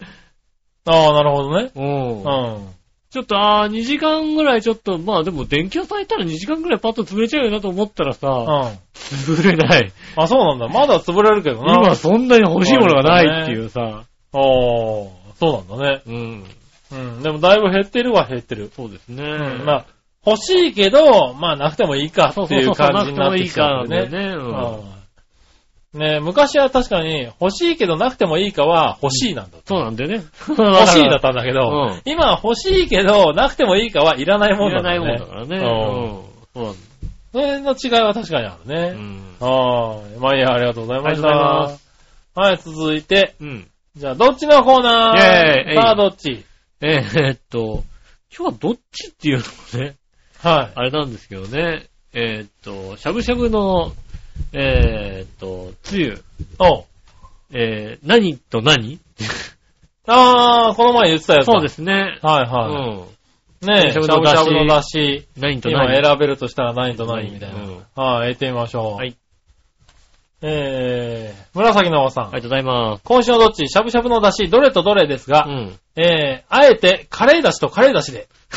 [0.86, 1.70] ああ、なるほどね。
[1.74, 2.76] うんうん。
[3.10, 8.46] ちょっと、ああ、2時間ぐらいちょっと、まあでも電気屋さん行ったら2時間ぐらいパッと潰れちゃうよなと思ったらさ、うん。
[8.94, 9.92] 潰れない。
[10.16, 10.68] あ、そうなんだ。
[10.68, 11.74] まだ潰れるけどな。
[11.74, 14.02] 今そんなに欲しいものがないっていうさ、ああ、
[14.32, 16.02] そうなんだね。
[16.06, 16.44] うん。
[16.92, 17.22] うん。
[17.22, 18.70] でもだいぶ減ってるは減ってる。
[18.76, 19.22] そうですね。
[19.22, 19.64] うん。
[19.64, 19.86] まあ、
[20.26, 24.18] 欲しいけど、まあなくてもいいかっていう感じになってきちゃうんだよね。
[24.18, 24.34] ね。
[24.34, 24.96] うんうん
[25.94, 29.56] ね昔は確かに欲しいけどなくてもいいかは欲しいなんだ。
[29.64, 30.24] そうなんだよね。
[30.46, 35.24] 欲しいだったんだけど、うん今は欲しいけどなくてもいいかはいらないもんいらないなんだよね。
[35.24, 36.22] もんだからね。
[36.54, 36.78] うんうんそうなんだ。
[37.32, 38.90] それの違いは確かにあるうね。
[38.90, 39.36] ん。
[39.40, 40.18] はい。
[40.18, 41.28] まあいいや、ありがとうございました。
[41.28, 43.68] はい、続いて、うん。
[43.96, 45.16] じゃあどっちのコーナー？
[45.16, 46.44] イェーイさあどっち？
[46.82, 47.84] えーっと、
[48.36, 49.44] 今日はどっちっていうの
[49.80, 49.96] もね、
[50.42, 50.72] はい。
[50.74, 51.86] あれなんですけどね。
[52.12, 53.92] えーっと、しゃぶしゃぶの、
[54.52, 56.22] えーっと、つゆ、
[56.58, 56.84] おう
[57.52, 58.98] えー、何と何？
[60.08, 61.52] あー、この前言ってたやつだ。
[61.52, 62.18] そうですね。
[62.22, 62.98] はいうん。
[63.00, 63.06] は
[63.62, 63.66] い。
[63.66, 65.24] ねえ、しゃぶしゃぶの出汁。
[65.36, 67.30] 何と今何選べるとしたら何と何？
[67.30, 67.60] みたいな。
[67.60, 68.94] うんはい、行ってみましょう。
[68.94, 69.16] はい。
[70.42, 72.24] えー、紫のおばさん。
[72.24, 73.02] ありがとうございます。
[73.04, 73.68] 今週のどっち？
[73.68, 75.78] しゃぶしゃぶの出汁、どれとどれですが、うん。
[75.96, 78.28] えー、あえて、カレー出汁とカレー出汁で。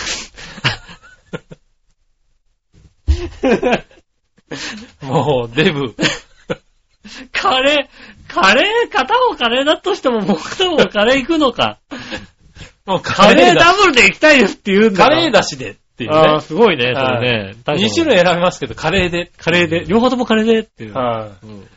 [5.02, 5.96] もう、デブ。
[7.32, 11.80] カレー、カレー、片方カレーだとしても、もう片方カレー行くのか。
[12.86, 16.42] もうカレーダブルで行きたいですって言うんだカレー出汁でっていうああ、ね。
[16.42, 17.54] すごいね、それね。
[17.54, 19.32] 確かに2種類選びますけど、カレーで。
[19.38, 20.94] カレーで、両方ともカレーでっていう。
[20.94, 21.46] はい。
[21.46, 21.68] うん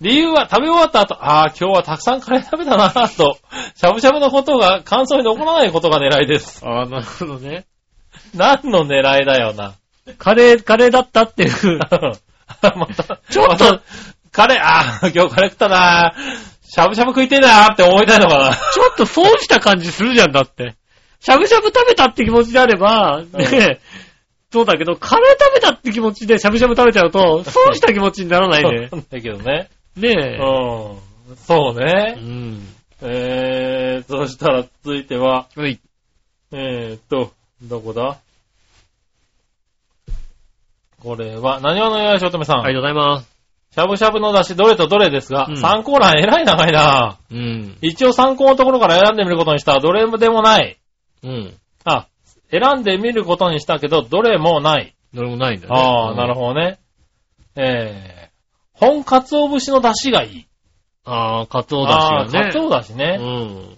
[0.00, 3.38] 理由は食べ終わった後、ああ、今日はたくさんカレー食べたなぁと、
[3.74, 6.62] しゃぶしゃぶのことが感想に残らないことが狙いです。
[6.66, 7.64] ああ、なるほどね。
[8.34, 9.74] 何の狙いだよな。
[10.18, 11.78] カレー、カレーだったっていう。
[11.80, 13.80] また、ちょっと
[14.32, 18.54] カレー、ああ、今日カレー食ったなぁしゃぶしゃぶ食いてえなーって思いたいのかな。
[18.54, 20.74] ちょっと損した感じするじゃんだって。
[21.20, 23.80] しゃぶしゃぶ食べたって気持ちであれば、ね、
[24.52, 28.88] そうだけど、カレー食べたって気持ちでしゃぶしゃぶ食べちゃうと、損した気持ちにならないね。
[28.92, 29.68] そうだけどね。
[29.96, 31.36] ねうん。
[31.36, 31.84] そうえ。
[31.84, 32.20] ねう。
[32.20, 32.68] ん。
[33.02, 35.80] えー、そしたら続いては、はい。
[36.52, 37.32] えーっと、
[37.62, 38.18] どこだ？
[41.06, 42.62] これは、何話のよやしおとめさん。
[42.62, 43.30] ありがとうございます。
[43.70, 47.78] しゃぶしゃぶの出汁どれとどれですが、うん参考欄えらい長いなうん。
[47.80, 49.78] 一応参考のところから選んでみることにした。
[49.78, 50.78] どれでもない。
[51.22, 51.54] うん。
[51.84, 52.08] あ、
[52.50, 54.96] 選んでみることにしたけど、どれもない。
[55.14, 55.72] どれもないんだね。
[55.72, 56.40] ああ、なるど。
[56.40, 56.80] ほどね。
[57.54, 60.46] えー、本鰹節の出汁がいい。
[61.04, 62.50] ああ、カツオだしがね。
[62.50, 63.16] 鰹だしうね。
[63.16, 63.20] ん。
[63.20, 63.22] う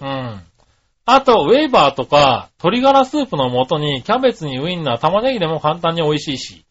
[0.02, 0.42] ん。
[1.04, 6.64] あと、ウェーバーとか、鶏ガラスープの素に、キャベツにウインナー、玉ねぎでも簡単に美味しいし。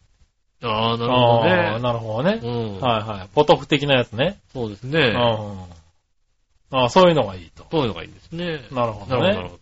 [0.62, 1.80] ああ、なるほどあーね。
[1.80, 2.40] なるほどね。
[2.42, 2.80] うん。
[2.80, 3.28] はいはい。
[3.34, 4.38] ポトフ的なやつね。
[4.52, 5.10] そうですうね。
[5.10, 5.16] ん。
[6.70, 7.66] ああ、そういうのがいいと。
[7.70, 8.66] そういうのがいいんですね。
[8.70, 9.34] なるほどなるほど、なるね。
[9.42, 9.58] ほど。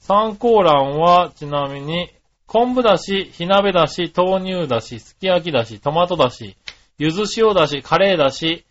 [0.00, 2.10] 参考欄は、ちなみに、
[2.46, 6.56] 昆布だし、火鍋だし、豆乳だし、すき焼きだし、トマトだし、
[6.98, 8.64] 柚子塩だし、カレーだし、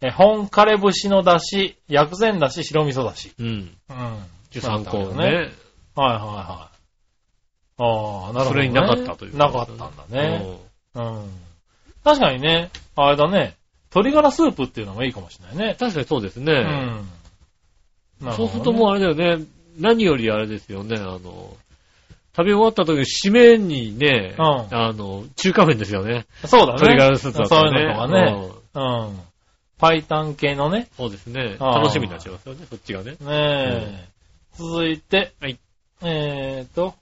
[0.00, 3.32] え本カレ節のだし、薬膳だし、白味噌だし。
[3.38, 3.46] うん。
[3.46, 4.60] うん。
[4.60, 5.04] 参考ね。
[5.04, 5.48] はいはい
[5.98, 6.78] はい。
[7.80, 8.44] ああ、なるほど、ね。
[8.46, 10.67] それになかったというなかったんだね。
[10.94, 11.30] うん。
[12.04, 13.56] 確かにね、あれだね、
[13.94, 15.76] 鶏ガラスープっていうのもいいかもしれないね。
[15.78, 16.52] 確かにそうですうね。
[16.52, 16.56] ん。
[16.56, 16.68] なる
[18.20, 19.44] ほどねそうするともうあれだよね。
[19.78, 20.96] 何よりあれですよね。
[20.96, 21.56] あの、
[22.36, 26.26] 食べ終わった時に締めにね、うんあの、中華麺ですよね。
[26.44, 26.72] そうだね。
[26.74, 27.94] 鶏ガラスープだったらね。
[28.06, 28.62] そういうのとかね。
[28.74, 29.20] うんうん。
[29.78, 30.88] パイタン系のね。
[30.96, 31.56] そうですね。
[31.58, 33.12] 楽しみになっちゃいますよね、そっちがね。
[33.12, 34.08] ねえ。
[34.56, 35.58] 続いて、はい。
[36.02, 36.94] えーと、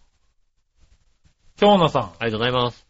[1.56, 2.02] 京奈さん。
[2.02, 2.85] ありがとうございます。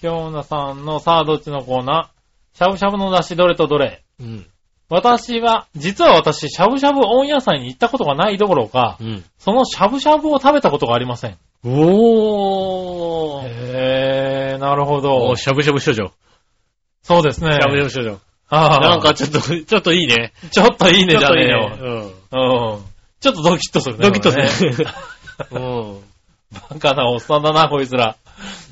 [0.00, 2.58] 京奈さんのさあどっちのコーナー。
[2.58, 4.46] しゃぶしゃぶの出汁どれとどれうん。
[4.88, 9.24] 私は、実は私、しゃぶしゃぶ温野菜に行ったことがないどころか、うん。
[9.38, 11.36] そのしゃぶしゃぶを食べたことがありません。
[11.64, 13.48] おー。
[13.48, 15.36] へー、なるほおどー。
[15.36, 16.12] しゃぶしゃぶ少女。
[17.02, 17.52] そうですね。
[17.54, 18.18] しゃぶしゃぶ少女。
[18.48, 20.32] あーなんかちょっと、ちょっといいね。
[20.52, 21.78] ちょっといいねじゃねえよっ。
[21.78, 21.98] といいね
[22.32, 22.38] う
[22.78, 22.84] ん。
[23.20, 24.02] ちょっとドキッとするうん。
[24.02, 24.06] ね。
[24.08, 24.86] ドキッとする。
[25.50, 26.00] うん。
[26.70, 28.16] バカなおっさんだな、こいつら。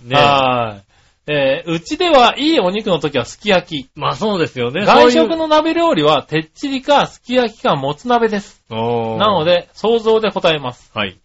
[0.05, 0.83] ねはーい。
[1.27, 3.91] えーうちではいいお肉の時はすき焼き。
[3.95, 4.85] まあそうですよね。
[4.85, 8.62] 外食の鍋料理はてっちりかすき焼きかもつ鍋です。
[8.68, 9.45] のなの。
[9.45, 10.91] で、想像で答えます。
[10.95, 11.18] はい。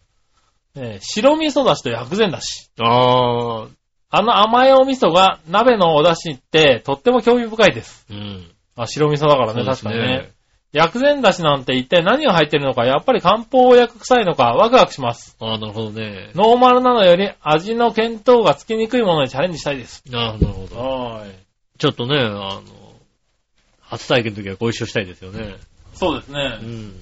[0.76, 2.70] えー白味噌だしと薬膳だし。
[2.80, 3.70] あー。
[4.12, 8.08] あの甘いお味噌が鍋のお出汁ってとっても興味深いです。
[8.10, 8.52] うん。
[8.76, 10.32] あ、白味噌だからね、そうです確かにね。。
[10.72, 15.36] 薬膳だしなんて一体何が入ってるのか、やっぱり漢方薬臭いのかワクワクします。
[15.40, 16.32] あー、なるほどね。
[16.36, 20.04] ノーマルなのより味の見当がつきにくいものにチャレンジしたいです。
[20.08, 20.80] なるほど、なるほど。
[20.80, 21.34] はーい。
[21.80, 22.62] ちょっとね、あの、
[23.82, 25.56] 初体験の時はご一緒したいですよね。
[25.94, 26.66] そうですねう。
[26.66, 26.94] ん。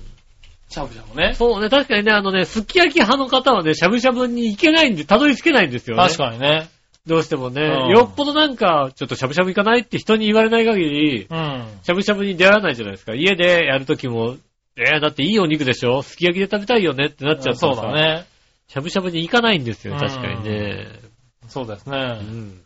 [0.69, 1.33] しゃぶしゃぶね。
[1.33, 6.03] そうね、確かにね、あのね、すき焼き派の方はね、しゃぶしゃぶに行けないんで、たどり着けないんですよね。
[6.03, 6.69] 確かにね。
[7.07, 11.67] どうしてもね、うんよっぽどなんか、ちょっとしゃぶしゃぶ行かないって人に言われない限り、うん。
[11.81, 13.15] しゃぶしゃぶに出会わないじゃないですか。
[13.15, 14.35] 家でやるときも、
[14.75, 18.25] えー、だっていいお肉でしょすき焼きで食べたいよねってなっちゃうそうだね。
[18.67, 20.87] しゃぶしゃぶに行かないんですよ、うん確かにね。
[21.47, 21.97] そうですうね。
[21.97, 22.61] ん。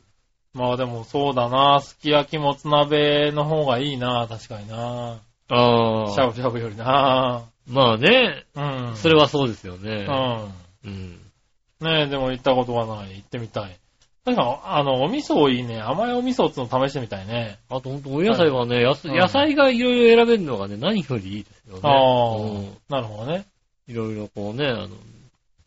[0.54, 1.80] まあでもそうだな。
[1.80, 4.28] すき焼きもつ鍋の方がいいな。
[4.28, 5.20] 確かにな。
[5.50, 6.12] ああ。
[6.12, 7.44] しゃぶしゃぶよりな。
[7.68, 8.62] まあね、う
[8.92, 8.96] ん。
[8.96, 10.08] それはそうですよね。
[10.84, 10.92] うん。
[10.92, 11.22] うん。
[11.80, 13.16] ねえ、でも行ったことがない。
[13.16, 13.78] 行ってみたい。
[14.26, 15.82] なんか、あの、お味噌いいね。
[15.82, 17.57] 甘いお味噌っての試してみたいね。
[17.69, 21.82] あとほんとお野菜はね、やすうん野菜がいろいろ選べるのがね、何よりいいですよね。
[21.84, 23.45] ああ、うんなるほどね。
[23.88, 24.89] いろいろこうね、あの、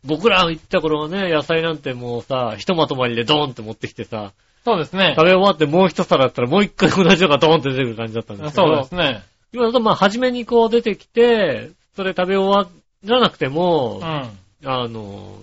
[0.05, 4.33] 僕ら行った頃はね、野菜なんてもうさ、ひとまとまりでドーンって持ってきてさ、
[4.65, 5.25] そうですね食。
[5.25, 9.23] べ終わってもう一皿だったらもう一回同じのがドーンって出てくる感じだったんですけど、そうですね。
[9.53, 12.71] 今だとまあ初めにこう出てきて、それ食べ終わ
[13.05, 14.39] らなくても、うん。
[14.67, 15.39] あの、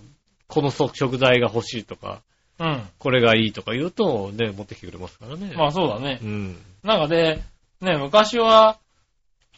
[0.47, 2.21] この食材が欲しいとか、
[2.61, 2.83] うん。
[2.99, 5.53] これがいいとか言うとね、持ってきてくれますからね。
[5.57, 6.25] まあそうだねう。
[6.25, 6.57] ん。
[6.83, 7.41] なんかで、
[7.81, 8.77] ね、昔は、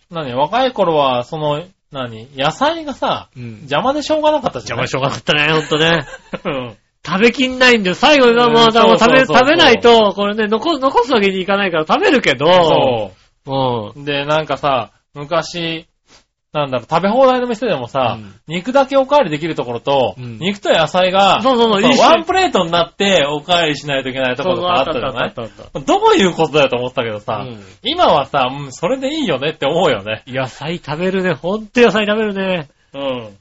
[0.10, 3.58] 何、若い頃は、その、何、野菜がさ、うん。
[3.58, 4.80] 邪魔でしょうがなかったじゃん。
[4.80, 6.06] 邪魔しょうがなかったね、ほんとね。
[6.46, 6.78] うん。
[7.06, 7.96] 食べきんないんだよ。
[7.96, 13.12] 最後にまあまあ、う食べ、食べないと、これね、残、残すわけにいかないから食べるけど、。
[13.46, 14.06] そうう。
[14.06, 15.86] で、なんかさ、昔、
[16.54, 25.28] なんだろう、食べ放題の店でもさ、うん肉だけおかわりできるところと、うん肉と野菜が、そうそうそう一緒にワンプレートになっておかわりしないといけないところとかあったじゃない？
[25.30, 30.24] あったあったあったどういうことだよと思ったけどさ、うん今はさ、うん、それでいいよねって思うよね。
[30.28, 31.34] 野菜食べるね。
[31.34, 32.70] ほんと野菜食べるね。
[32.94, 33.38] うん。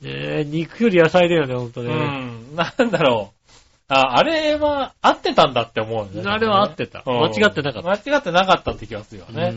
[0.00, 1.94] ねえ肉より野菜だよね、ほんとうね。
[1.94, 2.54] ん。
[2.54, 3.92] なんだろう。
[3.92, 6.22] あ、あれは合ってたんだって思うよね。
[6.30, 9.54] あれは合ってたうん間違ってなかった間違ってなかったって気がするよね。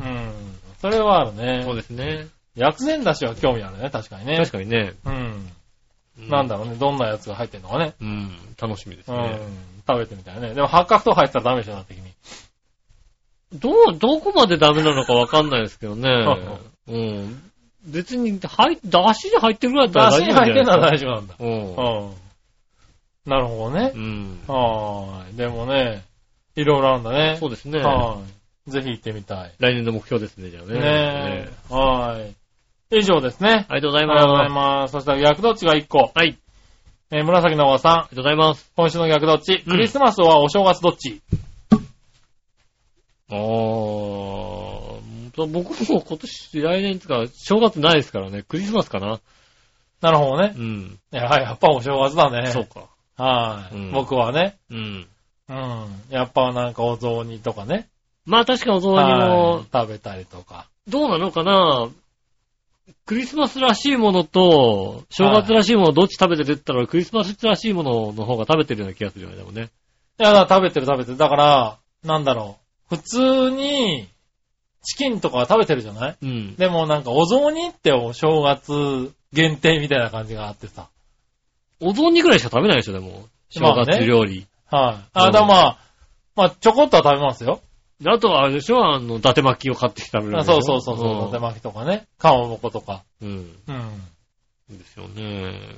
[0.00, 0.57] うん。
[0.80, 1.62] それはあるうんね。
[1.64, 2.28] そうですね。
[2.54, 4.36] 薬膳だしは興味あるね、確かにね。
[4.36, 4.94] 確かにね。
[5.04, 5.50] うん。
[6.28, 7.94] なんだろうね、どんなやつが入ってんのかね。
[8.00, 8.36] うん。
[8.60, 9.16] 楽しみですね。
[9.16, 9.68] うん。
[9.86, 10.54] 食べてみたいね。
[10.54, 12.10] でも八角とか入ってたらダメでしょ、なってきに。
[13.54, 16.10] どう、どこまでダメなのかわかんないですけどね。
[16.88, 17.50] うん。
[17.86, 21.34] 別に、入、だしで入ってるぐらいだったらだしに入ってんのは大大丈夫なんだ。
[21.38, 22.08] 丈夫うん。
[22.08, 22.14] うん。
[23.26, 23.98] なるほどねう。
[23.98, 24.40] ん。
[24.46, 25.36] はーい。
[25.36, 26.04] でもね、
[26.56, 27.36] いろいろあるんだね。
[27.38, 27.78] そうですね。
[27.78, 28.37] はい。
[28.68, 29.52] ぜひ行ってみたい。
[29.58, 30.74] 来年の目標ですね、じゃあね。
[30.74, 31.50] ねえ。
[31.70, 32.34] はーい。
[32.90, 33.66] 以上ですね。
[33.68, 34.88] ありがとうございありがとうございます。
[34.88, 34.92] ます。
[34.92, 36.10] そしたら逆どっちが1個。
[36.14, 36.38] はい。
[37.10, 37.92] えー紫のおばさん。
[37.92, 38.70] ありがとうございます。
[38.76, 41.20] 今週の逆どっち、うんクリスマスはお正月どっち？
[43.30, 44.98] あー、
[45.36, 49.20] 僕も今年、来年つか、正月ないですからね、クリスマスかな。
[50.00, 50.58] なるほどねう。
[50.62, 50.98] ん。
[51.12, 52.46] いや、やっぱお正月だね。
[52.50, 52.88] そうか。
[53.22, 54.56] はい、うん僕はね。
[54.70, 55.06] うん。
[55.48, 55.86] うん。
[56.10, 57.88] やっぱなんかお雑煮とかね。
[58.28, 60.66] まあ確かお雑煮はいも、食べたりとか。
[60.86, 61.88] どうなのかな？
[63.06, 69.70] クリスマスらしいものと、正月らしいものどっち食べてるって言ったら、クリスマスらしいものの方が食べてるような気がするよね、でもね。
[70.20, 71.16] いや、食べてる食べてる。
[71.16, 72.58] だから、なんだろ
[72.90, 72.96] う。
[72.96, 74.08] 普通に、
[74.82, 76.16] チキンとかは食べてるじゃない？
[76.22, 76.54] うん。
[76.56, 80.88] でもなんかお雑煮ってお正月限定みたいな感じがあってさ。
[81.80, 83.26] お雑煮ぐらいしか食べないでしょ、でも。
[83.50, 84.46] 正まあね月料理。
[84.70, 84.94] はい。
[84.94, 85.78] うんあ、だまあ、
[86.36, 87.60] まあちょこっとは食べますよ。
[88.00, 91.28] であとはあれでしょあの、伊達巻きを買ってきて食べるあんでしょそうそうそうそう。
[91.28, 92.06] 伊達巻きとかね。
[92.18, 93.02] かまぼことか。
[93.20, 93.28] うん。
[93.28, 94.00] うん。
[94.70, 94.78] うん。
[94.78, 95.74] ですよね。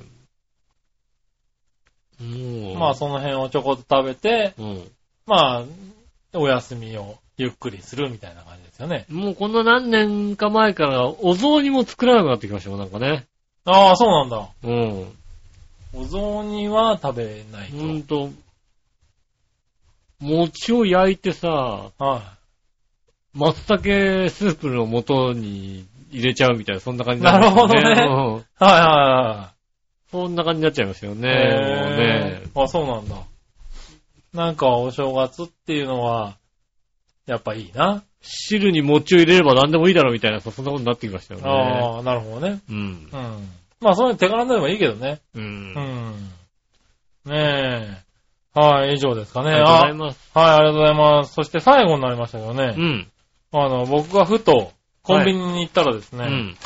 [2.20, 2.78] もう。
[2.78, 4.90] まあその辺をちょこっと食べて、うん。
[5.26, 9.06] まあ、お休みをゆっくりするみたいな感じですよね。
[9.08, 13.26] もうこんな何年か前からお雑煮も作らなくなってきましたよ、なんかね。
[13.64, 14.48] ああ、そうなんだ。
[14.62, 15.12] うん。
[15.94, 17.76] お雑煮は食べないと。
[17.78, 18.30] ほんと、
[20.20, 22.22] 餅を焼いてさ、は
[23.32, 27.94] 松茸スープの素に入れちゃうみたいな、そんな感じなるほどねうんい。
[27.94, 29.52] はいはいは
[30.10, 31.16] そんな感じになっちゃいますよい。
[31.16, 31.28] ね。
[31.28, 32.42] もうね。
[32.54, 33.16] あ、そうなんだ。
[34.34, 36.36] なんかお正月っていうのは、
[37.26, 38.02] やっぱいいな。
[38.22, 41.48] 汁に餅を入れれば何でもいいだろうみたいな、そんなことになってきましたよね。
[41.48, 42.60] ああ、なるほどね。
[42.68, 43.16] うんう。
[43.16, 43.48] ん。
[43.80, 45.20] まあそういう手軽になればいいけどね。
[45.34, 45.40] う。
[45.40, 46.32] うんん。
[47.24, 48.09] ねえ。
[48.54, 49.52] はい、以上ですかね。
[49.52, 50.30] ありがとうございます。
[50.34, 51.34] はい、ありがとうございます。
[51.34, 52.74] そして最後になりましたけどね。
[52.76, 53.08] うん。
[53.52, 54.72] あの、僕がふと、
[55.02, 56.56] コンビニに行ったらですね、うん。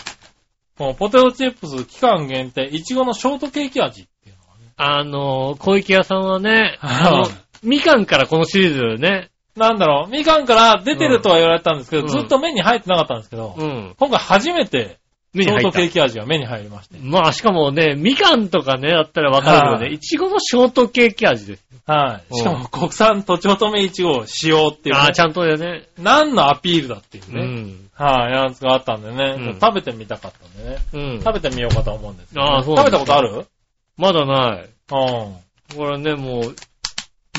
[0.77, 4.43] このポテトチップス期間限定、いちごのショートケーキ味っていうの
[4.77, 7.28] あの、小池屋さんはね、は いあの、
[7.62, 13.94] みかんからこのシリーズね、なんだろう、みかんから出てるとは言われたんですけど、うんずっと目に入ってなかったんですけど、うん。
[13.98, 14.98] 今回初めて、
[15.35, 16.97] 目に入ったケーキ味が目に入りまして。
[17.02, 21.65] まあ、しかもね、みかんとかね、だったらわかるけどね、はいいちごのショートケーキ味です。
[21.86, 22.24] はい。
[22.31, 25.89] うんしかも国産とちおとめいちごを使用っていう、ねああ、ちゃんとだよね。
[25.98, 27.43] 何のアピールだっていううね。
[27.44, 27.90] ん。
[27.93, 30.78] はい、やつがあったんでね、うん食べてみたかったんでね。
[30.93, 31.19] うん。
[31.20, 33.47] 食べてみようかと思うんですけど、ああそうなん食べたことある？
[33.97, 34.62] まだない。
[34.62, 34.66] うん。
[35.77, 36.55] これね、もう、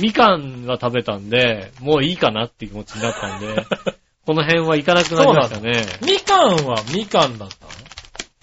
[0.02, 3.66] みかんは食べたんで、もういいかなっていう気持ちになったんで、
[4.26, 5.84] この辺は行かなくなりましたね。
[6.02, 7.68] みかんはみかんだった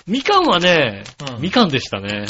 [0.07, 1.05] みかんはね、
[1.35, 2.27] うんみかんでしたね。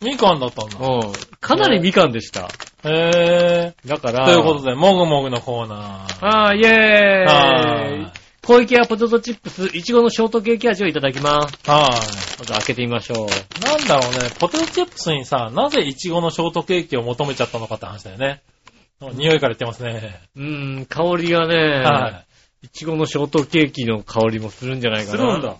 [0.00, 0.78] のみかんだったんだ。
[0.78, 1.12] うん。
[1.40, 2.48] かなりみかんでした。
[2.84, 4.32] へだから、ー。
[4.32, 6.26] ということで、もぐもぐのコーナー。
[6.26, 8.12] ああ、イェーイは
[8.44, 11.58] 小池屋ポテトチップス、いちごのショートケーキ味をいただきます。
[11.68, 11.88] は
[12.38, 13.26] まず開けてみましょう。
[13.26, 13.60] い。
[13.64, 18.42] なんだろうね、ポテトチップスにさ、なぜイチゴのショートケーキを求めちゃったのかって話だよね。
[19.14, 20.20] 匂いから言ってますね。
[20.36, 22.25] うーん、香りがね、はい
[22.72, 25.06] ちごのショートケーキの香りもするんじゃないい。
[25.06, 25.18] かな。
[25.18, 25.56] するんだ。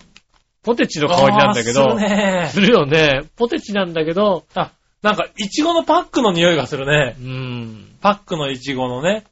[0.63, 3.23] ポテチの香りなんだけど、あーするねするよね。
[3.37, 4.71] ポテチなんだけど、あ、
[5.01, 7.23] なんか、イチゴのパックの匂いがするねう。
[7.23, 7.97] ーん。
[8.01, 9.23] パックのイチゴのね。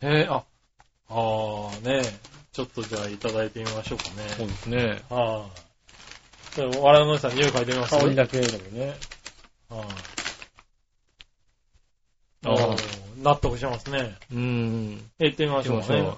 [0.00, 0.44] へえ、あ、
[1.08, 2.02] あーね
[2.52, 4.04] ちょっとじゃあいただいてみましょうか
[4.36, 4.52] そうね。
[4.52, 5.02] ですね。
[5.10, 6.54] はい。
[6.54, 7.98] じゃあ、我々のおじさん匂い嗅いでみます？
[7.98, 8.86] 香りだけでもね。
[9.68, 9.80] はい。
[12.44, 14.16] あーおー納得しますね。
[14.32, 15.10] うーん。
[15.18, 16.12] 行ってみましょうかね。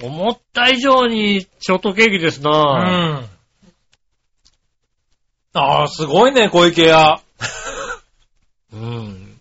[0.02, 3.28] 思った以上にショートケーキですうな、ん。
[5.54, 7.20] ああ、すごいね、小池屋。
[8.72, 9.40] うん。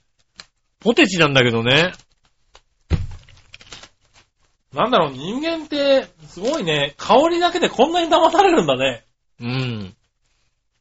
[0.79, 1.91] ポテチなんだけどね。
[4.75, 9.05] なんだろう、人間って、すごいね、香りだけでこんなに騙されるんだね。
[9.39, 9.95] うん。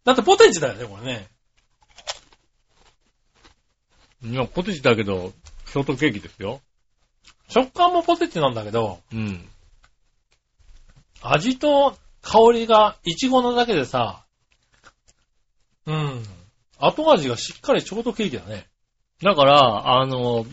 [0.05, 1.29] だってポテチだよね、これね。
[4.25, 5.33] いや、ポテチだけど、
[5.67, 6.61] ショートケーキですよ。
[7.49, 9.49] 食感もポテチなんだけど、うん。
[11.23, 14.25] 味と香りがイチゴのだけでさ、
[15.87, 16.25] うん。
[16.79, 18.67] 後味がしっかりショートケーキだね。
[19.23, 20.47] だから、あの、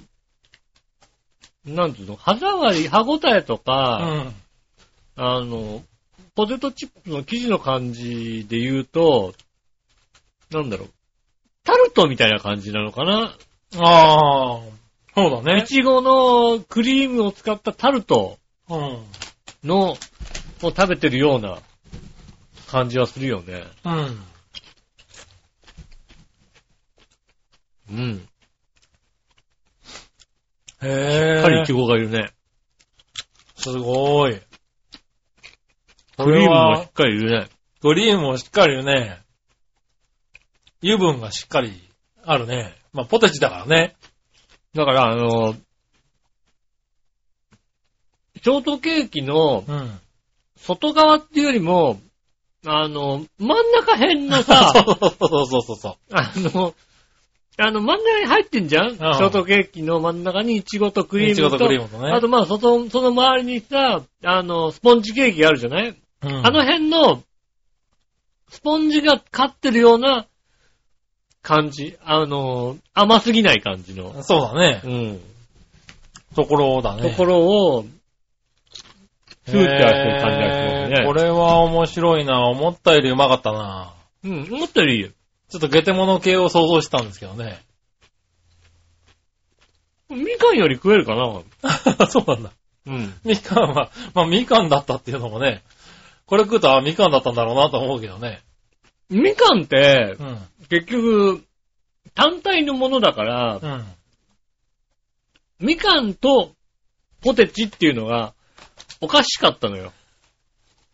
[1.66, 4.36] なんていうの、歯触り、歯応えとうか、ん。
[5.16, 5.84] あの、
[6.36, 9.34] ポテトチップの生地の感じで言うと、
[10.50, 10.90] なんだろう、
[11.64, 13.38] タルトみたいな感じなのかな？
[13.78, 14.60] ああ、
[15.16, 15.68] そうだいね。
[15.68, 18.38] ちごのクリームを使ったタルト
[18.70, 19.06] うん。
[19.64, 19.98] の、を
[20.62, 21.60] 食べてるような
[22.68, 23.64] 感じはするよね。
[23.84, 24.24] うん。
[27.92, 28.28] うん。
[30.82, 31.40] へしえ。
[31.40, 32.32] っかりイチゴがいるね。
[33.56, 34.40] すごい。
[36.18, 37.48] こクリれームもしはっかりいるね。
[37.82, 39.22] クリームもしっかりいるね。
[40.84, 41.90] 油分がしっかり
[42.24, 42.76] あるね。
[42.94, 43.96] まあ、ポテチだからね。
[44.74, 45.54] だから、あの、
[48.44, 50.00] ショートケーキのうん。
[50.58, 52.00] 外側っていうよりも、
[52.66, 55.96] あの、真ん中辺のさ、 そうそうそうそうそう。
[56.12, 56.76] あの、
[57.58, 58.96] あの、真ん中に入ってんじゃん？
[58.96, 61.42] ショートケーキの真ん中にイチゴとクリームと。
[61.42, 67.24] イチゴとクリームとねあとまあ、その、その周りにさ、あの、スポンジケーキあるじゃない、うんあの辺の、
[68.50, 70.28] スポンジがかってるような
[71.42, 71.98] 感じ。
[72.04, 74.24] あの、甘すぎない感じの。
[74.24, 74.88] そうだねう。
[74.88, 75.20] ん。
[76.36, 77.02] ところだね。
[77.02, 77.86] ところを、
[79.46, 81.06] スーッてやってる感じがしますね。
[81.06, 82.48] これは面白いな。
[82.48, 83.94] 思ったよりうまかったな。
[84.24, 85.10] うん、思ったよりいいよ。
[85.52, 87.62] ちょっとゲテモノ系を想像してたんですけどね。
[90.10, 92.52] みかんより食えるかな そうなんだ。
[92.88, 93.14] うん。
[93.26, 95.62] みかんは、まあみかんだったっていうのもね、
[96.26, 98.42] これ食うと、あ、みかんだったんだろうなと思うけどね。
[99.10, 100.38] みかんってう、ん。
[100.70, 101.44] 結局、
[102.16, 103.86] 単体のものだから、うん。
[105.60, 106.54] みかんと
[107.22, 108.34] ポテチっていうのが
[109.02, 109.92] おかしかったのよ。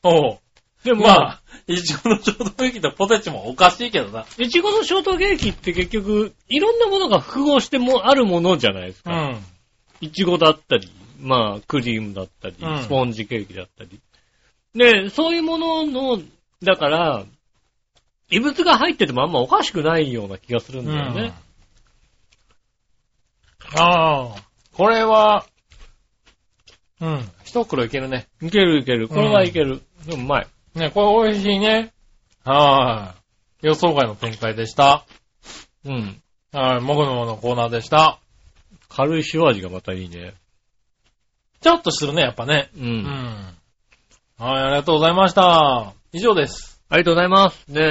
[0.02, 0.40] おう。
[0.84, 4.26] でも、まあ、いちごのショートケーキとポテチもおかしいけどな。
[4.38, 9.12] いちごのショートケーキって結局、いろんなものが複合してもあるものじゃないですか。
[9.12, 9.40] うん。
[10.00, 10.90] いちごだったり、
[11.20, 14.00] まあ、クリームだったり、うんスポンジケーキだったり。
[14.76, 16.22] で、そういうものの、
[16.64, 17.26] だから、
[18.30, 21.34] 異物が入っててもあんまおかしくないような気がするんだよね。
[23.76, 24.36] ああ、
[24.74, 25.46] これは、
[27.02, 28.28] うん、一袋いけるね。
[28.42, 29.08] いけるいける。
[29.08, 29.82] これはいける。
[30.06, 30.48] でもうまい。
[30.78, 31.94] ね、これ美味しいね。
[32.44, 33.16] は
[33.64, 33.68] い。
[33.68, 35.06] 予想外の展開でした。
[35.86, 36.22] うん。
[36.54, 38.20] はい、もぐのものコーナーでした。
[38.90, 40.34] 軽い塩味がまたいいね。
[41.62, 42.70] ちょっとするね、やっぱね。
[42.76, 42.80] う。
[42.80, 43.58] うんん。
[44.38, 45.94] はい、ありがとうございました。
[46.14, 46.82] 以上です。
[46.90, 47.68] ありがとうございます。
[47.68, 47.82] ね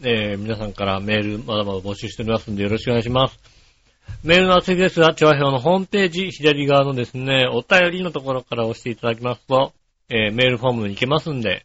[0.00, 3.38] え、えー皆さんからメールまだまだ募集しておりますんでよろしくお願いします。
[4.22, 9.72] メールの厚ですが、調和表のホームページ左側のですね、お便りのところから押していただきますと、
[10.08, 11.64] えーメールフォームに行けますんで、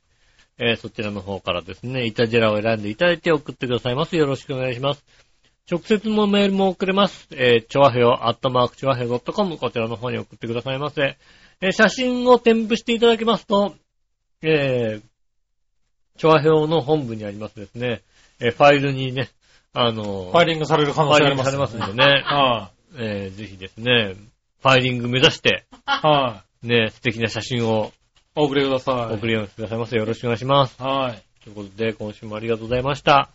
[0.59, 4.15] えーそちらの方からですね、イタジェラを選んでいただいて送ってくださいます。
[4.17, 5.03] よろしくお願いします。
[5.71, 7.27] 直接もメールも送れます。
[7.31, 11.17] えー、ちょわへよ、アットマークちょわへよ .com、こちらの方に送ってくださいませ。
[11.61, 13.75] えー写真を添付していただけますと、
[14.41, 15.01] えー、
[16.17, 18.01] チョア表の本部にありますですね、
[18.39, 19.29] えーファイルにね、
[19.73, 24.15] あの、ファイリングされる可能性あります、ファイリングされますんでね、はえーぜひですね、
[24.61, 25.85] ファイリング目指して、い。
[25.85, 26.67] はい。
[26.67, 27.93] ね、素敵な写真を
[28.39, 29.15] お送りください。
[29.15, 29.97] 送りくださいませ。
[29.97, 30.81] よろしくお願いします。
[30.81, 31.43] はい。
[31.43, 33.29] ということで、今週もありがとうございました。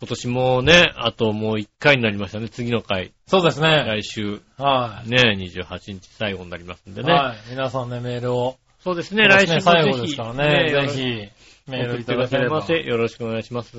[0.00, 3.12] 今年もね、あともう1回になりましたね、次の回。
[3.26, 3.68] そうですね。
[3.68, 5.10] 来週、はい。
[5.10, 7.12] ね、28日最後になりますんでね。
[7.12, 7.50] はい。
[7.50, 8.56] 皆さんね、メールを。
[8.80, 10.70] そうですね、来週も最後ですからね。
[10.70, 12.64] ぜひひ、メールいただければ。
[12.66, 13.76] よろしくお願いします。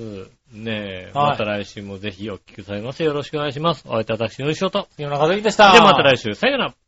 [0.52, 3.02] ねえ、はいまた来週もぜひお聞きくださいませ。
[3.02, 3.84] よろしくお願いします。
[3.88, 4.86] お会いいたい私の仕事。
[4.92, 5.72] 杉村和之でした。
[5.72, 6.83] ではまた来週、さよなら。